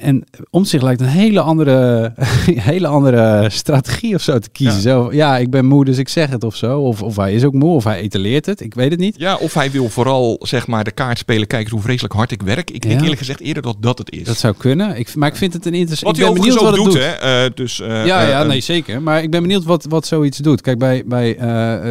En 0.00 0.24
om 0.50 0.64
zich 0.64 0.82
lijkt 0.82 1.00
een 1.00 1.06
hele 1.06 1.40
andere, 1.40 2.12
hele 2.70 2.86
andere 2.86 3.46
strategie 3.50 4.14
of 4.14 4.22
zo 4.22 4.38
te 4.38 4.50
kiezen. 4.50 4.76
Ja. 4.76 4.80
Zo, 4.80 5.12
ja, 5.12 5.38
ik 5.38 5.50
ben 5.50 5.66
moe, 5.66 5.84
dus 5.84 5.98
ik 5.98 6.08
zeg 6.08 6.30
het 6.30 6.44
of 6.44 6.56
zo. 6.56 6.80
Of, 6.80 7.02
of 7.02 7.16
hij 7.16 7.34
is 7.34 7.44
ook 7.44 7.52
moe, 7.52 7.74
of 7.74 7.84
hij 7.84 8.00
etaleert 8.00 8.46
het. 8.46 8.60
Ik 8.60 8.74
weet 8.74 8.90
het 8.90 9.00
niet. 9.00 9.14
Ja, 9.18 9.36
of 9.36 9.54
hij 9.54 9.70
wil 9.70 9.88
vooral 9.88 10.36
zeg 10.42 10.66
maar 10.66 10.84
de 10.84 10.90
kaart 10.90 11.18
spelen. 11.18 11.46
Kijk 11.46 11.62
eens 11.62 11.70
hoe 11.70 11.80
vreselijk 11.80 12.14
hard 12.14 12.30
ik 12.30 12.42
werk. 12.42 12.70
Ik 12.70 12.82
denk 12.82 13.00
eerlijk 13.00 13.18
gezegd 13.18 13.40
eerder 13.40 13.62
dat 13.62 13.76
dat 13.80 13.98
het 13.98 14.10
is. 14.10 14.24
Dat 14.24 14.38
zou 14.38 14.54
kunnen. 14.56 14.98
Ik, 14.98 15.14
maar 15.14 15.28
ik 15.28 15.36
vind 15.36 15.52
het 15.52 15.66
een 15.66 15.74
interessant. 15.74 16.16
Wat 16.16 16.26
ik 16.26 16.32
hij 16.32 16.32
ben 16.32 16.42
benieuwd 16.42 16.62
wat 16.62 16.76
het 16.76 16.84
doet, 16.84 16.92
doet. 16.92 17.02
hè. 17.02 17.44
Eh, 17.44 17.50
dus, 17.54 17.80
eh, 17.80 17.88
ja, 17.88 18.22
ja, 18.22 18.40
eh, 18.40 18.48
nee, 18.48 18.60
zeker. 18.60 19.02
Maar 19.02 19.22
ik 19.22 19.30
ben 19.30 19.42
benieuwd 19.42 19.64
wat, 19.64 19.86
wat 19.88 20.06
zoiets 20.06 20.38
doet. 20.38 20.60
Kijk, 20.60 20.78
bij, 20.78 21.02
bij 21.06 21.32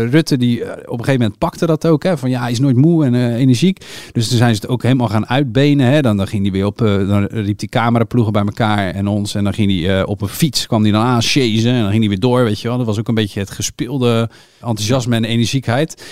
Rutte, 0.10 0.38
die 0.38 0.62
op 0.62 0.70
een 0.72 1.06
gegeven 1.06 1.20
moment 1.20 1.38
pakte 1.38 1.66
dat 1.66 1.88
ook. 1.88 2.04
Hè, 2.04 2.18
van 2.18 2.30
ja, 2.30 2.42
hij 2.42 2.51
is 2.51 2.60
nooit 2.60 2.75
moe 2.75 3.06
en 3.06 3.34
energiek. 3.36 3.86
Dus 4.12 4.28
toen 4.28 4.38
zijn 4.38 4.56
ze 4.56 4.62
het 4.62 4.70
ook 4.70 4.84
helemaal 4.84 5.08
gaan 5.08 5.28
uitbenen. 5.28 5.86
Hè. 5.92 6.01
Dan, 6.01 6.18
dan 6.18 6.28
ging 6.28 6.42
hij 6.42 6.51
weer 6.51 6.66
op, 6.66 6.78
dan 6.78 7.25
riep 7.25 7.60
die 7.60 7.70
cameraploegen 8.00 8.34
bij 8.34 8.44
elkaar 8.44 8.94
en 8.94 9.08
ons. 9.08 9.36
En 9.36 9.44
dan 9.44 9.53
ging 9.53 9.72
hij 9.72 10.00
eh, 10.00 10.08
op 10.08 10.22
een 10.22 10.27
fiets, 10.27 10.68
kwam 10.68 10.82
hij 10.82 10.91
dan 10.91 11.01
aan, 11.01 11.22
chasen. 11.22 11.72
En 11.72 11.82
dan 11.82 11.89
ging 11.89 12.00
hij 12.00 12.10
weer 12.10 12.20
door, 12.20 12.44
weet 12.44 12.60
je 12.60 12.68
wel. 12.68 12.77
Dat 12.77 12.86
was 12.86 13.00
ook 13.00 13.08
een 13.08 13.13
beetje 13.13 13.39
het 13.39 13.50
gespeelde 13.50 14.29
enthousiasme 14.60 15.15
en 15.15 15.24
energiekheid. 15.24 16.03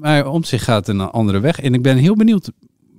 Maar 0.00 0.26
om 0.26 0.44
zich 0.44 0.64
gaat 0.64 0.88
een 0.88 1.00
andere 1.00 1.40
weg. 1.40 1.60
En 1.60 1.74
ik 1.74 1.82
ben 1.82 1.96
heel 1.96 2.16
benieuwd 2.16 2.50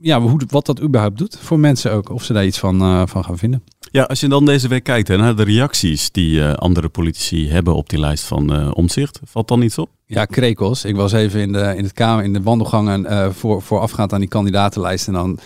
ja, 0.01 0.21
hoe, 0.21 0.41
wat 0.47 0.65
dat 0.65 0.81
überhaupt 0.81 1.17
doet 1.17 1.37
voor 1.41 1.59
mensen 1.59 1.91
ook. 1.91 2.09
Of 2.09 2.23
ze 2.23 2.33
daar 2.33 2.45
iets 2.45 2.59
van, 2.59 2.81
eh, 2.81 3.01
van 3.05 3.23
gaan 3.23 3.37
vinden. 3.37 3.63
Ja, 3.91 4.03
als 4.03 4.19
je 4.19 4.27
dan 4.27 4.45
deze 4.45 4.67
week 4.67 4.83
kijkt 4.83 5.07
hè, 5.07 5.17
naar 5.17 5.35
de 5.35 5.43
reacties 5.43 6.11
die 6.11 6.43
eh, 6.43 6.53
andere 6.53 6.89
politici 6.89 7.49
hebben 7.49 7.75
op 7.75 7.89
die 7.89 7.99
lijst 7.99 8.23
van 8.23 8.73
omzicht, 8.73 9.19
valt 9.23 9.47
dan 9.47 9.61
iets 9.61 9.77
op? 9.77 9.89
Ja, 10.05 10.25
krekels. 10.25 10.85
Ik 10.85 10.95
was 10.95 11.11
even 11.11 11.39
in 11.41 11.51
de, 11.51 11.73
in 11.77 11.83
het 11.83 11.93
kamer, 11.93 12.23
in 12.23 12.33
de 12.33 12.41
wandelgangen 12.41 13.33
voor, 13.33 13.61
voorafgaand 13.61 14.13
aan 14.13 14.19
die 14.19 14.29
kandidatenlijst. 14.29 15.07
En 15.07 15.13
dan, 15.13 15.39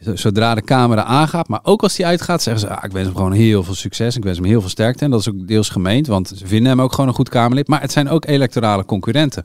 zodra 0.00 0.54
de 0.54 0.62
camera 0.62 1.04
aangaat, 1.04 1.48
maar 1.48 1.60
ook 1.62 1.82
als 1.82 1.96
die 1.96 2.06
uitgaat, 2.06 2.42
zeggen 2.42 2.68
ze, 2.68 2.74
ah, 2.74 2.84
ik 2.84 2.92
wens 2.92 3.06
hem 3.06 3.16
gewoon 3.16 3.32
heel 3.32 3.62
veel 3.62 3.74
succes. 3.74 4.16
Ik 4.16 4.22
wens 4.22 4.36
hem 4.36 4.46
heel 4.46 4.60
veel 4.60 4.70
sterkte. 4.70 5.04
En 5.04 5.10
dat 5.10 5.20
is 5.20 5.28
ook 5.28 5.48
deels 5.48 5.68
gemeend, 5.68 6.06
want 6.06 6.28
ze 6.28 6.46
vinden 6.46 6.70
hem 6.70 6.80
ook 6.80 6.92
gewoon 6.92 7.08
een 7.08 7.14
goed 7.14 7.28
Kamerlid. 7.28 7.68
Maar 7.68 7.80
het 7.80 7.92
zijn 7.92 8.08
ook 8.08 8.26
electorale 8.26 8.84
concurrenten. 8.84 9.44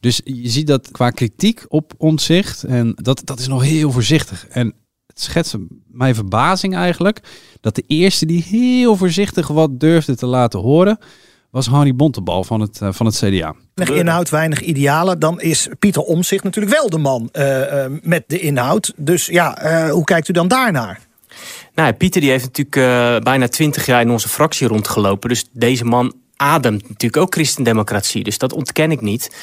Dus 0.00 0.20
je 0.24 0.48
ziet 0.48 0.66
dat 0.66 0.90
qua 0.90 1.10
kritiek 1.10 1.64
op 1.68 1.92
omzicht, 1.96 2.64
en 2.64 2.92
dat, 2.94 3.22
dat 3.24 3.38
is 3.38 3.46
nog 3.46 3.62
heel 3.62 3.92
voorzichtig. 3.92 4.46
En 4.46 4.74
het 5.06 5.20
schetst 5.20 5.56
mij 5.86 6.14
verbazing 6.14 6.74
eigenlijk, 6.74 7.20
dat 7.60 7.74
de 7.74 7.84
eerste 7.86 8.26
die 8.26 8.42
heel 8.42 8.96
voorzichtig 8.96 9.48
wat 9.48 9.80
durfde 9.80 10.16
te 10.16 10.26
laten 10.26 10.60
horen, 10.60 10.98
was 11.56 11.66
Harry 11.66 11.94
Bontebal 11.94 12.44
van 12.44 12.60
het, 12.60 12.80
eh, 12.80 12.88
van 12.92 13.06
het 13.06 13.16
CDA. 13.16 13.54
Weinig 13.74 13.98
inhoud, 13.98 14.30
weinig 14.30 14.60
idealen. 14.60 15.18
Dan 15.18 15.40
is 15.40 15.68
Pieter 15.78 16.02
Omzicht 16.02 16.44
natuurlijk 16.44 16.74
wel 16.74 16.90
de 16.90 16.98
man 16.98 17.28
eh, 17.32 17.84
eh, 17.84 17.92
met 18.02 18.24
de 18.26 18.38
inhoud. 18.38 18.92
Dus 18.96 19.26
ja, 19.26 19.58
eh, 19.58 19.90
hoe 19.90 20.04
kijkt 20.04 20.28
u 20.28 20.32
dan 20.32 20.48
daarnaar? 20.48 21.00
Nou, 21.74 21.92
Pieter 21.92 22.20
die 22.20 22.30
heeft 22.30 22.44
natuurlijk 22.44 23.24
bijna 23.24 23.48
twintig 23.48 23.86
jaar 23.86 24.00
in 24.00 24.10
onze 24.10 24.28
fractie 24.28 24.66
rondgelopen. 24.66 25.28
Dus 25.28 25.44
deze 25.52 25.84
man 25.84 26.14
ademt 26.36 26.82
natuurlijk 26.82 27.16
ook 27.16 27.34
christendemocratie. 27.34 28.24
Dus 28.24 28.38
dat 28.38 28.52
ontken 28.52 28.90
ik 28.90 29.00
niet. 29.00 29.36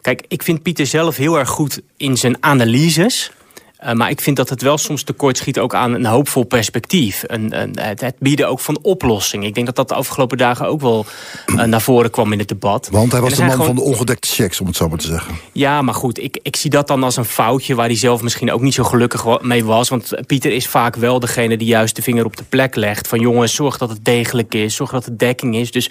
Kijk, 0.00 0.24
ik 0.28 0.42
vind 0.42 0.62
Pieter 0.62 0.86
zelf 0.86 1.16
heel 1.16 1.38
erg 1.38 1.48
goed 1.48 1.80
in 1.96 2.16
zijn 2.16 2.36
analyses. 2.40 3.32
Eh, 3.80 3.92
maar 3.92 4.10
ik 4.10 4.20
vind 4.20 4.36
dat 4.36 4.48
het 4.48 4.62
wel 4.62 4.78
soms 4.78 5.02
tekort 5.02 5.36
schiet 5.36 5.58
ook 5.58 5.74
aan 5.74 5.94
een 5.94 6.04
hoopvol 6.06 6.44
perspectief. 6.44 7.24
Een, 7.26 7.60
een, 7.60 7.78
het, 7.80 8.00
het 8.00 8.14
bieden 8.18 8.48
ook 8.48 8.60
van 8.60 8.78
oplossingen. 8.82 9.46
Ik 9.46 9.54
denk 9.54 9.66
dat 9.66 9.76
dat 9.76 9.88
de 9.88 9.94
afgelopen 9.94 10.38
dagen 10.38 10.66
ook 10.66 10.80
wel 10.80 11.06
eh, 11.46 11.62
naar 11.64 11.80
voren 11.80 12.10
kwam 12.10 12.32
in 12.32 12.38
het 12.38 12.48
debat. 12.48 12.88
Want 12.90 13.12
hij 13.12 13.20
was 13.20 13.34
de 13.34 13.40
man 13.42 13.50
gewoon- 13.50 13.66
van 13.66 13.74
de 13.74 13.82
ongedekte 13.82 14.28
checks, 14.28 14.60
om 14.60 14.66
het 14.66 14.76
zo 14.76 14.88
maar 14.88 14.98
te 14.98 15.06
zeggen. 15.06 15.34
ja, 15.52 15.82
maar 15.82 15.94
goed, 15.94 16.18
ik, 16.22 16.38
ik 16.42 16.56
zie 16.56 16.70
dat 16.70 16.86
dan 16.88 17.02
als 17.02 17.16
een 17.16 17.24
foutje 17.24 17.74
waar 17.74 17.86
hij 17.86 17.96
zelf 17.96 18.22
misschien 18.22 18.52
ook 18.52 18.60
niet 18.60 18.74
zo 18.74 18.84
gelukkig 18.84 19.40
mee 19.40 19.64
was. 19.64 19.88
Want 19.88 20.12
Pieter 20.26 20.52
is 20.52 20.66
vaak 20.66 20.96
wel 20.96 21.20
degene 21.20 21.56
die 21.56 21.68
juist 21.68 21.96
de 21.96 22.02
vinger 22.02 22.24
op 22.24 22.36
de 22.36 22.44
plek 22.48 22.74
legt. 22.74 23.08
Van 23.08 23.20
jongens, 23.20 23.54
zorg 23.54 23.78
dat 23.78 23.88
het 23.88 24.04
degelijk 24.04 24.54
is, 24.54 24.74
zorg 24.74 24.90
dat 24.90 25.04
het 25.04 25.18
dekking 25.18 25.56
is. 25.56 25.70
Dus 25.70 25.90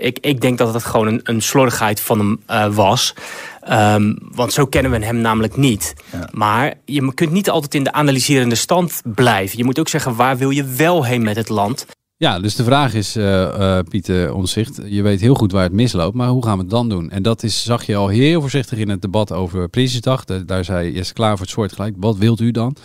ik, 0.00 0.18
ik 0.20 0.40
denk 0.40 0.58
dat 0.58 0.74
het 0.74 0.84
gewoon 0.84 1.06
een, 1.06 1.20
een 1.22 1.42
slordigheid 1.42 2.00
van 2.00 2.18
hem 2.18 2.42
eh, 2.46 2.74
was. 2.74 3.14
Ehm, 3.60 4.14
want 4.18 4.52
zo 4.52 4.66
kennen 4.66 4.90
we 4.90 5.04
hem 5.04 5.16
namelijk 5.16 5.56
niet. 5.56 5.94
Maar 6.30 6.74
je 6.84 7.14
kunt 7.14 7.32
niet 7.32 7.50
altijd 7.50 7.74
in 7.74 7.84
de 7.84 7.92
analyserende 7.92 8.54
stand 8.54 9.02
blijven. 9.04 9.58
Je 9.58 9.64
moet 9.64 9.78
ook 9.78 9.88
zeggen, 9.88 10.16
waar 10.16 10.36
wil 10.36 10.50
je 10.50 10.64
wel 10.64 11.04
heen 11.04 11.22
met 11.22 11.36
het 11.36 11.48
land? 11.48 11.86
Ja, 12.20 12.38
dus 12.40 12.54
de 12.54 12.64
vraag 12.64 12.94
is, 12.94 13.16
eh, 13.16 13.78
eh, 13.78 13.84
Pieter 13.88 14.34
Omzicht, 14.34 14.80
je 14.84 15.02
weet 15.02 15.20
heel 15.20 15.34
goed 15.34 15.52
waar 15.52 15.62
het 15.62 15.72
misloopt, 15.72 16.14
maar 16.16 16.28
hoe 16.28 16.44
gaan 16.44 16.54
we 16.56 16.60
het 16.60 16.70
dan 16.70 16.88
doen? 16.88 17.10
En 17.10 17.22
dat 17.22 17.42
is, 17.42 17.64
zag 17.64 17.84
je 17.86 17.96
al 17.96 18.08
heel 18.08 18.40
voorzichtig 18.40 18.78
in 18.78 18.88
het 18.88 19.02
debat 19.02 19.32
over 19.32 19.68
Prinsjesdag. 19.68 20.24
Da- 20.24 20.38
Daar 20.46 20.64
zei 20.64 20.92
Jesse 20.92 21.12
Klaar 21.12 21.30
voor 21.30 21.40
het 21.40 21.50
soortgelijk, 21.50 21.94
wat 21.98 22.16
wilt 22.16 22.40
u 22.40 22.50
dan? 22.50 22.76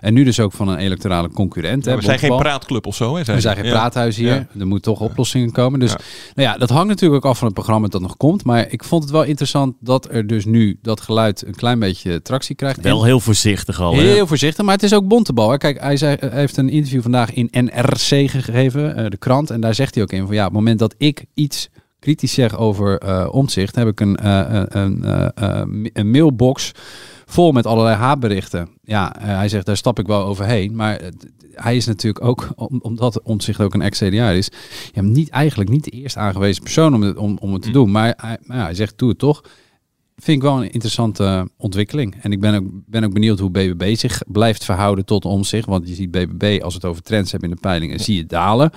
En 0.00 0.14
nu 0.14 0.24
dus 0.24 0.40
ook 0.40 0.52
van 0.52 0.68
een 0.68 0.78
electorale 0.78 1.28
concurrent. 1.30 1.84
hè, 1.84 1.96
we 1.96 2.02
zijn 2.02 2.18
geen 2.18 2.36
praatclub 2.36 2.86
of 2.86 2.94
zo. 2.96 3.16
Hè, 3.16 3.24
We 3.24 3.40
zijn 3.40 3.56
geen 3.56 3.64
Ja. 3.64 3.70
praathuis 3.70 4.16
hier. 4.16 4.26
Ja. 4.34 4.46
Er 4.58 4.66
moeten 4.66 4.92
toch 4.92 5.00
oplossingen 5.00 5.52
komen. 5.52 5.80
Dus 5.80 5.90
nou 6.34 6.48
ja, 6.48 6.56
dat 6.56 6.68
hangt 6.70 6.88
natuurlijk 6.88 7.24
ook 7.24 7.30
af 7.30 7.38
van 7.38 7.46
het 7.46 7.54
programma 7.56 7.88
dat 7.88 8.00
nog 8.00 8.16
komt. 8.16 8.44
Maar 8.44 8.66
ik 8.70 8.84
vond 8.84 9.02
het 9.02 9.12
wel 9.12 9.22
interessant 9.24 9.74
dat 9.80 10.08
er 10.10 10.26
dus 10.26 10.44
nu 10.44 10.78
dat 10.82 11.00
geluid 11.00 11.46
een 11.46 11.54
klein 11.54 11.78
beetje 11.78 12.22
tractie 12.22 12.54
krijgt. 12.56 12.80
Wel 12.80 13.00
En- 13.00 13.06
heel 13.06 13.20
voorzichtig 13.20 13.80
al. 13.80 13.94
hè? 13.94 14.00
Heel 14.02 14.26
voorzichtig, 14.26 14.64
maar 14.64 14.74
het 14.74 14.82
is 14.82 14.94
ook 14.94 15.08
bontebal. 15.08 15.50
Hè. 15.50 15.56
Kijk, 15.56 15.80
hij, 15.80 15.96
zei, 15.96 16.16
hij 16.20 16.30
heeft 16.40 16.56
een 16.56 16.68
interview 16.68 17.02
vandaag 17.02 17.32
in 17.32 17.48
NRC 17.50 18.30
gegeven, 18.30 18.76
eh, 18.86 19.10
de 19.10 19.16
krant. 19.16 19.50
En 19.50 19.60
daar 19.60 19.74
zegt 19.74 19.94
hij 19.94 20.02
ook 20.04 20.12
in 20.12 20.26
van 20.26 20.34
ja, 20.34 20.40
op 20.46 20.48
het 20.48 20.58
moment 20.58 20.78
dat 20.78 20.94
ik 20.98 21.24
iets 21.34 21.68
kritisch 21.98 22.32
zeg 22.32 22.56
over 22.58 22.98
eh 22.98 23.28
omzicht, 23.30 23.74
heb 23.76 23.88
ik 23.88 24.00
een, 24.00 24.16
eh, 24.16 24.62
een, 24.68 25.04
een, 25.34 25.90
een 25.92 26.10
mailbox 26.10 26.72
vol 27.26 27.52
met 27.52 27.66
allerlei 27.66 27.96
haatberichten. 27.96 28.68
Ja, 28.82 29.14
hij 29.18 29.48
zegt 29.48 29.66
daar 29.66 29.76
stap 29.76 29.98
ik 29.98 30.06
wel 30.06 30.24
overheen. 30.24 30.76
Maar 30.76 31.00
hij 31.54 31.76
is 31.76 31.86
natuurlijk 31.86 32.24
ook, 32.24 32.48
om- 32.56 32.78
omdat 32.82 33.22
omzicht 33.22 33.60
ook 33.60 33.74
een 33.74 33.82
ex-CDA 33.82 34.30
is, 34.30 34.50
ja, 34.92 35.02
niet, 35.02 35.28
eigenlijk 35.30 35.70
niet 35.70 35.84
de 35.84 35.90
eerste 35.90 36.18
aangewezen 36.18 36.62
persoon 36.62 36.94
om 36.94 37.02
het, 37.02 37.16
om, 37.16 37.38
om 37.40 37.52
het 37.52 37.62
te 37.62 37.70
doen. 37.70 37.90
Maar 37.90 38.14
hij, 38.16 38.38
maar 38.42 38.56
ja, 38.56 38.62
hij 38.62 38.74
zegt 38.74 38.98
doe 38.98 39.08
het 39.08 39.18
toch. 39.18 39.42
Vind 40.20 40.36
ik 40.36 40.42
wel 40.42 40.56
een 40.56 40.70
interessante 40.70 41.48
ontwikkeling. 41.56 42.16
En 42.22 42.32
ik 42.32 42.40
ben 42.40 42.54
ook, 42.54 42.64
ben 42.86 43.04
ook 43.04 43.12
benieuwd 43.12 43.38
hoe 43.38 43.50
BBB 43.50 43.96
zich 43.96 44.22
blijft 44.26 44.64
verhouden 44.64 45.04
tot 45.04 45.24
omzicht. 45.24 45.66
Want 45.66 45.88
je 45.88 45.94
ziet 45.94 46.10
BBB, 46.10 46.62
als 46.62 46.74
het 46.74 46.84
over 46.84 47.02
trends 47.02 47.30
hebben 47.30 47.48
in 47.48 47.54
de 47.54 47.60
peilingen, 47.60 48.00
zie 48.00 48.16
je 48.16 48.26
dalen. 48.26 48.70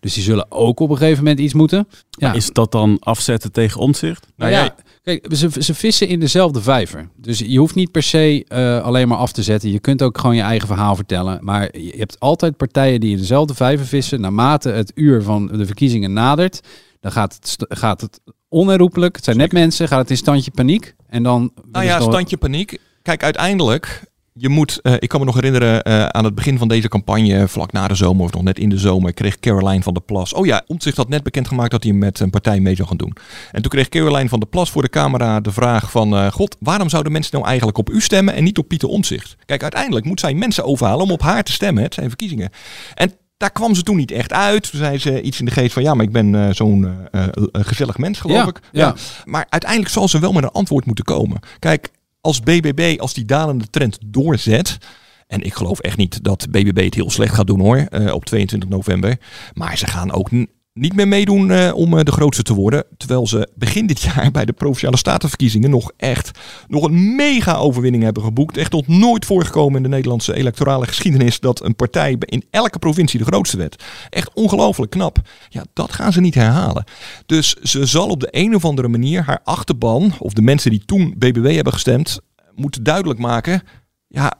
Dus 0.00 0.14
die 0.14 0.22
zullen 0.22 0.52
ook 0.52 0.80
op 0.80 0.90
een 0.90 0.96
gegeven 0.96 1.24
moment 1.24 1.40
iets 1.40 1.54
moeten. 1.54 1.88
Ja. 2.10 2.26
Maar 2.26 2.36
Is 2.36 2.52
dat 2.52 2.72
dan 2.72 2.96
afzetten 3.00 3.52
tegen 3.52 3.80
omzicht? 3.80 4.26
Nou 4.36 4.50
ja, 4.50 4.74
kijk, 5.02 5.26
ze, 5.30 5.48
ze 5.58 5.74
vissen 5.74 6.08
in 6.08 6.20
dezelfde 6.20 6.60
vijver. 6.60 7.08
Dus 7.16 7.38
je 7.38 7.58
hoeft 7.58 7.74
niet 7.74 7.90
per 7.90 8.02
se 8.02 8.44
eh, 8.48 8.82
alleen 8.82 9.08
maar 9.08 9.18
af 9.18 9.32
te 9.32 9.42
zetten. 9.42 9.70
Je 9.70 9.80
kunt 9.80 10.02
ook 10.02 10.18
gewoon 10.18 10.36
je 10.36 10.42
eigen 10.42 10.68
verhaal 10.68 10.96
vertellen. 10.96 11.38
Maar 11.42 11.78
je 11.78 11.94
hebt 11.96 12.20
altijd 12.20 12.56
partijen 12.56 13.00
die 13.00 13.10
in 13.10 13.16
dezelfde 13.16 13.54
vijver 13.54 13.86
vissen. 13.86 14.20
Naarmate 14.20 14.68
het 14.68 14.92
uur 14.94 15.22
van 15.22 15.46
de 15.46 15.66
verkiezingen 15.66 16.12
nadert, 16.12 16.60
dan 17.04 17.12
gaat 17.12 17.34
het, 17.34 17.56
gaat 17.68 18.00
het 18.00 18.20
onherroepelijk. 18.48 19.16
Het 19.16 19.24
zijn 19.24 19.36
net 19.36 19.52
mensen, 19.52 19.88
gaat 19.88 19.98
het 19.98 20.10
in 20.10 20.16
standje 20.16 20.50
paniek. 20.50 20.94
En 21.08 21.22
dan... 21.22 21.52
Nou 21.72 21.84
ja, 21.84 22.00
standje 22.00 22.36
paniek. 22.36 22.78
Kijk, 23.02 23.22
uiteindelijk, 23.22 24.02
je 24.32 24.48
moet, 24.48 24.80
eh, 24.82 24.92
ik 24.98 25.08
kan 25.08 25.20
me 25.20 25.26
nog 25.26 25.34
herinneren, 25.34 25.82
eh, 25.82 26.06
aan 26.06 26.24
het 26.24 26.34
begin 26.34 26.58
van 26.58 26.68
deze 26.68 26.88
campagne, 26.88 27.48
vlak 27.48 27.72
na 27.72 27.88
de 27.88 27.94
zomer 27.94 28.24
of 28.24 28.32
nog 28.32 28.42
net 28.42 28.58
in 28.58 28.68
de 28.68 28.78
zomer, 28.78 29.12
kreeg 29.12 29.38
Caroline 29.38 29.82
van 29.82 29.92
der 29.92 30.02
Plas. 30.02 30.32
Oh 30.32 30.46
ja, 30.46 30.62
Omtzigt 30.66 30.96
had 30.96 31.08
net 31.08 31.22
bekendgemaakt 31.22 31.70
dat 31.70 31.82
hij 31.82 31.92
met 31.92 32.20
een 32.20 32.30
partij 32.30 32.60
mee 32.60 32.74
zou 32.74 32.88
gaan 32.88 32.96
doen. 32.96 33.16
En 33.52 33.62
toen 33.62 33.70
kreeg 33.70 33.88
Caroline 33.88 34.28
van 34.28 34.40
der 34.40 34.48
Plas 34.48 34.70
voor 34.70 34.82
de 34.82 34.88
camera 34.88 35.40
de 35.40 35.52
vraag 35.52 35.90
van, 35.90 36.16
eh, 36.16 36.30
god, 36.30 36.56
waarom 36.60 36.88
zouden 36.88 37.12
mensen 37.12 37.34
nou 37.34 37.46
eigenlijk 37.46 37.78
op 37.78 37.90
u 37.90 38.00
stemmen 38.00 38.34
en 38.34 38.44
niet 38.44 38.58
op 38.58 38.68
Pieter 38.68 38.88
Omtzigt? 38.88 39.36
Kijk, 39.46 39.62
uiteindelijk 39.62 40.06
moet 40.06 40.20
zij 40.20 40.34
mensen 40.34 40.64
overhalen 40.64 41.04
om 41.04 41.10
op 41.10 41.22
haar 41.22 41.42
te 41.42 41.52
stemmen. 41.52 41.82
Het 41.82 41.94
zijn 41.94 42.08
verkiezingen. 42.08 42.50
En 42.94 43.12
daar 43.44 43.52
kwam 43.52 43.74
ze 43.74 43.82
toen 43.82 43.96
niet 43.96 44.10
echt 44.10 44.32
uit. 44.32 44.70
Toen 44.70 44.80
zei 44.80 44.98
ze 44.98 45.22
iets 45.22 45.38
in 45.38 45.44
de 45.44 45.50
geest 45.50 45.72
van 45.72 45.82
ja, 45.82 45.94
maar 45.94 46.04
ik 46.04 46.12
ben 46.12 46.34
eh, 46.34 46.54
zo'n 46.54 47.08
eh, 47.10 47.22
eh, 47.22 47.28
gezellig 47.52 47.98
mens, 47.98 48.20
geloof 48.20 48.36
Ja, 48.36 48.46
ik. 48.46 48.60
ja. 48.72 48.94
Maar 49.24 49.46
uiteindelijk 49.48 49.90
zal 49.90 50.08
ze 50.08 50.18
wel 50.18 50.32
met 50.32 50.42
een 50.42 50.50
antwoord 50.50 50.86
moeten 50.86 51.04
komen. 51.04 51.40
Kijk, 51.58 51.88
als 52.20 52.40
BBB, 52.40 52.96
als 53.00 53.14
die 53.14 53.24
dalende 53.24 53.70
trend 53.70 53.98
doorzet. 54.06 54.78
En 55.26 55.42
ik 55.42 55.54
geloof 55.54 55.78
echt 55.80 55.96
niet 55.96 56.24
dat 56.24 56.46
BBB 56.50 56.84
het 56.84 56.94
heel 56.94 57.10
slecht 57.10 57.34
gaat 57.34 57.46
doen 57.46 57.60
hoor, 57.60 57.86
op 58.12 58.24
22 58.24 58.68
november. 58.68 59.16
Maar 59.54 59.78
ze 59.78 59.86
gaan 59.86 60.12
ook 60.12 60.30
niet 60.74 60.94
meer 60.94 61.08
meedoen 61.08 61.50
eh, 61.50 61.74
om 61.74 61.98
eh, 61.98 62.04
de 62.04 62.12
grootste 62.12 62.42
te 62.42 62.54
worden. 62.54 62.84
Terwijl 62.96 63.26
ze 63.26 63.48
begin 63.54 63.86
dit 63.86 64.00
jaar 64.14 64.30
bij 64.30 64.44
de 64.44 64.52
Provinciale 64.52 64.96
Statenverkiezingen 64.96 65.70
nog 65.70 65.92
echt 65.96 66.38
nog 66.68 66.84
een 66.84 67.14
mega 67.16 67.54
overwinning 67.54 68.02
hebben 68.02 68.22
geboekt. 68.22 68.56
Echt 68.56 68.72
nog 68.72 68.86
nooit 68.86 69.24
voorgekomen 69.24 69.76
in 69.76 69.82
de 69.82 69.88
Nederlandse 69.88 70.34
electorale 70.34 70.86
geschiedenis 70.86 71.40
dat 71.40 71.64
een 71.64 71.76
partij 71.76 72.16
in 72.18 72.44
elke 72.50 72.78
provincie 72.78 73.18
de 73.18 73.24
grootste 73.24 73.56
werd. 73.56 73.84
Echt 74.10 74.34
ongelooflijk 74.34 74.90
knap. 74.90 75.18
Ja, 75.48 75.64
dat 75.72 75.92
gaan 75.92 76.12
ze 76.12 76.20
niet 76.20 76.34
herhalen. 76.34 76.84
Dus 77.26 77.54
ze 77.54 77.86
zal 77.86 78.08
op 78.08 78.20
de 78.20 78.28
een 78.30 78.54
of 78.54 78.64
andere 78.64 78.88
manier 78.88 79.22
haar 79.22 79.40
achterban, 79.44 80.12
of 80.18 80.32
de 80.32 80.42
mensen 80.42 80.70
die 80.70 80.84
toen 80.84 81.14
BBW 81.18 81.46
hebben 81.54 81.72
gestemd, 81.72 82.20
moeten 82.54 82.82
duidelijk 82.82 83.18
maken. 83.18 83.62
Ja, 84.08 84.32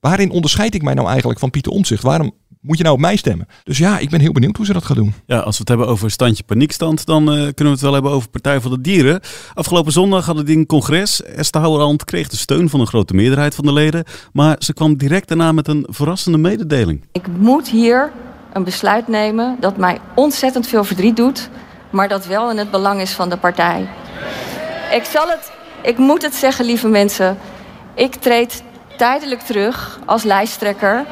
waarin 0.00 0.30
onderscheid 0.30 0.74
ik 0.74 0.82
mij 0.82 0.94
nou 0.94 1.08
eigenlijk 1.08 1.38
van 1.38 1.50
Pieter 1.50 1.72
Omtzigt? 1.72 2.02
Waarom 2.02 2.32
moet 2.62 2.76
je 2.76 2.82
nou 2.82 2.94
op 2.94 3.00
mij 3.00 3.16
stemmen? 3.16 3.46
Dus 3.64 3.78
ja, 3.78 3.98
ik 3.98 4.10
ben 4.10 4.20
heel 4.20 4.32
benieuwd 4.32 4.56
hoe 4.56 4.66
ze 4.66 4.72
dat 4.72 4.84
gaan 4.84 4.96
doen. 4.96 5.14
Ja, 5.26 5.38
als 5.38 5.54
we 5.54 5.60
het 5.60 5.68
hebben 5.68 5.86
over 5.86 6.10
standje 6.10 6.42
paniekstand, 6.42 7.06
dan 7.06 7.22
eh, 7.22 7.34
kunnen 7.34 7.54
we 7.56 7.70
het 7.70 7.80
wel 7.80 7.92
hebben 7.92 8.10
over 8.10 8.28
Partij 8.28 8.60
voor 8.60 8.70
de 8.70 8.80
Dieren. 8.80 9.20
Afgelopen 9.54 9.92
zondag 9.92 10.26
hadden 10.26 10.44
die 10.44 10.56
een 10.56 10.66
congres. 10.66 11.22
Esther 11.22 11.60
Houwerland 11.60 12.04
kreeg 12.04 12.28
de 12.28 12.36
steun 12.36 12.68
van 12.68 12.80
een 12.80 12.86
grote 12.86 13.14
meerderheid 13.14 13.54
van 13.54 13.64
de 13.64 13.72
leden. 13.72 14.04
Maar 14.32 14.56
ze 14.58 14.72
kwam 14.72 14.96
direct 14.96 15.28
daarna 15.28 15.52
met 15.52 15.68
een 15.68 15.86
verrassende 15.90 16.38
mededeling. 16.38 17.04
Ik 17.12 17.26
moet 17.38 17.68
hier 17.68 18.12
een 18.52 18.64
besluit 18.64 19.08
nemen 19.08 19.56
dat 19.60 19.76
mij 19.76 19.98
ontzettend 20.14 20.66
veel 20.66 20.84
verdriet 20.84 21.16
doet, 21.16 21.48
maar 21.90 22.08
dat 22.08 22.26
wel 22.26 22.50
in 22.50 22.58
het 22.58 22.70
belang 22.70 23.00
is 23.00 23.12
van 23.12 23.28
de 23.28 23.36
partij. 23.36 23.88
Ik 24.92 25.04
zal 25.04 25.28
het, 25.28 25.52
ik 25.82 25.98
moet 25.98 26.22
het 26.22 26.34
zeggen, 26.34 26.64
lieve 26.64 26.88
mensen. 26.88 27.38
Ik 27.94 28.14
treed 28.14 28.62
tijdelijk 28.96 29.40
terug 29.40 30.00
als 30.06 30.22
lijsttrekker 30.22 31.04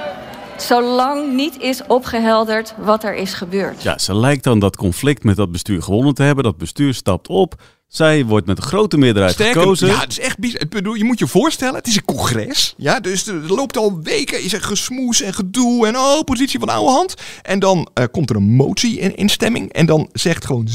zolang 0.62 1.34
niet 1.34 1.58
is 1.58 1.82
opgehelderd 1.86 2.74
wat 2.78 3.04
er 3.04 3.14
is 3.14 3.32
gebeurd. 3.32 3.82
Ja, 3.82 3.98
ze 3.98 4.14
lijkt 4.14 4.44
dan 4.44 4.58
dat 4.58 4.76
conflict 4.76 5.24
met 5.24 5.36
dat 5.36 5.52
bestuur 5.52 5.82
gewonnen 5.82 6.14
te 6.14 6.22
hebben. 6.22 6.44
Dat 6.44 6.58
bestuur 6.58 6.94
stapt 6.94 7.28
op. 7.28 7.54
Zij 7.90 8.24
wordt 8.24 8.46
met 8.46 8.56
een 8.56 8.62
grote 8.62 8.96
meerderheid 8.98 9.34
Sterker, 9.34 9.60
gekozen. 9.60 9.88
Ja, 9.88 10.00
het 10.00 10.10
is 10.10 10.18
echt 10.18 10.38
bizar. 10.38 10.68
Bedoel, 10.68 10.94
je 10.94 11.04
moet 11.04 11.18
je 11.18 11.26
voorstellen, 11.26 11.74
het 11.74 11.86
is 11.86 11.96
een 11.96 12.04
congres. 12.04 12.74
Ja, 12.76 13.00
dus 13.00 13.26
er 13.26 13.34
loopt 13.34 13.76
al 13.76 14.02
weken, 14.02 14.42
is 14.42 14.52
er 14.52 14.62
gesmoes 14.62 15.22
en 15.22 15.34
gedoe 15.34 15.86
en 15.86 15.96
oh, 15.96 16.20
positie 16.20 16.58
van 16.58 16.68
oude 16.68 16.90
hand. 16.90 17.14
En 17.42 17.58
dan 17.58 17.88
eh, 17.94 18.04
komt 18.10 18.30
er 18.30 18.36
een 18.36 18.50
motie 18.50 18.98
in, 18.98 19.16
in 19.16 19.28
stemming. 19.28 19.72
En 19.72 19.86
dan 19.86 20.08
zegt 20.12 20.44
gewoon 20.44 20.68
96%, 20.68 20.72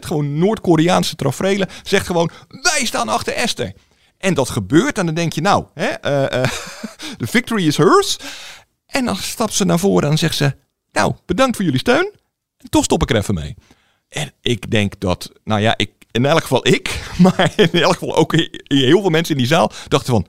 gewoon 0.00 0.38
Noord-Koreaanse 0.38 1.16
tafereelen, 1.16 1.68
zegt 1.82 2.06
gewoon, 2.06 2.30
wij 2.48 2.84
staan 2.84 3.08
achter 3.08 3.32
Esther. 3.32 3.72
En 4.20 4.34
dat 4.34 4.50
gebeurt 4.50 4.98
en 4.98 5.06
dan 5.06 5.14
denk 5.14 5.32
je, 5.32 5.40
nou, 5.40 5.64
hè, 5.74 5.86
eh, 5.86 6.42
eh, 6.42 6.50
de 7.18 7.26
victory 7.26 7.66
is 7.66 7.76
hers. 7.76 8.18
En 8.86 9.04
dan 9.04 9.16
stapt 9.16 9.52
ze 9.52 9.64
naar 9.64 9.78
voren 9.78 10.10
en 10.10 10.18
zegt 10.18 10.36
ze, 10.36 10.56
nou, 10.92 11.14
bedankt 11.26 11.56
voor 11.56 11.64
jullie 11.64 11.80
steun. 11.80 12.12
En 12.56 12.70
toch 12.70 12.84
stop 12.84 13.02
ik 13.02 13.10
er 13.10 13.16
even 13.16 13.34
mee. 13.34 13.54
En 14.08 14.32
ik 14.40 14.70
denk 14.70 15.00
dat, 15.00 15.32
nou 15.44 15.60
ja, 15.60 15.74
ik, 15.76 15.90
in 16.10 16.26
elk 16.26 16.40
geval 16.40 16.68
ik, 16.68 17.00
maar 17.22 17.52
in 17.56 17.72
elk 17.72 17.92
geval 17.92 18.16
ook 18.16 18.34
heel 18.64 19.00
veel 19.00 19.10
mensen 19.10 19.34
in 19.34 19.40
die 19.40 19.50
zaal 19.50 19.72
dachten 19.88 20.12
van, 20.12 20.26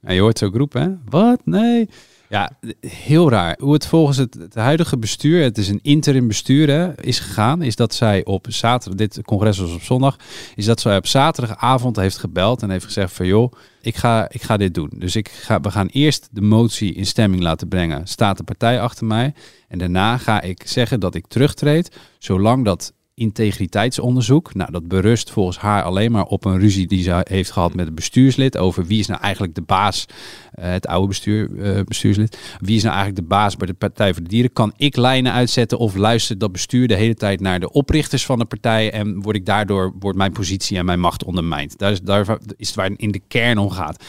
Ja, 0.00 0.12
je 0.12 0.20
hoort 0.20 0.38
zo 0.38 0.50
roepen, 0.52 0.82
hè? 0.82 0.88
Wat? 1.04 1.40
Nee. 1.44 1.88
Ja, 2.28 2.50
heel 2.86 3.30
raar. 3.30 3.56
Hoe 3.60 3.72
het 3.72 3.86
volgens 3.86 4.16
het, 4.16 4.34
het 4.34 4.54
huidige 4.54 4.98
bestuur, 4.98 5.42
het 5.42 5.58
is 5.58 5.68
een 5.68 5.78
interim 5.82 6.28
bestuur, 6.28 6.68
hè, 6.68 7.02
is 7.02 7.18
gegaan, 7.18 7.62
is 7.62 7.76
dat 7.76 7.94
zij 7.94 8.24
op 8.24 8.46
zaterdag, 8.48 8.98
dit 8.98 9.24
congres 9.24 9.58
was 9.58 9.74
op 9.74 9.82
zondag, 9.82 10.16
is 10.54 10.64
dat 10.64 10.80
zij 10.80 10.96
op 10.96 11.06
zaterdagavond 11.06 11.96
heeft 11.96 12.18
gebeld 12.18 12.62
en 12.62 12.70
heeft 12.70 12.84
gezegd 12.84 13.12
van 13.12 13.26
joh, 13.26 13.52
ik 13.80 13.96
ga, 13.96 14.28
ik 14.30 14.42
ga 14.42 14.56
dit 14.56 14.74
doen. 14.74 14.90
Dus 14.94 15.16
ik 15.16 15.28
ga, 15.28 15.60
we 15.60 15.70
gaan 15.70 15.86
eerst 15.86 16.28
de 16.30 16.40
motie 16.40 16.94
in 16.94 17.06
stemming 17.06 17.42
laten 17.42 17.68
brengen. 17.68 18.06
Staat 18.06 18.36
de 18.36 18.44
partij 18.44 18.80
achter 18.80 19.06
mij? 19.06 19.34
En 19.68 19.78
daarna 19.78 20.18
ga 20.18 20.40
ik 20.40 20.66
zeggen 20.66 21.00
dat 21.00 21.14
ik 21.14 21.26
terugtreed, 21.26 21.96
zolang 22.18 22.64
dat 22.64 22.92
integriteitsonderzoek. 23.18 24.54
Nou, 24.54 24.70
dat 24.72 24.88
berust 24.88 25.30
volgens 25.30 25.58
haar 25.58 25.82
alleen 25.82 26.12
maar 26.12 26.24
op 26.24 26.44
een 26.44 26.58
ruzie 26.58 26.86
die 26.86 27.02
ze 27.02 27.20
heeft 27.28 27.50
gehad 27.50 27.74
met 27.74 27.86
het 27.86 27.94
bestuurslid 27.94 28.58
over 28.58 28.86
wie 28.86 28.98
is 28.98 29.06
nou 29.06 29.20
eigenlijk 29.20 29.54
de 29.54 29.62
baas, 29.62 30.06
eh, 30.52 30.70
het 30.70 30.86
oude 30.86 31.08
bestuur, 31.08 31.62
eh, 31.62 31.84
bestuurslid. 31.84 32.38
Wie 32.60 32.76
is 32.76 32.82
nou 32.82 32.94
eigenlijk 32.94 33.28
de 33.28 33.34
baas 33.34 33.56
bij 33.56 33.66
de 33.66 33.74
Partij 33.74 34.12
voor 34.12 34.22
de 34.22 34.28
Dieren? 34.28 34.52
Kan 34.52 34.72
ik 34.76 34.96
lijnen 34.96 35.32
uitzetten 35.32 35.78
of 35.78 35.96
luistert 35.96 36.40
dat 36.40 36.52
bestuur 36.52 36.88
de 36.88 36.94
hele 36.94 37.14
tijd 37.14 37.40
naar 37.40 37.60
de 37.60 37.72
oprichters 37.72 38.26
van 38.26 38.38
de 38.38 38.44
partij 38.44 38.92
en 38.92 39.22
word 39.22 39.36
ik 39.36 39.46
daardoor, 39.46 39.92
wordt 39.98 40.18
mijn 40.18 40.32
positie 40.32 40.78
en 40.78 40.84
mijn 40.84 41.00
macht 41.00 41.24
ondermijnd? 41.24 41.78
Daar 41.78 41.92
is, 41.92 42.00
daar 42.00 42.38
is 42.56 42.66
het 42.66 42.76
waar 42.76 42.90
in 42.96 43.10
de 43.10 43.22
kern 43.28 43.58
om 43.58 43.70
gaat. 43.70 44.04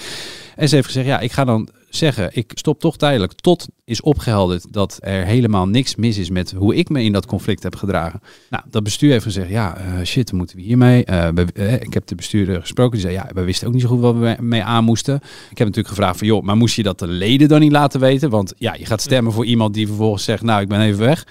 En 0.55 0.69
ze 0.69 0.75
heeft 0.75 0.87
gezegd, 0.87 1.07
ja, 1.07 1.19
ik 1.19 1.31
ga 1.31 1.45
dan 1.45 1.69
zeggen, 1.89 2.29
ik 2.31 2.51
stop 2.53 2.79
toch 2.79 2.97
tijdelijk 2.97 3.33
tot 3.33 3.67
is 3.85 4.01
opgehelderd 4.01 4.73
dat 4.73 4.97
er 4.99 5.25
helemaal 5.25 5.67
niks 5.67 5.95
mis 5.95 6.17
is 6.17 6.29
met 6.29 6.51
hoe 6.51 6.75
ik 6.75 6.89
me 6.89 7.03
in 7.03 7.11
dat 7.11 7.25
conflict 7.25 7.63
heb 7.63 7.75
gedragen. 7.75 8.21
Nou, 8.49 8.63
dat 8.69 8.83
bestuur 8.83 9.11
heeft 9.11 9.23
gezegd, 9.23 9.49
ja, 9.49 9.77
eh, 9.77 10.05
shit, 10.05 10.31
moeten 10.31 10.55
we 10.55 10.61
hiermee? 10.61 11.05
Uh, 11.09 11.27
we, 11.33 11.45
eh, 11.53 11.73
ik 11.73 11.93
heb 11.93 12.07
de 12.07 12.15
bestuurder 12.15 12.61
gesproken, 12.61 12.91
die 12.91 13.01
zei, 13.01 13.13
ja, 13.13 13.29
we 13.33 13.43
wisten 13.43 13.67
ook 13.67 13.73
niet 13.73 13.81
zo 13.81 13.87
goed 13.87 13.99
wat 13.99 14.15
we 14.15 14.35
mee 14.39 14.63
aan 14.63 14.83
moesten. 14.83 15.15
Ik 15.49 15.57
heb 15.57 15.67
natuurlijk 15.67 15.87
gevraagd 15.87 16.17
van, 16.17 16.27
joh, 16.27 16.43
maar 16.43 16.57
moest 16.57 16.75
je 16.75 16.83
dat 16.83 16.99
de 16.99 17.07
leden 17.07 17.47
dan 17.47 17.59
niet 17.59 17.71
laten 17.71 17.99
weten? 17.99 18.29
Want 18.29 18.53
ja, 18.57 18.73
je 18.73 18.85
gaat 18.85 19.01
stemmen 19.01 19.33
voor 19.33 19.45
iemand 19.45 19.73
die 19.73 19.87
vervolgens 19.87 20.23
zegt, 20.23 20.43
nou, 20.43 20.61
ik 20.61 20.67
ben 20.67 20.81
even 20.81 20.99
weg. 20.99 21.25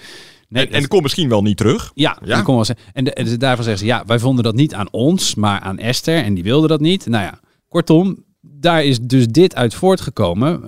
Nee, 0.49 0.67
en, 0.67 0.73
en 0.73 0.87
komt 0.87 1.01
misschien 1.01 1.29
wel 1.29 1.41
niet 1.41 1.57
terug. 1.57 1.91
Ja, 1.95 2.17
ja. 2.23 2.41
Kon 2.41 2.55
wel 2.55 2.65
zeggen. 2.65 2.85
En, 2.93 3.03
de, 3.03 3.13
en 3.13 3.39
daarvan 3.39 3.63
zeggen 3.63 3.81
ze, 3.81 3.93
ja, 3.93 4.03
wij 4.05 4.19
vonden 4.19 4.43
dat 4.43 4.55
niet 4.55 4.73
aan 4.73 4.91
ons, 4.91 5.35
maar 5.35 5.59
aan 5.59 5.77
Esther. 5.77 6.23
En 6.23 6.33
die 6.33 6.43
wilde 6.43 6.67
dat 6.67 6.79
niet. 6.79 7.05
Nou 7.05 7.23
ja, 7.23 7.39
kortom, 7.67 8.23
daar 8.59 8.83
is 8.83 8.99
dus 8.99 9.27
dit 9.27 9.55
uit 9.55 9.73
voortgekomen. 9.73 10.61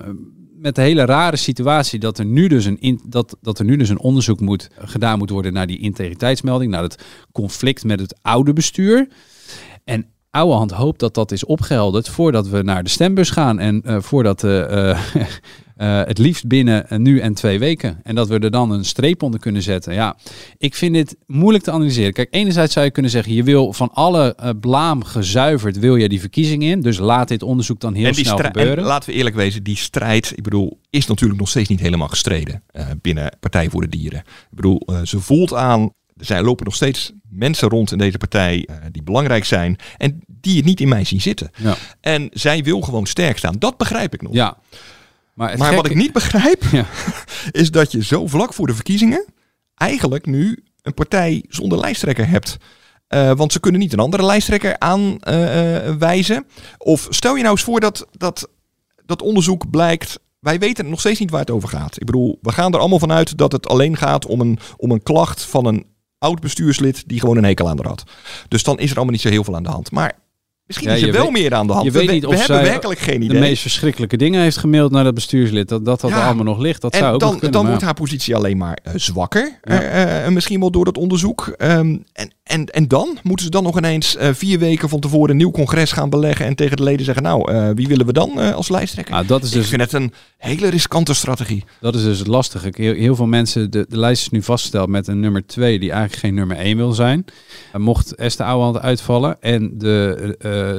Met 0.56 0.74
de 0.74 0.82
hele 0.82 1.04
rare 1.04 1.36
situatie 1.36 1.98
dat 1.98 2.18
er 2.18 2.24
nu 2.24 2.48
dus 2.48 2.64
een, 2.64 2.80
in, 2.80 3.00
dat, 3.06 3.36
dat 3.40 3.58
er 3.58 3.64
nu 3.64 3.76
dus 3.76 3.88
een 3.88 4.00
onderzoek 4.00 4.40
moet, 4.40 4.68
gedaan 4.78 5.18
moet 5.18 5.30
worden 5.30 5.52
naar 5.52 5.66
die 5.66 5.78
integriteitsmelding, 5.78 6.70
naar 6.70 6.82
het 6.82 7.04
conflict 7.32 7.84
met 7.84 8.00
het 8.00 8.18
oude 8.22 8.52
bestuur. 8.52 9.08
En 9.84 10.06
Ouwehand 10.32 10.70
hoopt 10.70 11.00
dat 11.00 11.14
dat 11.14 11.32
is 11.32 11.44
opgehelderd 11.44 12.08
voordat 12.08 12.48
we 12.48 12.62
naar 12.62 12.82
de 12.82 12.90
stembus 12.90 13.30
gaan 13.30 13.58
en 13.58 13.82
uh, 13.86 14.00
voordat 14.00 14.42
uh, 14.42 15.00
uh, 15.82 16.02
het 16.04 16.18
liefst 16.18 16.46
binnen 16.46 16.86
nu 17.02 17.20
en 17.20 17.34
twee 17.34 17.58
weken. 17.58 18.00
En 18.02 18.14
dat 18.14 18.28
we 18.28 18.38
er 18.38 18.50
dan 18.50 18.70
een 18.70 18.84
streep 18.84 19.22
onder 19.22 19.40
kunnen 19.40 19.62
zetten. 19.62 19.94
Ja, 19.94 20.16
ik 20.58 20.74
vind 20.74 20.94
dit 20.94 21.16
moeilijk 21.26 21.64
te 21.64 21.70
analyseren. 21.70 22.12
Kijk, 22.12 22.28
enerzijds 22.30 22.72
zou 22.72 22.84
je 22.84 22.92
kunnen 22.92 23.10
zeggen, 23.10 23.34
je 23.34 23.42
wil 23.42 23.72
van 23.72 23.90
alle 23.92 24.36
uh, 24.42 24.50
blaam 24.60 25.04
gezuiverd, 25.04 25.78
wil 25.78 25.96
je 25.96 26.08
die 26.08 26.20
verkiezing 26.20 26.62
in. 26.62 26.80
Dus 26.80 26.98
laat 26.98 27.28
dit 27.28 27.42
onderzoek 27.42 27.80
dan 27.80 27.94
heel 27.94 28.14
snel 28.14 28.36
gebeuren. 28.36 28.76
En 28.76 28.84
laten 28.84 29.10
we 29.10 29.16
eerlijk 29.16 29.36
wezen, 29.36 29.62
die 29.62 29.76
strijd, 29.76 30.32
ik 30.36 30.42
bedoel, 30.42 30.78
is 30.90 31.06
natuurlijk 31.06 31.40
nog 31.40 31.48
steeds 31.48 31.68
niet 31.68 31.80
helemaal 31.80 32.08
gestreden 32.08 32.62
uh, 32.72 32.86
binnen 33.00 33.36
Partij 33.40 33.70
voor 33.70 33.80
de 33.80 33.88
Dieren. 33.88 34.18
Ik 34.18 34.56
bedoel, 34.56 34.88
ze 35.04 35.20
voelt 35.20 35.54
aan, 35.54 35.92
er 36.26 36.44
lopen 36.44 36.64
nog 36.64 36.74
steeds 36.74 37.12
mensen 37.28 37.68
rond 37.68 37.92
in 37.92 37.98
deze 37.98 38.18
partij 38.18 38.68
die 38.90 39.02
belangrijk 39.02 39.44
zijn 39.44 39.76
en 39.96 40.20
die 40.26 40.56
het 40.56 40.64
niet 40.64 40.80
in 40.80 40.88
mij 40.88 41.04
zien 41.04 41.20
zitten. 41.20 41.50
Ja. 41.56 41.76
En 42.00 42.28
zij 42.32 42.62
wil 42.62 42.80
gewoon 42.80 43.06
sterk 43.06 43.38
staan. 43.38 43.56
Dat 43.58 43.76
begrijp 43.76 44.14
ik 44.14 44.22
nog. 44.22 44.32
Ja. 44.32 44.58
Maar, 45.34 45.58
maar 45.58 45.74
wat 45.74 45.86
ik 45.86 45.94
niet 45.94 46.12
begrijp, 46.12 46.62
ja. 46.72 46.86
is 47.50 47.70
dat 47.70 47.92
je 47.92 48.04
zo 48.04 48.26
vlak 48.26 48.54
voor 48.54 48.66
de 48.66 48.74
verkiezingen 48.74 49.24
eigenlijk 49.74 50.26
nu 50.26 50.64
een 50.82 50.94
partij 50.94 51.44
zonder 51.48 51.78
lijsttrekker 51.78 52.28
hebt. 52.28 52.56
Uh, 53.08 53.32
want 53.32 53.52
ze 53.52 53.60
kunnen 53.60 53.80
niet 53.80 53.92
een 53.92 53.98
andere 53.98 54.24
lijsttrekker 54.24 54.78
aanwijzen. 54.78 56.36
Uh, 56.36 56.42
of 56.78 57.06
stel 57.10 57.34
je 57.34 57.42
nou 57.42 57.54
eens 57.54 57.64
voor 57.64 57.80
dat, 57.80 58.06
dat 58.10 58.48
dat 59.06 59.22
onderzoek 59.22 59.70
blijkt. 59.70 60.18
Wij 60.38 60.58
weten 60.58 60.90
nog 60.90 61.00
steeds 61.00 61.20
niet 61.20 61.30
waar 61.30 61.40
het 61.40 61.50
over 61.50 61.68
gaat. 61.68 62.00
Ik 62.00 62.06
bedoel, 62.06 62.38
we 62.42 62.52
gaan 62.52 62.72
er 62.72 62.78
allemaal 62.78 62.98
vanuit 62.98 63.38
dat 63.38 63.52
het 63.52 63.68
alleen 63.68 63.96
gaat 63.96 64.26
om 64.26 64.40
een, 64.40 64.58
om 64.76 64.90
een 64.90 65.02
klacht 65.02 65.42
van 65.42 65.66
een 65.66 65.86
oud 66.18 66.40
bestuurslid 66.40 67.08
die 67.08 67.20
gewoon 67.20 67.36
een 67.36 67.44
hekel 67.44 67.68
aan 67.68 67.76
haar 67.76 67.86
had. 67.86 68.02
Dus 68.48 68.62
dan 68.62 68.78
is 68.78 68.90
er 68.90 68.96
allemaal 68.96 69.12
niet 69.12 69.22
zo 69.22 69.28
heel 69.28 69.44
veel 69.44 69.56
aan 69.56 69.62
de 69.62 69.68
hand. 69.68 69.90
Maar 69.90 70.18
Misschien 70.66 70.88
ja, 70.88 70.96
is 70.96 71.02
er 71.02 71.12
wel 71.12 71.22
weet, 71.22 71.32
meer 71.32 71.54
aan 71.54 71.66
de 71.66 71.72
hand. 71.72 71.84
Je 71.84 71.90
weet 71.90 72.06
we, 72.06 72.12
niet 72.12 72.22
we 72.22 72.28
of 72.28 72.46
hebben 72.46 72.62
werkelijk 72.62 73.00
geen 73.00 73.22
idee. 73.22 73.28
De 73.28 73.38
meest 73.38 73.62
verschrikkelijke 73.62 74.16
dingen 74.16 74.40
heeft 74.42 74.56
gemaild 74.56 74.90
naar 74.92 75.04
dat 75.04 75.14
bestuurslid. 75.14 75.68
Dat 75.68 75.84
dat, 75.84 76.00
dat 76.00 76.10
Ja. 76.10 76.24
allemaal 76.26 76.44
nog 76.44 76.58
ligt. 76.58 76.80
Dat 76.80 76.92
en 76.92 76.98
zou 76.98 77.14
ook 77.14 77.20
dan, 77.20 77.30
kunnen. 77.30 77.52
dan 77.52 77.60
maar 77.60 77.70
wordt 77.70 77.84
haar 77.84 77.94
positie 77.94 78.36
alleen 78.36 78.56
maar 78.56 78.78
eh, 78.82 78.92
zwakker. 78.96 79.58
Ja. 79.62 79.80
eh, 79.82 80.26
eh, 80.26 80.32
misschien 80.32 80.60
wel 80.60 80.70
door 80.70 80.84
dat 80.84 80.98
onderzoek. 80.98 81.54
Ehm, 81.56 81.96
en, 82.12 82.32
en, 82.42 82.66
en 82.66 82.88
dan 82.88 83.18
moeten 83.22 83.44
ze 83.44 83.50
dan 83.50 83.62
nog 83.62 83.78
ineens 83.78 84.16
vier 84.20 84.58
weken 84.58 84.88
van 84.88 85.00
tevoren 85.00 85.30
een 85.30 85.36
nieuw 85.36 85.50
congres 85.50 85.92
gaan 85.92 86.10
beleggen. 86.10 86.46
En 86.46 86.54
tegen 86.54 86.76
de 86.76 86.82
leden 86.82 87.04
zeggen: 87.04 87.22
Nou, 87.22 87.72
wie 87.74 87.88
willen 87.88 88.06
we 88.06 88.12
dan 88.12 88.38
als 88.54 88.68
lijsttrekker? 88.68 89.14
Ah, 89.14 89.28
dat 89.28 89.42
is 89.42 89.50
dus, 89.50 89.62
Ik 89.62 89.68
vind 89.68 89.80
het 89.80 89.92
een 89.92 90.12
hele 90.38 90.68
riskante 90.68 91.14
strategie. 91.14 91.64
Dat 91.80 91.94
is 91.94 92.02
dus 92.02 92.18
het 92.18 92.28
lastige. 92.28 92.72
Heel, 92.76 92.94
heel 92.94 93.16
veel 93.16 93.26
mensen, 93.26 93.70
de, 93.70 93.86
de 93.88 93.98
lijst 93.98 94.22
is 94.22 94.28
nu 94.28 94.42
vastgesteld 94.42 94.88
met 94.88 95.06
een 95.06 95.20
nummer 95.20 95.46
2 95.46 95.78
die 95.78 95.90
eigenlijk 95.90 96.20
geen 96.20 96.34
nummer 96.34 96.56
1 96.56 96.76
wil 96.76 96.92
zijn. 96.92 97.24
Mocht 97.76 98.14
Esther 98.14 98.46
Ouwehand 98.46 98.78
uitvallen 98.80 99.36
en 99.40 99.72
de, 99.78 100.36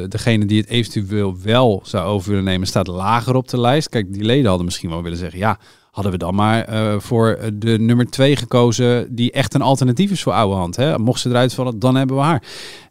degene 0.07 0.45
die 0.45 0.59
het 0.61 0.69
eventueel 0.69 1.37
wel 1.41 1.81
zou 1.83 2.05
over 2.05 2.29
willen 2.29 2.43
nemen 2.43 2.67
staat 2.67 2.87
lager 2.87 3.35
op 3.35 3.47
de 3.47 3.59
lijst. 3.59 3.89
Kijk, 3.89 4.13
die 4.13 4.23
leden 4.23 4.45
hadden 4.45 4.65
misschien 4.65 4.89
wel 4.89 5.03
willen 5.03 5.17
zeggen, 5.17 5.39
ja, 5.39 5.59
hadden 5.91 6.11
we 6.11 6.17
dan 6.17 6.35
maar 6.35 6.63
eh, 6.63 6.99
voor 6.99 7.39
de 7.53 7.79
nummer 7.79 8.05
2 8.05 8.35
gekozen 8.35 9.15
die 9.15 9.31
echt 9.31 9.53
een 9.53 9.61
alternatief 9.61 10.11
is 10.11 10.21
voor 10.21 10.33
Ouwehand. 10.33 10.75
Hè? 10.75 10.97
Mocht 10.99 11.19
ze 11.19 11.29
eruit 11.29 11.53
vallen, 11.53 11.79
dan 11.79 11.95
hebben 11.95 12.15
we 12.15 12.21
haar. 12.21 12.43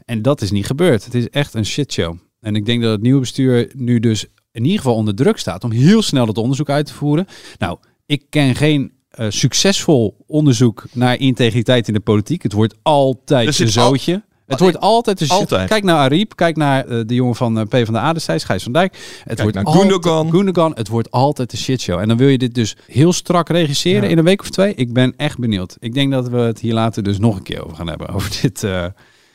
En 0.05 0.23
dat 0.23 0.41
is 0.41 0.51
niet 0.51 0.67
gebeurd. 0.67 1.05
Het 1.05 1.15
is 1.15 1.29
echt 1.29 1.55
een 1.55 1.67
shitshow. 1.67 2.17
En 2.41 2.57
ik 2.57 2.67
denk 2.67 2.83
dat 2.83 2.91
het 2.91 3.03
nieuwe 3.03 3.21
bestuur 3.21 3.71
nu 3.75 4.01
dus 4.01 4.27
in 4.53 4.63
ieder 4.63 4.79
geval 4.79 4.95
onder 4.95 5.15
druk 5.15 5.39
staat 5.39 5.65
om 5.65 5.71
heel 5.71 6.03
snel 6.03 6.27
dat 6.27 6.39
onderzoek 6.39 6.71
uit 6.71 6.87
te 6.87 6.95
voeren. 6.95 7.27
Nou, 7.59 7.79
ik 8.07 8.25
ken 8.31 8.55
geen 8.55 8.93
eh, 9.09 9.27
succesvol 9.29 10.17
onderzoek 10.27 10.85
naar 10.93 11.19
integriteit 11.19 11.89
in 11.89 11.95
de 11.95 12.01
politiek. 12.01 12.43
Het 12.43 12.53
wordt 12.53 12.75
altijd 12.83 13.59
een 13.61 13.69
zootje. 13.69 14.23
Het 14.53 14.61
wordt 14.61 14.81
altijd 14.81 15.21
een 15.21 15.29
Altijd. 15.29 15.69
Kijk 15.69 15.85
naar 15.85 15.97
Ariep, 15.97 16.37
kijk 16.37 16.57
naar 16.57 16.87
eh, 16.87 17.01
de 17.07 17.15
jongen 17.15 17.35
van 17.35 17.59
eh, 17.59 17.65
P 17.65 17.85
van 17.85 17.95
de 17.95 18.01
A 18.01 18.13
destijds, 18.13 18.45
Gijs 18.45 18.63
van 18.63 18.73
Dijk. 18.73 18.93
Het 18.93 19.23
Kijk 19.25 19.41
wordt 19.41 19.55
naar 19.55 19.67
Gundogan. 19.67 20.31
Gundogan. 20.31 20.73
Het 20.75 20.89
wordt 20.89 21.11
altijd 21.11 21.53
een 21.53 21.59
shitshow. 21.59 21.99
En 21.99 22.09
dan 22.09 22.17
wil 22.17 22.29
je 22.29 22.39
dit 22.39 22.55
dus 22.55 22.77
heel 22.87 23.13
strak 23.13 23.49
regisseren 23.49 24.03
Ja. 24.03 24.09
in 24.09 24.19
een 24.19 24.25
week 24.25 24.41
of 24.41 24.51
twee. 24.51 24.75
Ik 24.75 24.93
ben 24.93 25.15
echt 25.17 25.39
benieuwd. 25.39 25.77
Ik 25.79 25.95
denk 25.95 26.13
dat 26.13 26.29
we 26.29 26.37
het 26.37 26.61
hier 26.61 26.75
later 26.75 27.03
dus 27.03 27.19
nog 27.19 27.37
een 27.37 27.43
keer 27.43 27.65
over 27.65 27.77
gaan 27.77 27.89
hebben. 27.89 28.09
Over 28.15 28.39
dit, 28.43 28.65
eh, 28.65 28.85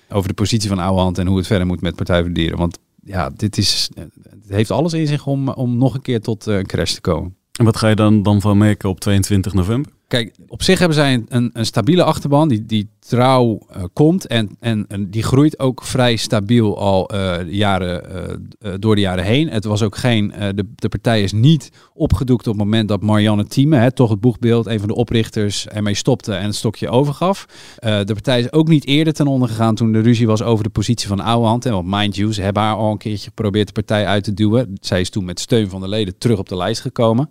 over 0.09 0.27
de 0.27 0.33
positie 0.35 0.69
van 0.69 0.79
Ouwehand 0.79 1.17
en 1.17 1.27
hoe 1.27 1.37
het 1.37 1.47
verder 1.47 1.67
moet 1.67 1.81
met 1.81 1.95
Partij 1.95 2.19
voor 2.19 2.27
de 2.27 2.33
Dieren. 2.33 2.57
Want 2.57 2.77
ja, 3.03 3.29
dit 3.35 3.57
is, 3.57 3.89
het 3.95 4.49
heeft 4.49 4.71
alles 4.71 4.93
in 4.93 5.07
zich 5.07 5.25
om, 5.27 5.49
om 5.49 5.77
nog 5.77 5.93
een 5.93 6.01
keer 6.01 6.21
tot 6.21 6.45
een 6.45 6.65
crash 6.65 6.93
te 6.93 7.01
komen. 7.01 7.35
En 7.59 7.65
wat 7.65 7.77
ga 7.77 7.87
je 7.87 7.95
dan, 7.95 8.23
dan 8.23 8.41
van 8.41 8.57
merken 8.57 8.89
op 8.89 8.99
22 8.99 9.53
november? 9.53 9.91
Kijk, 10.07 10.35
op 10.47 10.63
zich 10.63 10.79
hebben 10.79 10.97
zij 10.97 11.13
een, 11.13 11.25
een, 11.29 11.49
een 11.53 11.65
stabiele 11.65 12.03
achterban 12.03 12.47
die, 12.47 12.65
die 12.65 12.89
trouw 13.07 13.59
eh, 13.69 13.83
komt. 13.93 14.27
En, 14.27 14.49
en, 14.59 14.85
en 14.87 15.09
die 15.09 15.23
groeit 15.23 15.59
ook 15.59 15.83
vrij 15.83 16.15
stabiel 16.15 16.77
al 16.77 17.09
eh, 17.09 17.51
jaren, 17.51 18.11
eh, 18.59 18.73
door 18.79 18.95
de 18.95 19.01
jaren 19.01 19.23
heen. 19.23 19.49
Het 19.49 19.65
was 19.65 19.81
ook 19.81 19.97
geen, 19.97 20.33
de, 20.55 20.65
de 20.75 20.89
partij 20.89 21.21
is 21.23 21.31
niet 21.31 21.71
opgedoekt 21.93 22.47
op 22.47 22.53
het 22.53 22.63
moment 22.63 22.87
dat 22.87 23.01
Marianne 23.01 23.47
Thieme, 23.47 23.77
hè, 23.77 23.91
toch 23.91 24.09
het 24.09 24.19
boegbeeld, 24.19 24.65
een 24.65 24.79
van 24.79 24.87
de 24.87 24.95
oprichters, 24.95 25.67
ermee 25.67 25.93
stopte 25.93 26.33
en 26.33 26.45
het 26.45 26.55
stokje 26.55 26.89
overgaf. 26.89 27.45
De 27.79 28.13
partij 28.13 28.39
is 28.39 28.51
ook 28.51 28.67
niet 28.67 28.85
eerder 28.85 29.13
ten 29.13 29.27
onder 29.27 29.49
gegaan 29.49 29.75
toen 29.75 29.91
de 29.91 29.99
ruzie 29.99 30.27
was 30.27 30.41
over 30.41 30.63
de 30.63 30.69
positie 30.69 31.07
van 31.07 31.19
Ouwehand. 31.19 31.65
En 31.65 31.71
want 31.71 31.87
mind 31.87 32.15
you, 32.15 32.33
ze 32.33 32.41
hebben 32.41 32.63
haar 32.63 32.75
al 32.75 32.91
een 32.91 32.97
keertje 32.97 33.27
geprobeerd 33.27 33.67
de 33.67 33.73
partij 33.73 34.05
uit 34.05 34.23
te 34.23 34.33
duwen. 34.33 34.77
Zij 34.81 35.01
is 35.01 35.09
toen 35.09 35.25
met 35.25 35.39
steun 35.39 35.69
van 35.69 35.81
de 35.81 35.87
leden 35.87 36.17
terug 36.17 36.39
op 36.39 36.49
de 36.49 36.57
lijst 36.57 36.81
gekomen. 36.81 37.29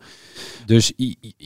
Dus 0.67 0.93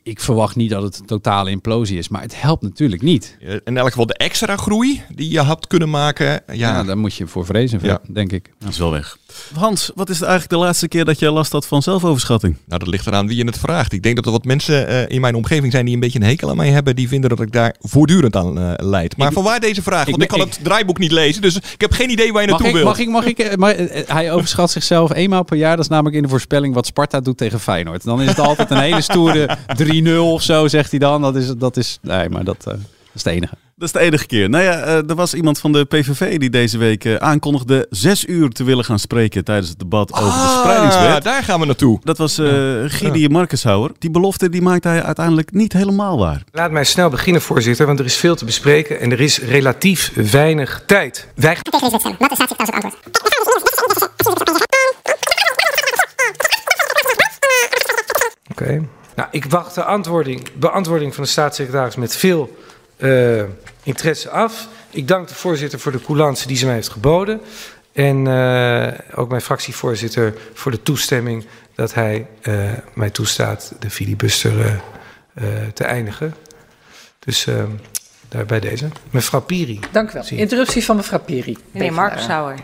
ik 0.03 0.21
verwacht 0.21 0.57
niet 0.57 0.71
dat 0.71 0.83
het 0.83 0.99
een 0.99 1.07
totale 1.07 1.51
implosie 1.51 1.99
is. 1.99 2.09
Maar 2.09 2.23
het 2.23 2.41
helpt 2.41 2.63
natuurlijk 2.63 3.03
niet. 3.03 3.37
In 3.65 3.77
elk 3.77 3.89
geval 3.89 4.07
de 4.07 4.15
extra 4.21 4.57
groei 4.57 5.03
die 5.15 5.31
je 5.31 5.41
had 5.41 5.67
kunnen 5.67 5.91
maken. 5.91 6.27
Ja, 6.27 6.43
Ja, 6.53 6.83
daar 6.85 6.99
moet 6.99 7.15
je 7.15 7.27
voor 7.27 7.45
vrezen, 7.47 7.79
Ja. 7.83 8.01
denk 8.13 8.33
ik. 8.33 8.51
Dat 8.59 8.69
is 8.69 8.79
wel 8.79 8.91
weg. 8.91 9.17
Hans, 9.55 9.91
wat 9.95 10.09
is 10.09 10.15
het 10.19 10.29
eigenlijk 10.29 10.61
de 10.61 10.67
laatste 10.67 10.89
keer 10.89 11.05
dat 11.05 11.19
jij 11.19 11.31
last 11.31 11.53
had 11.53 11.67
van 11.67 11.83
zelfoverschatting? 11.83 12.57
Nou, 12.67 12.79
dat 12.79 12.89
ligt 12.89 13.07
eraan 13.07 13.27
wie 13.27 13.37
je 13.37 13.45
het 13.45 13.59
vraagt. 13.59 13.93
Ik 13.93 14.03
denk 14.03 14.17
dat 14.17 14.27
er 14.27 14.31
wat 14.33 14.45
mensen 14.45 14.87
eh, 14.89 15.09
in 15.15 15.21
mijn 15.21 15.35
omgeving 15.35 15.73
zijn 15.73 15.85
die 15.85 15.95
een 15.95 16.01
beetje 16.01 16.19
een 16.21 16.25
hekel 16.27 16.51
aan 16.51 16.57
mij 16.57 16.69
hebben. 16.71 16.97
Die 16.97 17.09
vinden 17.09 17.31
dat 17.31 17.41
ik 17.41 17.53
daar 17.53 17.75
voortdurend 17.81 18.37
aan 18.37 18.59
eh, 18.59 18.73
leid. 18.77 19.17
Maar 19.17 19.27
Ik- 19.29 19.33
vanwaar 19.33 19.61
deze 19.61 19.83
vraag? 19.83 20.05
Want 20.11 20.23
ik 20.23 20.29
kan 20.29 20.41
ik- 20.41 20.45
het 20.45 20.59
draaiboek 20.65 20.99
niet 20.99 21.13
lezen. 21.13 21.43
Dus 21.43 21.57
ik 21.57 21.81
heb 21.81 21.93
geen 21.93 22.11
idee 22.11 22.33
waar 22.33 22.43
je 22.43 22.49
Mag 22.49 22.61
naartoe 22.61 22.79
ik, 22.79 22.85
wil. 22.85 22.93
mag 22.93 22.99
ik, 22.99 23.09
mag 23.09 23.25
ik, 23.25 23.39
eh, 23.39 23.57
maar, 23.57 23.75
hij 24.07 24.33
overschat 24.33 24.71
zichzelf 24.71 25.13
eenmaal 25.15 25.43
per 25.45 25.57
jaar. 25.57 25.77
Dat 25.77 25.85
is 25.85 25.91
namelijk 25.91 26.17
in 26.17 26.23
de 26.23 26.29
voorspelling 26.29 26.75
wat 26.75 26.87
Sparta 26.87 27.21
doet 27.21 27.37
tegen 27.37 27.61
Feyenoord. 27.61 28.05
Dan 28.05 28.21
is 28.23 28.29
het 28.29 28.39
altijd 28.39 28.71
een 28.71 28.81
hele 28.81 29.01
stoere 29.01 29.57
3-0 29.83 30.33
of 30.33 30.43
zo, 30.43 30.69
zegt 30.69 30.91
hij 30.91 30.99
dan. 30.99 31.23
Dat 31.23 31.37
is, 31.37 31.53
dat 31.57 31.77
is, 31.77 31.99
nee, 32.03 32.29
maar 32.29 32.45
dat, 32.45 32.57
eh, 32.59 32.65
dat 32.65 32.79
is 33.15 33.25
het 33.25 33.33
enige. 33.33 33.55
Dat 33.81 33.89
is 33.89 33.95
de 34.01 34.07
enige 34.07 34.27
keer. 34.27 34.49
Nou 34.49 34.65
ja, 34.65 34.81
eh, 34.83 35.09
er 35.09 35.15
was 35.15 35.35
iemand 35.35 35.59
van 35.59 35.73
de 35.73 35.85
PVV 35.85 36.39
die 36.39 36.51
deze 36.51 36.79
week 36.79 37.05
eh, 37.05 37.15
aankondigde 37.15 37.87
zes 37.91 38.27
uur 38.27 38.49
te 38.49 38.65
willen 38.65 38.85
gaan 38.85 38.99
spreken 38.99 39.45
tijdens 39.45 39.69
het 39.69 39.79
debat 39.79 40.13
over 40.13 40.25
de 40.25 40.31
Ah, 40.31 40.59
spreidingswet. 40.59 41.23
daar 41.23 41.43
gaan 41.43 41.61
we 41.61 41.67
naartoe. 41.67 42.01
Dat 42.03 42.19
was 42.19 42.39
eh 42.39 42.47
Gidi 42.87 43.29
Markenshouwer. 43.29 43.91
Die 43.99 44.11
belofte 44.11 44.49
die 44.49 44.63
maakte 44.63 44.89
hij 44.89 45.03
uiteindelijk 45.03 45.53
niet 45.53 45.73
helemaal 45.73 46.19
waar. 46.19 46.43
Laat 46.53 46.71
mij 46.71 46.85
snel 46.85 47.09
beginnen, 47.09 47.43
voorzitter, 47.43 47.87
want 47.87 47.99
er 47.99 48.05
is 48.05 48.17
veel 48.17 48.35
te 48.37 48.45
bespreken 48.45 49.01
en 49.01 49.13
er 49.13 49.21
is 49.21 49.39
relatief 49.39 50.13
weinig 50.31 50.83
tijd. 50.87 51.27
Wij 51.35 51.55
gaan 51.55 51.63
tegen 51.63 51.81
deze 51.81 51.91
wet 51.91 52.01
stemmen. 52.01 52.21
Wat 52.21 52.31
is 52.31 52.37
staatssecretaris 52.37 52.85
antwoord? 52.85 53.19
Oké. 58.51 58.83
Nou, 59.17 59.29
ik 59.31 59.45
wacht 59.45 59.75
de 59.75 59.85
antwoording, 59.85 60.49
beantwoording 60.55 61.15
van 61.15 61.25
de 61.25 61.31
staatssecretaris 61.31 61.97
met 61.97 62.17
veel 62.17 62.57
eh, 62.97 63.43
interesse 63.91 64.31
af. 64.31 64.69
Ik 64.91 65.09
dank 65.09 65.29
de 65.29 65.35
voorzitter 65.35 65.81
voor 65.81 65.93
de 65.93 66.01
coulance 66.01 66.47
die 66.47 66.57
ze 66.57 66.65
mij 66.67 66.75
heeft 66.75 66.89
geboden. 66.89 67.41
En 67.93 68.27
eh, 68.27 69.19
ook 69.19 69.29
mijn 69.29 69.41
fractievoorzitter 69.41 70.35
voor 70.55 70.71
de 70.71 70.83
toestemming 70.83 71.47
dat 71.75 71.95
hij 71.95 72.27
eh, 72.43 72.55
mij 72.95 73.11
toestaat 73.11 73.73
de 73.79 73.91
filibuster 73.91 74.61
eh, 74.61 74.75
eh, 75.35 75.69
te 75.75 75.85
eindigen. 75.85 76.35
Dus 77.19 77.47
daar 78.29 78.47
bij 78.47 78.61
deze. 78.61 78.89
Mevrouw 79.11 79.41
Piri. 79.41 79.81
Dank 79.93 80.11
u 80.11 80.13
wel. 80.13 80.25
Interruptie 80.29 80.85
van 80.85 80.97
mevrouw 80.97 81.19
Piri. 81.19 81.57
Meneer 81.71 81.93
Marcus 81.93 82.25
Sauer. 82.25 82.55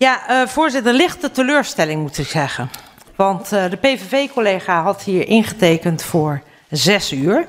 Ja, 0.00 0.28
eh, 0.28 0.46
voorzitter, 0.46 0.92
lichte 0.92 1.30
teleurstelling 1.30 2.02
moet 2.02 2.18
ik 2.18 2.26
zeggen. 2.26 2.70
Want 3.16 3.52
eh, 3.52 3.70
de 3.70 3.76
PVV-collega 3.76 4.82
had 4.82 5.02
hier 5.02 5.28
ingetekend 5.28 6.02
voor 6.02 6.42
zes 6.70 7.12
uur. 7.12 7.46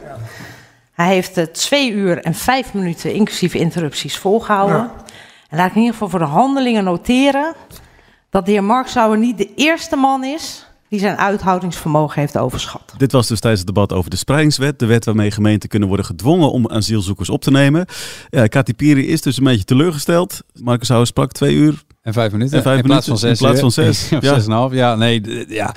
Hij 1.02 1.14
heeft 1.14 1.36
het 1.36 1.54
twee 1.54 1.92
uur 1.92 2.18
en 2.18 2.34
vijf 2.34 2.74
minuten 2.74 3.14
inclusief 3.14 3.54
interrupties 3.54 4.18
volgehouden. 4.18 4.78
Ja. 4.78 4.94
En 5.50 5.58
laat 5.58 5.68
ik 5.68 5.72
in 5.76 5.80
ieder 5.80 5.94
geval 5.94 6.10
voor 6.10 6.20
de 6.20 6.26
handelingen 6.26 6.84
noteren... 6.84 7.54
dat 8.30 8.46
de 8.46 8.52
heer 8.52 8.64
Mark 8.64 8.88
Sauer 8.88 9.18
niet 9.18 9.38
de 9.38 9.54
eerste 9.56 9.96
man 9.96 10.24
is... 10.24 10.66
die 10.90 11.00
zijn 11.00 11.18
uithoudingsvermogen 11.18 12.20
heeft 12.20 12.38
overschat. 12.38 12.94
Dit 12.98 13.12
was 13.12 13.28
dus 13.28 13.40
tijdens 13.40 13.64
het 13.64 13.74
debat 13.74 13.94
over 13.94 14.10
de 14.10 14.16
spreidingswet. 14.16 14.80
De 14.80 14.86
wet 14.86 15.06
waarmee 15.06 15.32
gemeenten 15.32 15.70
kunnen 15.70 15.88
worden 15.88 16.06
gedwongen 16.06 16.52
om 16.52 16.68
asielzoekers 16.70 17.30
op 17.30 17.42
te 17.42 17.52
nemen. 17.52 17.86
Ja, 18.30 18.48
Kati 18.48 18.74
Piri 18.74 19.08
is 19.08 19.22
dus 19.22 19.38
een 19.38 19.44
beetje 19.44 19.66
teleurgesteld. 19.66 20.40
Marcus 20.54 20.88
Houwer 20.88 21.08
sprak 21.08 21.32
twee 21.32 21.56
uur. 21.56 21.84
En 22.02 22.14
vijf 22.14 22.32
minuten. 22.32 22.58
En 22.58 22.64
vijf 22.64 22.78
in 22.78 22.84
plaats 22.84 23.08
van 23.08 23.18
zes. 23.18 23.32
in 23.42 23.46
plaats 23.48 23.60
van 23.76 23.84
uur. 23.86 23.94
zes. 23.94 24.12
Of 24.14 24.24
Ja. 24.24 24.34
zes 24.34 24.46
en 24.46 24.52
een 24.52 24.58
half. 24.58 24.74
Ja, 24.74 24.96
nee. 24.96 25.46
Ja. 25.48 25.76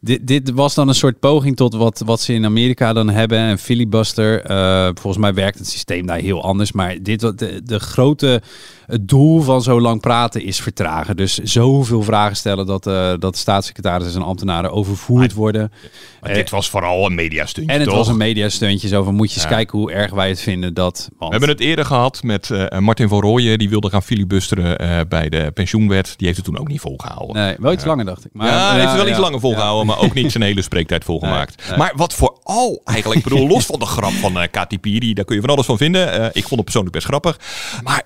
Dit, 0.00 0.26
dit 0.26 0.50
was 0.50 0.74
dan 0.74 0.88
een 0.88 0.94
soort 0.94 1.18
poging 1.20 1.56
tot 1.56 1.74
wat, 1.74 2.02
wat 2.04 2.20
ze 2.20 2.32
in 2.32 2.44
Amerika 2.44 2.92
dan 2.92 3.10
hebben. 3.10 3.38
Een 3.38 3.58
filibuster. 3.58 4.42
Eh, 4.42 4.88
volgens 4.94 5.22
mij 5.22 5.34
werkt 5.34 5.58
het 5.58 5.68
systeem 5.68 6.06
daar 6.06 6.18
heel 6.18 6.42
anders. 6.42 6.72
Maar 6.72 7.02
dit, 7.02 7.20
de, 7.20 7.60
de 7.64 7.78
grote 7.78 8.42
het 8.88 9.08
doel 9.08 9.40
van 9.40 9.62
zo 9.62 9.80
lang 9.80 10.00
praten 10.00 10.42
is 10.42 10.60
vertragen. 10.60 11.16
Dus 11.16 11.34
zoveel 11.38 12.02
vragen 12.02 12.36
stellen 12.36 12.66
dat, 12.66 12.86
eh, 12.86 13.08
dat 13.18 13.32
de 13.32 13.38
staatssecretaris 13.38 14.14
en 14.14 14.22
ambtenaren 14.22 14.72
overvoerd 14.72 15.32
worden. 15.34 15.72
Maar 16.20 16.34
dit 16.34 16.50
was 16.50 16.70
vooral 16.70 17.06
een 17.06 17.14
mediastuntje, 17.14 17.72
En 17.72 17.80
het 17.80 17.88
toch? 17.88 17.98
was 17.98 18.08
een 18.08 18.16
mediastuntje. 18.16 18.88
Zo 18.88 19.02
van, 19.02 19.14
moet 19.14 19.28
je 19.28 19.34
eens 19.34 19.48
Ja. 19.48 19.48
kijken 19.50 19.78
hoe 19.78 19.92
erg 19.92 20.10
wij 20.10 20.28
het 20.28 20.40
vinden 20.40 20.74
dat... 20.74 21.08
We 21.18 21.26
hebben 21.26 21.48
het 21.48 21.60
eerder 21.60 21.84
gehad 21.84 22.22
met 22.22 22.50
eh, 22.50 22.78
Martin 22.78 23.08
van 23.08 23.20
Rooyen. 23.20 23.58
Die 23.58 23.68
wilde 23.68 23.90
gaan 23.90 24.02
filibusteren 24.02 24.78
eh, 24.78 25.00
bij 25.08 25.28
de 25.28 25.50
pensioenwet. 25.54 26.14
Die 26.16 26.26
heeft 26.26 26.38
het 26.38 26.46
toen 26.46 26.58
ook 26.58 26.68
niet 26.68 26.80
volgehouden. 26.80 27.36
Nee, 27.36 27.56
wel 27.58 27.72
iets 27.72 27.84
langer 27.84 28.04
dacht 28.04 28.24
ik. 28.24 28.30
Maar, 28.32 28.48
ja, 28.48 28.72
heeft 28.72 28.86
het 28.88 28.96
wel 28.96 29.08
iets 29.08 29.18
langer 29.18 29.40
volgehouden, 29.40 29.86
maar 29.86 29.98
ook 29.98 30.14
niet 30.14 30.30
zijn 30.32 30.44
hele 30.50 30.62
spreektijd 30.62 31.04
volgemaakt. 31.04 31.76
Maar 31.76 31.92
wat 31.96 32.14
vooral 32.14 32.80
eigenlijk, 32.84 33.18
ik 33.24 33.28
bedoel, 33.28 33.48
los 33.48 33.66
van 33.66 33.78
de 33.78 33.86
grap 33.86 34.12
van 34.12 34.40
eh 34.40 34.48
Kati 34.50 34.78
Piri, 34.78 35.14
daar 35.14 35.24
kun 35.24 35.34
je 35.34 35.40
van 35.40 35.50
alles 35.50 35.66
van 35.66 35.76
vinden. 35.76 36.12
Eh, 36.12 36.24
ik 36.24 36.42
vond 36.42 36.50
het 36.54 36.62
persoonlijk 36.64 36.94
best 36.94 37.06
grappig. 37.06 37.38
Maar 37.82 38.02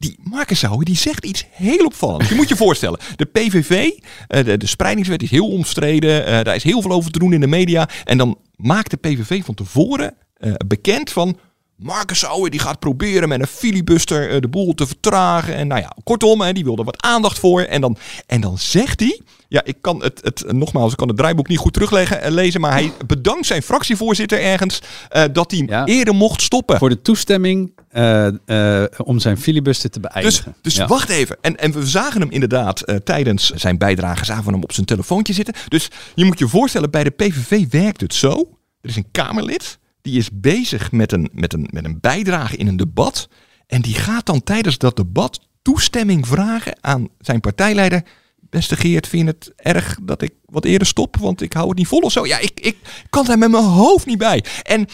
die 0.00 0.18
Markensauer, 0.22 0.84
die 0.84 0.96
zegt 0.96 1.24
iets 1.24 1.46
heel 1.50 1.84
opvallends. 1.84 2.28
Je 2.28 2.34
moet 2.34 2.48
je 2.48 2.56
voorstellen, 2.56 3.00
de 3.16 3.24
PVV, 3.24 3.90
eh, 4.26 4.44
de, 4.44 4.56
de 4.56 4.66
spreidingswet 4.66 5.22
is 5.22 5.30
heel 5.30 5.48
omstreden. 5.48 6.26
eh, 6.26 6.44
daar 6.44 6.54
is 6.54 6.62
heel 6.62 6.82
veel 6.82 6.90
over 6.90 7.10
te 7.10 7.18
doen 7.18 7.32
in 7.32 7.40
de 7.40 7.46
media. 7.46 7.88
En 8.04 8.18
dan 8.18 8.38
maakt 8.56 8.90
de 8.90 8.96
PVV 8.96 9.44
van 9.44 9.54
tevoren 9.54 10.14
eh, 10.34 10.52
bekend 10.66 11.10
van... 11.10 11.38
Markensauer 11.76 12.50
die 12.50 12.60
gaat 12.60 12.78
proberen 12.78 13.28
met 13.28 13.40
een 13.40 13.46
filibuster 13.46 14.40
de 14.40 14.48
boel 14.48 14.74
te 14.74 14.86
vertragen. 14.86 15.54
En 15.54 15.66
nou 15.66 15.80
ja, 15.80 15.96
kortom, 16.04 16.52
die 16.52 16.64
wil 16.64 16.76
er 16.76 16.84
wat 16.84 17.02
aandacht 17.02 17.38
voor. 17.38 17.60
En 17.60 17.80
dan, 17.80 17.96
en 18.26 18.40
dan 18.40 18.58
zegt 18.58 19.00
hij... 19.00 19.20
Ja, 19.52 19.64
ik 19.64 19.76
kan 19.80 20.02
het, 20.02 20.20
het 20.22 20.52
nogmaals, 20.52 20.90
ik 20.90 20.96
kan 20.96 21.08
het 21.08 21.16
draaiboek 21.16 21.48
niet 21.48 21.58
goed 21.58 21.72
teruglezen, 21.72 22.22
eh, 22.22 22.30
lezen, 22.30 22.60
maar 22.60 22.72
hij 22.72 22.92
bedankt 23.06 23.46
zijn 23.46 23.62
fractievoorzitter 23.62 24.40
ergens 24.40 24.82
eh, 25.08 25.24
dat 25.32 25.50
hij 25.50 25.84
eerder 25.84 26.14
mocht 26.14 26.42
stoppen. 26.42 26.78
Voor 26.78 26.88
de 26.88 27.02
toestemming 27.02 27.72
eh, 27.88 28.28
om 28.96 29.18
zijn 29.18 29.38
filibuster 29.38 29.90
te 29.90 30.00
Dus, 30.00 30.10
beëindigen. 30.12 30.54
dus 30.62 30.74
Ja. 30.74 30.86
wacht 30.86 31.08
even. 31.08 31.36
En, 31.40 31.56
en 31.56 31.72
we 31.72 31.86
zagen 31.86 32.20
hem 32.20 32.30
inderdaad 32.30 32.84
tijdens 33.04 33.50
zijn 33.50 33.78
bijdrage, 33.78 34.24
zagen 34.24 34.44
we 34.44 34.50
hem 34.50 34.62
op 34.62 34.72
zijn 34.72 34.86
telefoontje 34.86 35.32
zitten. 35.32 35.54
Dus 35.68 35.88
je 36.14 36.24
moet 36.24 36.38
je 36.38 36.48
voorstellen, 36.48 36.90
bij 36.90 37.04
de 37.04 37.10
PVV 37.10 37.70
werkt 37.70 38.00
het 38.00 38.14
zo. 38.14 38.58
Er 38.80 38.88
is 38.88 38.96
een 38.96 39.10
Kamerlid, 39.10 39.78
die 40.02 40.18
is 40.18 40.28
bezig 40.32 40.92
met 40.92 41.12
een, 41.12 41.30
met 41.32 41.52
een, 41.52 41.68
met 41.70 41.84
een 41.84 41.98
bijdrage 42.00 42.56
in 42.56 42.66
een 42.66 42.76
debat. 42.76 43.28
En 43.66 43.80
die 43.80 43.94
gaat 43.94 44.26
dan 44.26 44.42
tijdens 44.42 44.78
dat 44.78 44.96
debat 44.96 45.40
toestemming 45.62 46.26
vragen 46.26 46.76
aan 46.80 47.08
zijn 47.18 47.40
partijleider. 47.40 48.02
Beste 48.50 48.76
Geert, 48.76 49.08
vind 49.08 49.26
je 49.26 49.28
het 49.30 49.52
erg 49.56 49.98
dat 50.02 50.22
ik 50.22 50.32
wat 50.44 50.64
eerder 50.64 50.86
stop? 50.86 51.16
Want 51.16 51.42
ik 51.42 51.52
hou 51.52 51.68
het 51.68 51.78
niet 51.78 51.86
vol 51.86 52.00
of 52.00 52.12
zo. 52.12 52.26
Ja, 52.26 52.38
ik, 52.38 52.60
ik 52.60 52.76
kan 53.10 53.24
daar 53.24 53.38
met 53.38 53.50
mijn 53.50 53.64
hoofd 53.64 54.06
niet 54.06 54.18
bij. 54.18 54.44
En 54.62 54.86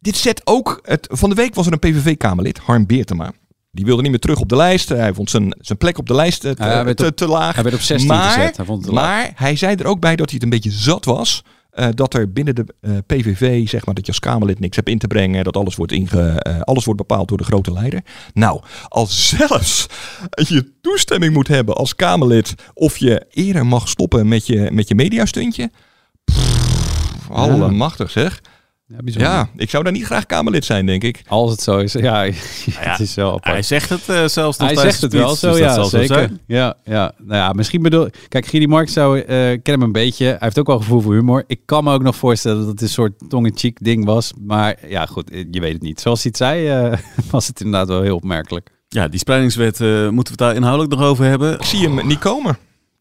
dit 0.00 0.16
zet 0.16 0.40
ook... 0.44 0.78
Het, 0.82 1.08
van 1.10 1.28
de 1.28 1.34
week 1.34 1.54
was 1.54 1.66
er 1.66 1.72
een 1.72 1.78
PVV-Kamerlid, 1.78 2.58
Harm 2.58 2.86
Beertema. 2.86 3.32
Die 3.70 3.84
wilde 3.84 4.02
niet 4.02 4.10
meer 4.10 4.20
terug 4.20 4.40
op 4.40 4.48
de 4.48 4.56
lijst. 4.56 4.88
Hij 4.88 5.14
vond 5.14 5.30
zijn, 5.30 5.56
zijn 5.60 5.78
plek 5.78 5.98
op 5.98 6.06
de 6.06 6.14
lijst 6.14 6.40
te, 6.40 6.54
te, 6.54 7.06
op- 7.06 7.16
te 7.16 7.26
laag. 7.26 7.54
hij 7.54 7.62
werd 7.62 7.74
op 7.74 7.80
16 7.80 8.08
maar, 8.08 8.30
gezet. 8.30 8.56
Hij 8.56 8.66
vond 8.66 8.84
het 8.84 8.94
laag. 8.94 9.04
maar 9.04 9.32
hij 9.34 9.56
zei 9.56 9.74
er 9.76 9.86
ook 9.86 10.00
bij 10.00 10.16
dat 10.16 10.26
hij 10.30 10.34
het 10.34 10.42
een 10.42 10.50
beetje 10.60 10.70
zat 10.70 11.04
was. 11.04 11.42
Eh, 11.74 11.88
dat 11.94 12.14
er 12.14 12.32
binnen 12.32 12.54
de 12.54 12.64
eh, 12.80 12.92
PVV, 13.06 13.68
zeg 13.68 13.86
maar, 13.86 13.94
dat 13.94 14.06
je 14.06 14.12
als 14.12 14.20
Kamerlid 14.20 14.60
niks 14.60 14.76
hebt 14.76 14.88
in 14.88 14.98
te 14.98 15.06
brengen. 15.06 15.44
Dat 15.44 15.56
alles 15.56 15.76
wordt, 15.76 15.92
inge, 15.92 16.30
eh, 16.30 16.60
alles 16.60 16.84
wordt 16.84 17.00
bepaald 17.00 17.28
door 17.28 17.38
de 17.38 17.44
grote 17.44 17.72
leider. 17.72 18.02
Nou, 18.32 18.60
als 18.88 19.28
zelfs 19.36 19.86
je 20.30 20.72
toestemming 20.80 21.32
moet 21.32 21.48
hebben 21.48 21.74
als 21.74 21.94
Kamerlid. 21.94 22.54
of 22.74 22.96
je 22.96 23.26
eerder 23.30 23.66
mag 23.66 23.88
stoppen 23.88 24.28
met 24.28 24.46
je, 24.46 24.70
met 24.72 24.88
je 24.88 24.94
mediastuntje. 24.94 25.70
Pff, 26.24 27.30
Allemachtig 27.30 28.10
zeg. 28.10 28.40
Ja, 29.04 29.48
ik 29.56 29.70
zou 29.70 29.84
daar 29.84 29.92
niet 29.92 30.04
graag 30.04 30.26
Kamerlid 30.26 30.64
zijn, 30.64 30.86
denk 30.86 31.04
ik. 31.04 31.22
Als 31.26 31.50
het 31.50 31.60
zo 31.60 31.78
is, 31.78 31.92
ja, 31.92 32.24
het 32.70 33.00
is 33.00 33.14
wel 33.14 33.28
apart. 33.28 33.44
Hij 33.44 33.62
zegt 33.62 33.88
het 33.88 34.08
eh, 34.08 34.24
zelfs 34.24 34.58
nog 34.58 34.68
Hij 34.68 34.76
zegt 34.76 35.00
het 35.00 35.12
wel 35.12 35.34
zo, 35.34 35.50
dus 35.50 35.58
dat 35.58 35.68
ja, 35.68 35.74
zal 35.74 35.84
zo 35.84 35.98
zeker. 35.98 36.14
zijn. 36.14 36.40
Ja, 36.46 36.76
ja, 36.84 37.12
nou 37.18 37.34
ja, 37.36 37.52
misschien 37.52 37.82
bedoel... 37.82 38.08
Kijk, 38.28 38.46
Gidi 38.46 38.66
Mark 38.66 38.88
zou, 38.88 39.20
eh 39.20 39.26
ken 39.62 39.74
hem 39.74 39.82
een 39.82 39.92
beetje. 39.92 40.24
Hij 40.24 40.36
heeft 40.40 40.58
ook 40.58 40.66
wel 40.66 40.78
gevoel 40.78 41.00
voor 41.00 41.14
humor. 41.14 41.44
Ik 41.46 41.60
kan 41.64 41.84
me 41.84 41.92
ook 41.92 42.02
nog 42.02 42.16
voorstellen 42.16 42.58
dat 42.58 42.68
het 42.68 42.80
een 42.80 42.88
soort 42.88 43.12
tong-in-cheek 43.28 43.78
ding 43.84 44.04
was. 44.04 44.32
Maar 44.40 44.76
ja, 44.88 45.06
goed, 45.06 45.30
eh, 45.30 45.44
je 45.50 45.60
weet 45.60 45.72
het 45.72 45.82
niet. 45.82 46.00
Zoals 46.00 46.22
hij 46.22 46.32
het 46.34 46.36
zei, 46.36 46.68
eh, 46.68 46.98
was 47.30 47.46
het 47.46 47.60
inderdaad 47.60 47.88
wel 47.88 48.02
heel 48.02 48.16
opmerkelijk. 48.16 48.70
Ja, 48.88 49.08
die 49.08 49.18
spreidingswet, 49.18 49.80
eh, 49.80 49.88
moeten 49.88 50.14
we 50.14 50.30
het 50.30 50.38
daar 50.38 50.54
inhoudelijk 50.54 50.94
nog 50.94 51.02
over 51.08 51.24
hebben? 51.24 51.54
Ik 51.54 51.64
zie 51.64 51.88
hem 51.88 52.06
niet 52.06 52.18
komen. 52.18 52.58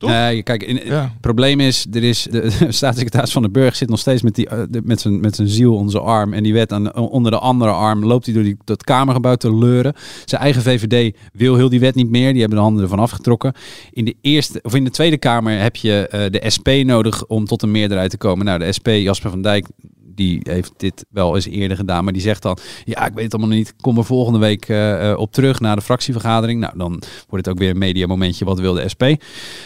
Nee, 0.09 0.43
kijk, 0.43 0.63
in, 0.63 0.75
het 0.77 1.21
probleem 1.21 1.59
is, 1.59 1.85
er 1.91 2.03
is 2.03 2.27
de, 2.31 2.41
de 2.59 2.71
staatssecretaris 2.71 3.31
van 3.31 3.41
den 3.41 3.51
Burg 3.51 3.75
zit 3.75 3.89
nog 3.89 3.99
steeds 3.99 4.21
met, 4.21 4.35
die, 4.35 4.47
eh, 4.47 4.59
de- 4.69 4.81
met, 4.83 5.01
zijn, 5.01 5.19
met 5.19 5.35
zijn 5.35 5.47
ziel 5.47 5.75
onder 5.75 5.91
zijn 5.91 6.03
arm. 6.03 6.33
En 6.33 6.43
die 6.43 6.53
wet 6.53 6.71
aan, 6.71 6.95
onder 6.95 7.31
de 7.31 7.39
andere 7.39 7.71
arm 7.71 8.05
loopt 8.05 8.25
hij 8.25 8.33
door 8.33 8.43
die, 8.43 8.57
dat 8.63 8.83
kamergebouw 8.83 9.35
te 9.35 9.55
leuren. 9.55 9.93
Zijn 10.25 10.41
eigen 10.41 10.61
VVD 10.61 11.17
wil 11.33 11.55
heel 11.55 11.69
die 11.69 11.79
wet 11.79 11.95
niet 11.95 12.09
meer. 12.09 12.31
Die 12.31 12.39
hebben 12.39 12.57
de 12.57 12.63
handen 12.63 12.83
ervan 12.83 12.99
afgetrokken. 12.99 13.53
In 13.91 14.05
de, 14.05 14.15
eerste, 14.21 14.59
of 14.61 14.75
in 14.75 14.83
de 14.83 14.89
Tweede 14.91 15.17
Kamer 15.17 15.59
heb 15.59 15.75
je 15.75 16.07
eh, 16.07 16.31
de 16.31 16.49
SP 16.55 16.67
nodig 16.83 17.25
om 17.25 17.45
tot 17.45 17.61
een 17.61 17.71
meerderheid 17.71 18.09
te 18.09 18.17
komen. 18.17 18.45
Nou, 18.45 18.59
de 18.59 18.71
SP, 18.77 18.87
Jasper 18.87 19.29
van 19.29 19.41
Dijk, 19.41 19.67
die 20.15 20.39
heeft 20.43 20.71
dit 20.78 21.06
wel 21.10 21.36
eens 21.36 21.45
eerder 21.45 21.78
gedaan. 21.78 22.04
Maar 22.04 22.13
die 22.13 22.21
zegt 22.21 22.41
dan, 22.41 22.58
ja, 22.86 23.06
ik 23.06 23.13
weet 23.13 23.23
het 23.23 23.34
allemaal 23.34 23.58
niet. 23.58 23.73
Kom 23.82 23.97
er 23.97 24.06
volgende 24.06 24.39
week 24.39 24.69
eh, 24.69 25.12
eh, 25.12 25.19
op 25.19 25.32
terug 25.32 25.60
na 25.60 25.76
de 25.76 25.82
fractievergadering. 25.82 26.60
Nou, 26.60 26.78
dan 26.78 27.02
wordt 27.30 27.45
het 27.45 27.49
ook 27.49 27.60
weer 27.60 27.69
een 27.69 27.78
mediamomentje. 27.78 28.45
Wat 28.45 28.60
wil 28.60 28.73
de 28.73 28.89
SP? 28.93 29.04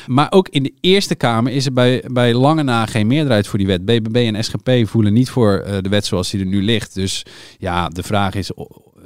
Maar 0.06 0.32
ook 0.32 0.50
in 0.50 0.64
de 0.64 0.74
Eerste 0.82 1.16
Kamer 1.16 1.52
is 1.52 1.66
er 1.66 1.74
bij, 1.74 2.04
bij 2.12 2.34
lange 2.34 2.64
na 2.64 2.86
geen 2.86 3.08
meerderheid 3.08 3.48
voor 3.48 3.58
die 3.58 3.68
wet. 3.68 3.86
BBB 3.86 4.16
en 4.16 4.44
SGP 4.44 4.72
voelen 4.84 5.14
niet 5.14 5.30
voor 5.30 5.58
eh, 5.58 5.78
de 5.82 5.90
wet 5.90 6.06
zoals 6.06 6.30
die 6.30 6.40
er 6.40 6.46
nu 6.46 6.64
ligt. 6.64 6.96
Dus 6.96 7.26
ja, 7.58 7.90
de 7.90 8.04
vraag 8.04 8.36
is... 8.36 8.52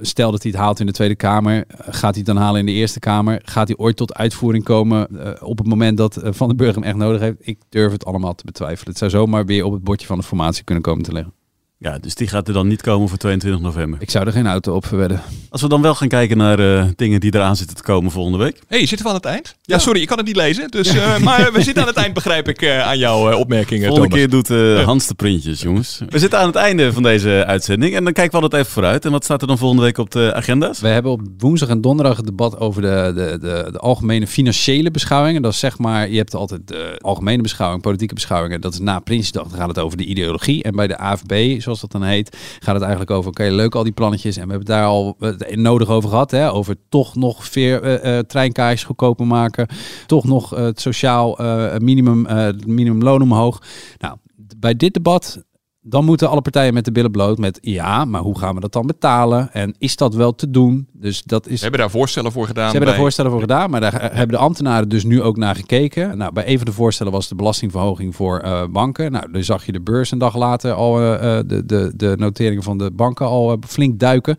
Stel 0.02 0.32
dat 0.32 0.44
hij 0.44 0.52
het 0.52 0.62
haalt 0.62 0.80
in 0.80 0.86
de 0.86 0.92
Tweede 0.92 1.16
Kamer, 1.16 1.66
eh, 1.68 1.78
gaat 1.78 2.02
hij 2.02 2.12
het 2.14 2.26
dan 2.26 2.38
halen 2.38 2.60
in 2.60 2.66
de 2.66 2.72
Eerste 2.72 3.00
Kamer? 3.00 3.42
Gaat 3.44 3.68
hij 3.68 3.78
ooit 3.78 3.96
tot 3.96 4.14
uitvoering 4.14 4.64
komen 4.64 5.26
eh, 5.26 5.48
op 5.48 5.58
het 5.58 5.68
moment 5.68 5.98
dat 5.98 6.16
eh, 6.16 6.34
Van 6.34 6.48
den 6.48 6.58
Burg 6.58 6.76
hem 6.76 6.84
echt 6.84 6.96
nodig 6.96 7.22
heeft? 7.22 7.38
Ik 7.40 7.60
durf 7.70 7.92
het 7.92 8.06
allemaal 8.06 8.36
te 8.36 8.46
betwijfelen. 8.46 8.90
Het 8.90 8.98
zou 8.98 9.12
zomaar 9.12 9.46
weer 9.46 9.66
op 9.66 9.74
het 9.74 9.84
bordje 9.84 10.08
van 10.08 10.18
de 10.18 10.24
formatie 10.24 10.64
kunnen 10.64 10.84
komen 10.84 11.04
te 11.04 11.12
liggen. 11.12 11.34
Ja, 11.84 11.98
dus 12.00 12.16
die 12.16 12.28
gaat 12.28 12.48
er 12.48 12.54
dan 12.54 12.68
niet 12.68 12.82
komen 12.82 13.10
voor 13.10 13.18
22 13.18 13.62
november. 13.62 14.02
Ik 14.02 14.10
zou 14.10 14.26
er 14.26 14.32
geen 14.32 14.48
auto 14.48 14.76
op 14.76 14.86
verwedden. 14.86 15.22
Als 15.50 15.62
we 15.62 15.68
dan 15.68 15.82
wel 15.82 15.96
gaan 15.96 16.08
kijken 16.08 16.38
naar 16.38 16.60
eh, 16.60 16.86
dingen 16.96 17.20
die 17.20 17.36
eraan 17.36 17.56
zitten 17.56 17.76
te 17.76 17.84
komen 17.84 18.12
volgende 18.12 18.38
week. 18.38 18.60
hey, 18.68 18.86
zitten 18.86 19.06
we 19.06 19.08
aan 19.08 19.16
het 19.18 19.26
eind? 19.26 19.56
Ja, 19.62 19.80
sorry, 19.80 20.02
ik 20.02 20.08
kan 20.08 20.18
het 20.18 20.26
niet 20.26 20.36
lezen. 20.36 20.72
Dus, 20.72 20.88
eh, 20.96 21.18
maar 21.18 21.54
we 21.54 21.62
zitten 21.62 21.82
aan 21.82 21.88
het 21.90 21.98
eind, 21.98 22.14
begrijp 22.14 22.48
ik, 22.48 22.62
eh, 22.62 22.82
aan 22.82 22.98
jouw 22.98 23.30
eh, 23.30 23.38
opmerkingen, 23.38 23.88
Volgende 23.88 24.10
Thomas. 24.10 24.44
keer 24.44 24.58
doet 24.58 24.80
eh, 24.80 24.86
Hans 24.86 25.08
de 25.08 25.14
printjes, 25.14 25.62
jongens. 25.62 26.02
We 26.10 26.20
zitten 26.20 26.40
aan 26.40 26.46
het 26.48 26.56
einde 26.56 26.94
van 26.94 27.04
deze 27.04 27.44
uitzending. 27.48 27.96
En 27.96 28.04
dan 28.04 28.14
kijken 28.14 28.36
we 28.38 28.44
altijd 28.44 28.62
even 28.62 28.74
vooruit. 28.74 29.06
En 29.06 29.12
wat 29.12 29.24
staat 29.24 29.42
er 29.42 29.48
dan 29.48 29.58
volgende 29.58 29.84
week 29.84 29.98
op 29.98 30.12
de 30.12 30.34
agenda's? 30.34 30.80
We 30.80 30.88
hebben 30.88 31.12
op 31.12 31.22
woensdag 31.38 31.70
en 31.70 31.82
donderdag 31.82 32.18
het 32.18 32.26
debat 32.26 32.60
over 32.60 32.82
de, 32.82 33.12
de, 33.16 33.38
de, 33.48 33.70
de 33.72 33.80
algemene 33.80 34.28
financiële 34.28 34.92
beschouwingen. 34.92 35.42
Dat 35.42 35.54
is 35.54 35.60
zeg 35.60 35.78
maar, 35.78 36.10
je 36.10 36.18
hebt 36.18 36.36
altijd 36.36 36.68
de 36.68 36.96
algemene 37.00 37.42
beschouwing, 37.42 37.82
politieke 37.82 38.14
beschouwingen. 38.14 38.62
Dat 38.62 38.74
is 38.74 38.80
na 38.80 39.00
Prinsjesdag, 39.00 39.48
dan 39.48 39.58
gaat 39.60 39.68
het 39.68 39.80
over 39.80 39.98
de 39.98 40.06
ideologie. 40.06 40.64
En 40.64 40.76
bij 40.76 40.88
de 40.88 40.98
AFB, 40.98 41.32
zoals 41.76 41.92
dat 41.92 42.02
dan 42.02 42.10
heet, 42.10 42.38
gaat 42.60 42.74
het 42.74 42.84
eigenlijk 42.84 43.12
over, 43.12 43.30
oké, 43.30 43.44
leuk 43.44 43.76
al 43.76 43.84
die 43.84 43.92
plannetjes. 43.92 44.38
En 44.38 44.48
we 44.48 44.54
hebben 44.54 44.68
het 44.68 44.78
daar 44.78 44.88
al 44.88 45.18
nodig 45.50 45.90
over 45.90 46.10
gehad, 46.10 46.32
hè, 46.32 46.52
over 46.52 46.76
toch 46.90 47.16
nog 47.16 47.46
veer, 47.48 47.84
eh, 47.84 48.18
eh, 48.18 48.26
treinkaartjes 48.26 48.84
goedkoper 48.84 49.28
maken. 49.28 49.68
Toch 50.06 50.24
nog 50.24 50.56
eh, 50.56 50.64
het 50.64 50.82
sociaal 50.82 51.38
minimum, 51.78 52.28
minimumloon 52.66 53.22
omhoog. 53.22 53.62
Nou, 53.98 54.18
bij 54.58 54.76
dit 54.76 54.94
debat 54.94 55.44
dan 55.84 56.06
moeten 56.06 56.30
alle 56.30 56.42
partijen 56.42 56.74
met 56.74 56.86
de 56.86 56.92
billen 56.92 57.12
bloot 57.12 57.38
met 57.38 57.58
ja, 57.62 58.06
maar 58.06 58.22
hoe 58.22 58.40
gaan 58.40 58.56
we 58.56 58.62
dat 58.62 58.74
dan 58.74 58.88
betalen? 58.88 59.54
En 59.54 59.76
is 59.78 59.96
dat 59.96 60.16
wel 60.16 60.36
te 60.36 60.50
doen? 60.50 60.88
Dus 60.94 61.24
dat 61.24 61.48
is. 61.48 61.56
We 61.56 61.62
hebben 61.62 61.80
daar 61.80 61.90
voorstellen 61.90 62.32
voor 62.32 62.48
gedaan. 62.48 62.66
Ze 62.66 62.72
hebben 62.72 62.90
daar 62.90 63.00
voorstellen 63.00 63.32
voor 63.32 63.40
gedaan, 63.40 63.70
maar 63.70 63.82
daar 63.82 64.02
hebben 64.02 64.38
de 64.38 64.44
ambtenaren 64.44 64.90
dus 64.90 65.04
nu 65.04 65.22
ook 65.22 65.38
naar 65.38 65.56
gekeken. 65.56 66.18
Nou, 66.18 66.34
bij 66.34 66.48
een 66.48 66.58
van 66.58 66.66
de 66.66 66.72
voorstellen 66.74 67.12
was 67.12 67.28
de 67.28 67.36
belastingverhoging 67.36 68.16
voor 68.16 68.40
eh, 68.40 68.64
banken. 68.68 69.12
Nou, 69.12 69.32
dan 69.32 69.44
zag 69.44 69.66
je 69.66 69.72
de 69.72 69.82
beurs 69.82 70.12
een 70.12 70.18
dag 70.18 70.36
later 70.36 70.74
al 70.74 71.00
eh, 71.00 71.38
eh, 71.38 71.46
de, 71.48 71.66
de, 71.66 71.92
de 71.96 72.16
noteringen 72.18 72.64
van 72.64 72.78
de 72.78 72.92
banken 72.92 73.26
al 73.26 73.58
flink 73.68 74.00
duiken. 74.00 74.38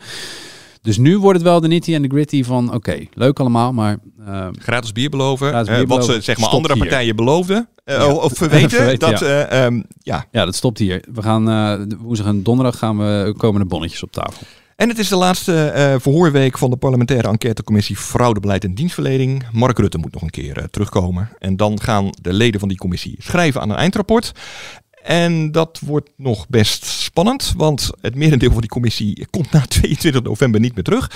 Dus 0.82 0.96
nu 0.98 1.18
wordt 1.18 1.38
het 1.38 1.48
wel 1.48 1.60
de 1.60 1.68
nitty 1.68 1.94
en 1.94 2.02
de 2.02 2.08
gritty 2.08 2.44
van 2.44 2.74
oké, 2.74 2.98
leuk 3.14 3.40
allemaal, 3.40 3.72
maar... 3.72 3.98
eh, 4.26 4.46
Gratis 4.58 4.92
bier 4.92 5.10
beloven. 5.10 5.48
Gratis 5.48 5.68
eh, 5.76 5.82
wat 5.86 6.04
ze 6.04 6.20
zeg 6.20 6.38
maar 6.38 6.48
andere 6.48 6.74
hier. 6.74 6.82
partijen 6.82 7.16
beloofden. 7.16 7.68
eh, 7.84 7.96
Ja. 7.96 8.12
Of 8.12 8.32
verweten. 8.34 8.70
Verweten, 8.78 9.10
dat, 9.10 9.20
ja. 9.20 9.26
eh, 9.46 9.64
ehm, 9.64 9.82
ja. 9.98 10.26
ja, 10.30 10.44
dat 10.44 10.54
stopt 10.54 10.78
hier. 10.78 11.04
We 11.12 11.22
gaan 11.22 11.98
woensdag 11.98 12.26
en 12.26 12.42
donderdag 12.42 12.78
gaan 12.78 12.98
we, 12.98 13.34
komen 13.36 13.60
de 13.60 13.66
bonnetjes 13.66 14.02
op 14.02 14.12
tafel. 14.12 14.46
En 14.76 14.88
het 14.88 14.98
is 14.98 15.08
de 15.08 15.16
laatste 15.16 15.96
verhoorweek 16.00 16.58
van 16.58 16.70
de 16.70 16.76
parlementaire 16.76 17.28
enquêtecommissie 17.28 17.96
Fraudebeleid 17.96 18.64
en 18.64 18.74
Dienstverlening. 18.74 19.44
Mark 19.52 19.78
Rutte 19.78 19.98
moet 19.98 20.12
nog 20.12 20.22
een 20.22 20.30
keer 20.30 20.66
terugkomen. 20.70 21.28
En 21.38 21.56
dan 21.56 21.80
gaan 21.80 22.10
de 22.20 22.32
leden 22.32 22.60
van 22.60 22.68
die 22.68 22.78
commissie 22.78 23.16
schrijven 23.18 23.60
aan 23.60 23.70
een 23.70 23.76
eindrapport. 23.76 24.32
En 25.02 25.52
dat 25.52 25.78
wordt 25.84 26.10
nog 26.16 26.48
best 26.48 26.84
spannend, 26.84 27.54
want 27.56 27.90
het 28.00 28.14
merendeel 28.14 28.50
van 28.50 28.60
die 28.60 28.70
commissie 28.70 29.26
komt 29.30 29.50
na 29.50 29.60
22 29.68 30.22
november 30.22 30.60
niet 30.60 30.74
meer 30.74 30.84
terug. 30.84 31.10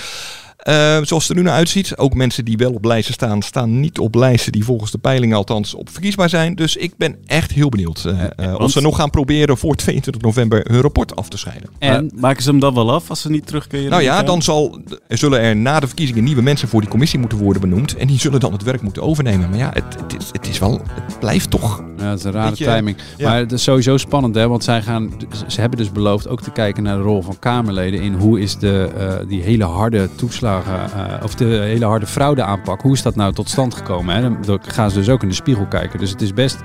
Eh, 0.67 0.97
zoals 1.01 1.27
het 1.27 1.29
er 1.29 1.35
nu 1.35 1.41
naar 1.41 1.53
uitziet, 1.53 1.97
ook 1.97 2.13
mensen 2.13 2.45
die 2.45 2.57
wel 2.57 2.73
op 2.73 2.85
lijsten 2.85 3.13
staan, 3.13 3.41
staan 3.41 3.79
niet 3.79 3.99
op 3.99 4.15
lijsten 4.15 4.51
die 4.51 4.63
volgens 4.63 4.91
de 4.91 4.97
peilingen 4.97 5.37
althans 5.37 5.73
op 5.73 5.89
verkiesbaar 5.89 6.29
zijn. 6.29 6.55
Dus 6.55 6.75
ik 6.75 6.93
ben 6.97 7.15
echt 7.25 7.51
heel 7.51 7.69
benieuwd 7.69 8.05
eh, 8.05 8.51
eh, 8.51 8.59
of 8.59 8.71
ze 8.71 8.81
nog 8.81 8.95
gaan 8.95 9.09
proberen 9.09 9.57
voor 9.57 9.75
22 9.75 10.21
november 10.21 10.65
hun 10.71 10.81
rapport 10.81 11.15
af 11.15 11.29
te 11.29 11.37
scheiden. 11.37 11.69
En 11.79 12.11
maken 12.15 12.43
ze 12.43 12.49
hem 12.49 12.59
dan 12.59 12.73
wel 12.73 12.91
af 12.91 13.09
als 13.09 13.21
ze 13.21 13.29
niet 13.29 13.47
terug 13.47 13.67
kunnen? 13.67 13.89
Nou 13.89 14.01
ja, 14.03 14.23
dan 14.23 14.41
zal, 14.41 14.79
er 15.07 15.17
zullen 15.17 15.39
er 15.39 15.55
na 15.55 15.79
de 15.79 15.87
verkiezingen 15.87 16.23
nieuwe 16.23 16.41
mensen 16.41 16.67
voor 16.67 16.81
die 16.81 16.89
commissie 16.89 17.19
moeten 17.19 17.37
worden 17.37 17.61
benoemd. 17.61 17.95
En 17.95 18.07
die 18.07 18.19
zullen 18.19 18.39
dan 18.39 18.51
het 18.51 18.63
werk 18.63 18.81
moeten 18.81 19.03
overnemen. 19.03 19.49
Maar 19.49 19.59
ja, 19.59 19.69
het, 19.73 19.95
het, 19.99 20.21
is, 20.21 20.29
het 20.31 20.47
is 20.47 20.59
wel, 20.59 20.81
het 21.01 21.19
blijft 21.19 21.49
toch. 21.49 21.83
Ja, 21.97 22.09
dat 22.09 22.19
is 22.19 22.23
een 22.23 22.31
rare 22.31 22.49
Beetje, 22.49 22.65
timing. 22.65 22.97
ja. 23.17 23.29
Maar 23.29 23.39
het 23.39 23.51
is 23.51 23.63
sowieso 23.63 23.97
spannend, 23.97 24.35
hè? 24.35 24.47
Want 24.47 24.63
zij 24.63 24.81
gaan, 24.81 25.11
ze 25.47 25.59
hebben 25.61 25.79
dus 25.79 25.91
beloofd 25.91 26.27
ook 26.27 26.41
te 26.41 26.51
kijken 26.51 26.83
naar 26.83 26.97
de 26.97 27.03
rol 27.03 27.21
van 27.21 27.39
Kamerleden 27.39 28.01
in 28.01 28.13
hoe 28.13 28.39
is 28.39 28.57
de, 28.57 28.89
eh, 28.97 29.27
die 29.27 29.41
hele 29.41 29.63
harde 29.63 30.09
toeslagen, 30.15 30.56
eh, 30.65 31.23
of 31.23 31.35
de 31.35 31.45
hele 31.45 31.85
harde 31.85 32.07
fraude 32.07 32.43
aanpak, 32.43 32.81
hoe 32.81 32.93
is 32.93 33.01
dat 33.01 33.15
nou 33.15 33.33
tot 33.33 33.49
stand 33.49 33.75
gekomen? 33.75 34.15
Hè? 34.15 34.21
Dan- 34.21 34.59
gaan 34.67 34.91
ze 34.91 34.97
dus 34.97 35.09
ook 35.09 35.21
in 35.21 35.29
de 35.29 35.35
spiegel 35.35 35.65
kijken. 35.65 35.99
Dus 35.99 36.09
het 36.09 36.21
is 36.21 36.33
best 36.33 36.57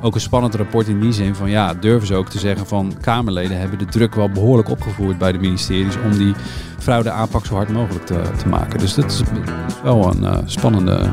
ook 0.00 0.14
een 0.14 0.20
spannend 0.20 0.54
rapport 0.54 0.88
in 0.88 1.00
die 1.00 1.12
zin 1.12 1.34
van 1.34 1.50
ja, 1.50 1.74
durven 1.74 2.06
ze 2.06 2.14
ook 2.14 2.28
te 2.28 2.38
zeggen 2.38 2.66
van 2.66 2.94
Kamerleden 3.00 3.58
hebben 3.58 3.78
de 3.78 3.84
druk 3.84 4.14
wel 4.14 4.30
behoorlijk 4.30 4.70
opgevoerd 4.70 5.18
bij 5.18 5.32
de 5.32 5.38
ministeries 5.38 5.94
om 6.04 6.18
die 6.18 6.34
fraude 6.78 7.10
aanpak 7.10 7.46
zo 7.46 7.54
hard 7.54 7.68
mogelijk 7.68 8.06
te, 8.06 8.20
te 8.38 8.48
maken. 8.48 8.78
Dus 8.78 8.94
dat 8.94 9.04
is, 9.04 9.22
wel 9.82 10.14
een 10.14 10.24
eh, 10.24 10.38
spannende, 10.44 11.10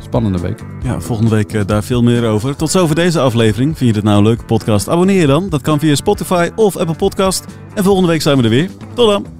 spannende 0.00 0.40
week. 0.40 0.64
Ja, 0.82 1.00
volgende 1.00 1.30
week 1.30 1.52
eh, 1.52 1.60
daar 1.66 1.82
veel 1.82 2.02
meer 2.02 2.26
over. 2.26 2.56
Tot 2.56 2.70
zover 2.70 2.94
deze 2.94 3.20
aflevering. 3.20 3.76
Vind 3.76 3.88
je 3.88 3.94
dit 3.94 4.04
nou 4.04 4.30
een 4.30 4.44
podcast? 4.46 4.88
Abonneer 4.88 5.20
je 5.20 5.26
dan. 5.26 5.48
Dat 5.48 5.62
kan 5.62 5.78
via 5.78 5.94
Spotify 5.94 6.50
of 6.54 6.76
Apple 6.76 6.94
Podcast. 6.94 7.44
En 7.74 7.84
volgende 7.84 8.08
week 8.08 8.22
zijn 8.22 8.36
we 8.36 8.42
er 8.42 8.48
weer. 8.48 8.70
Tot 8.94 9.08
dan. 9.08 9.39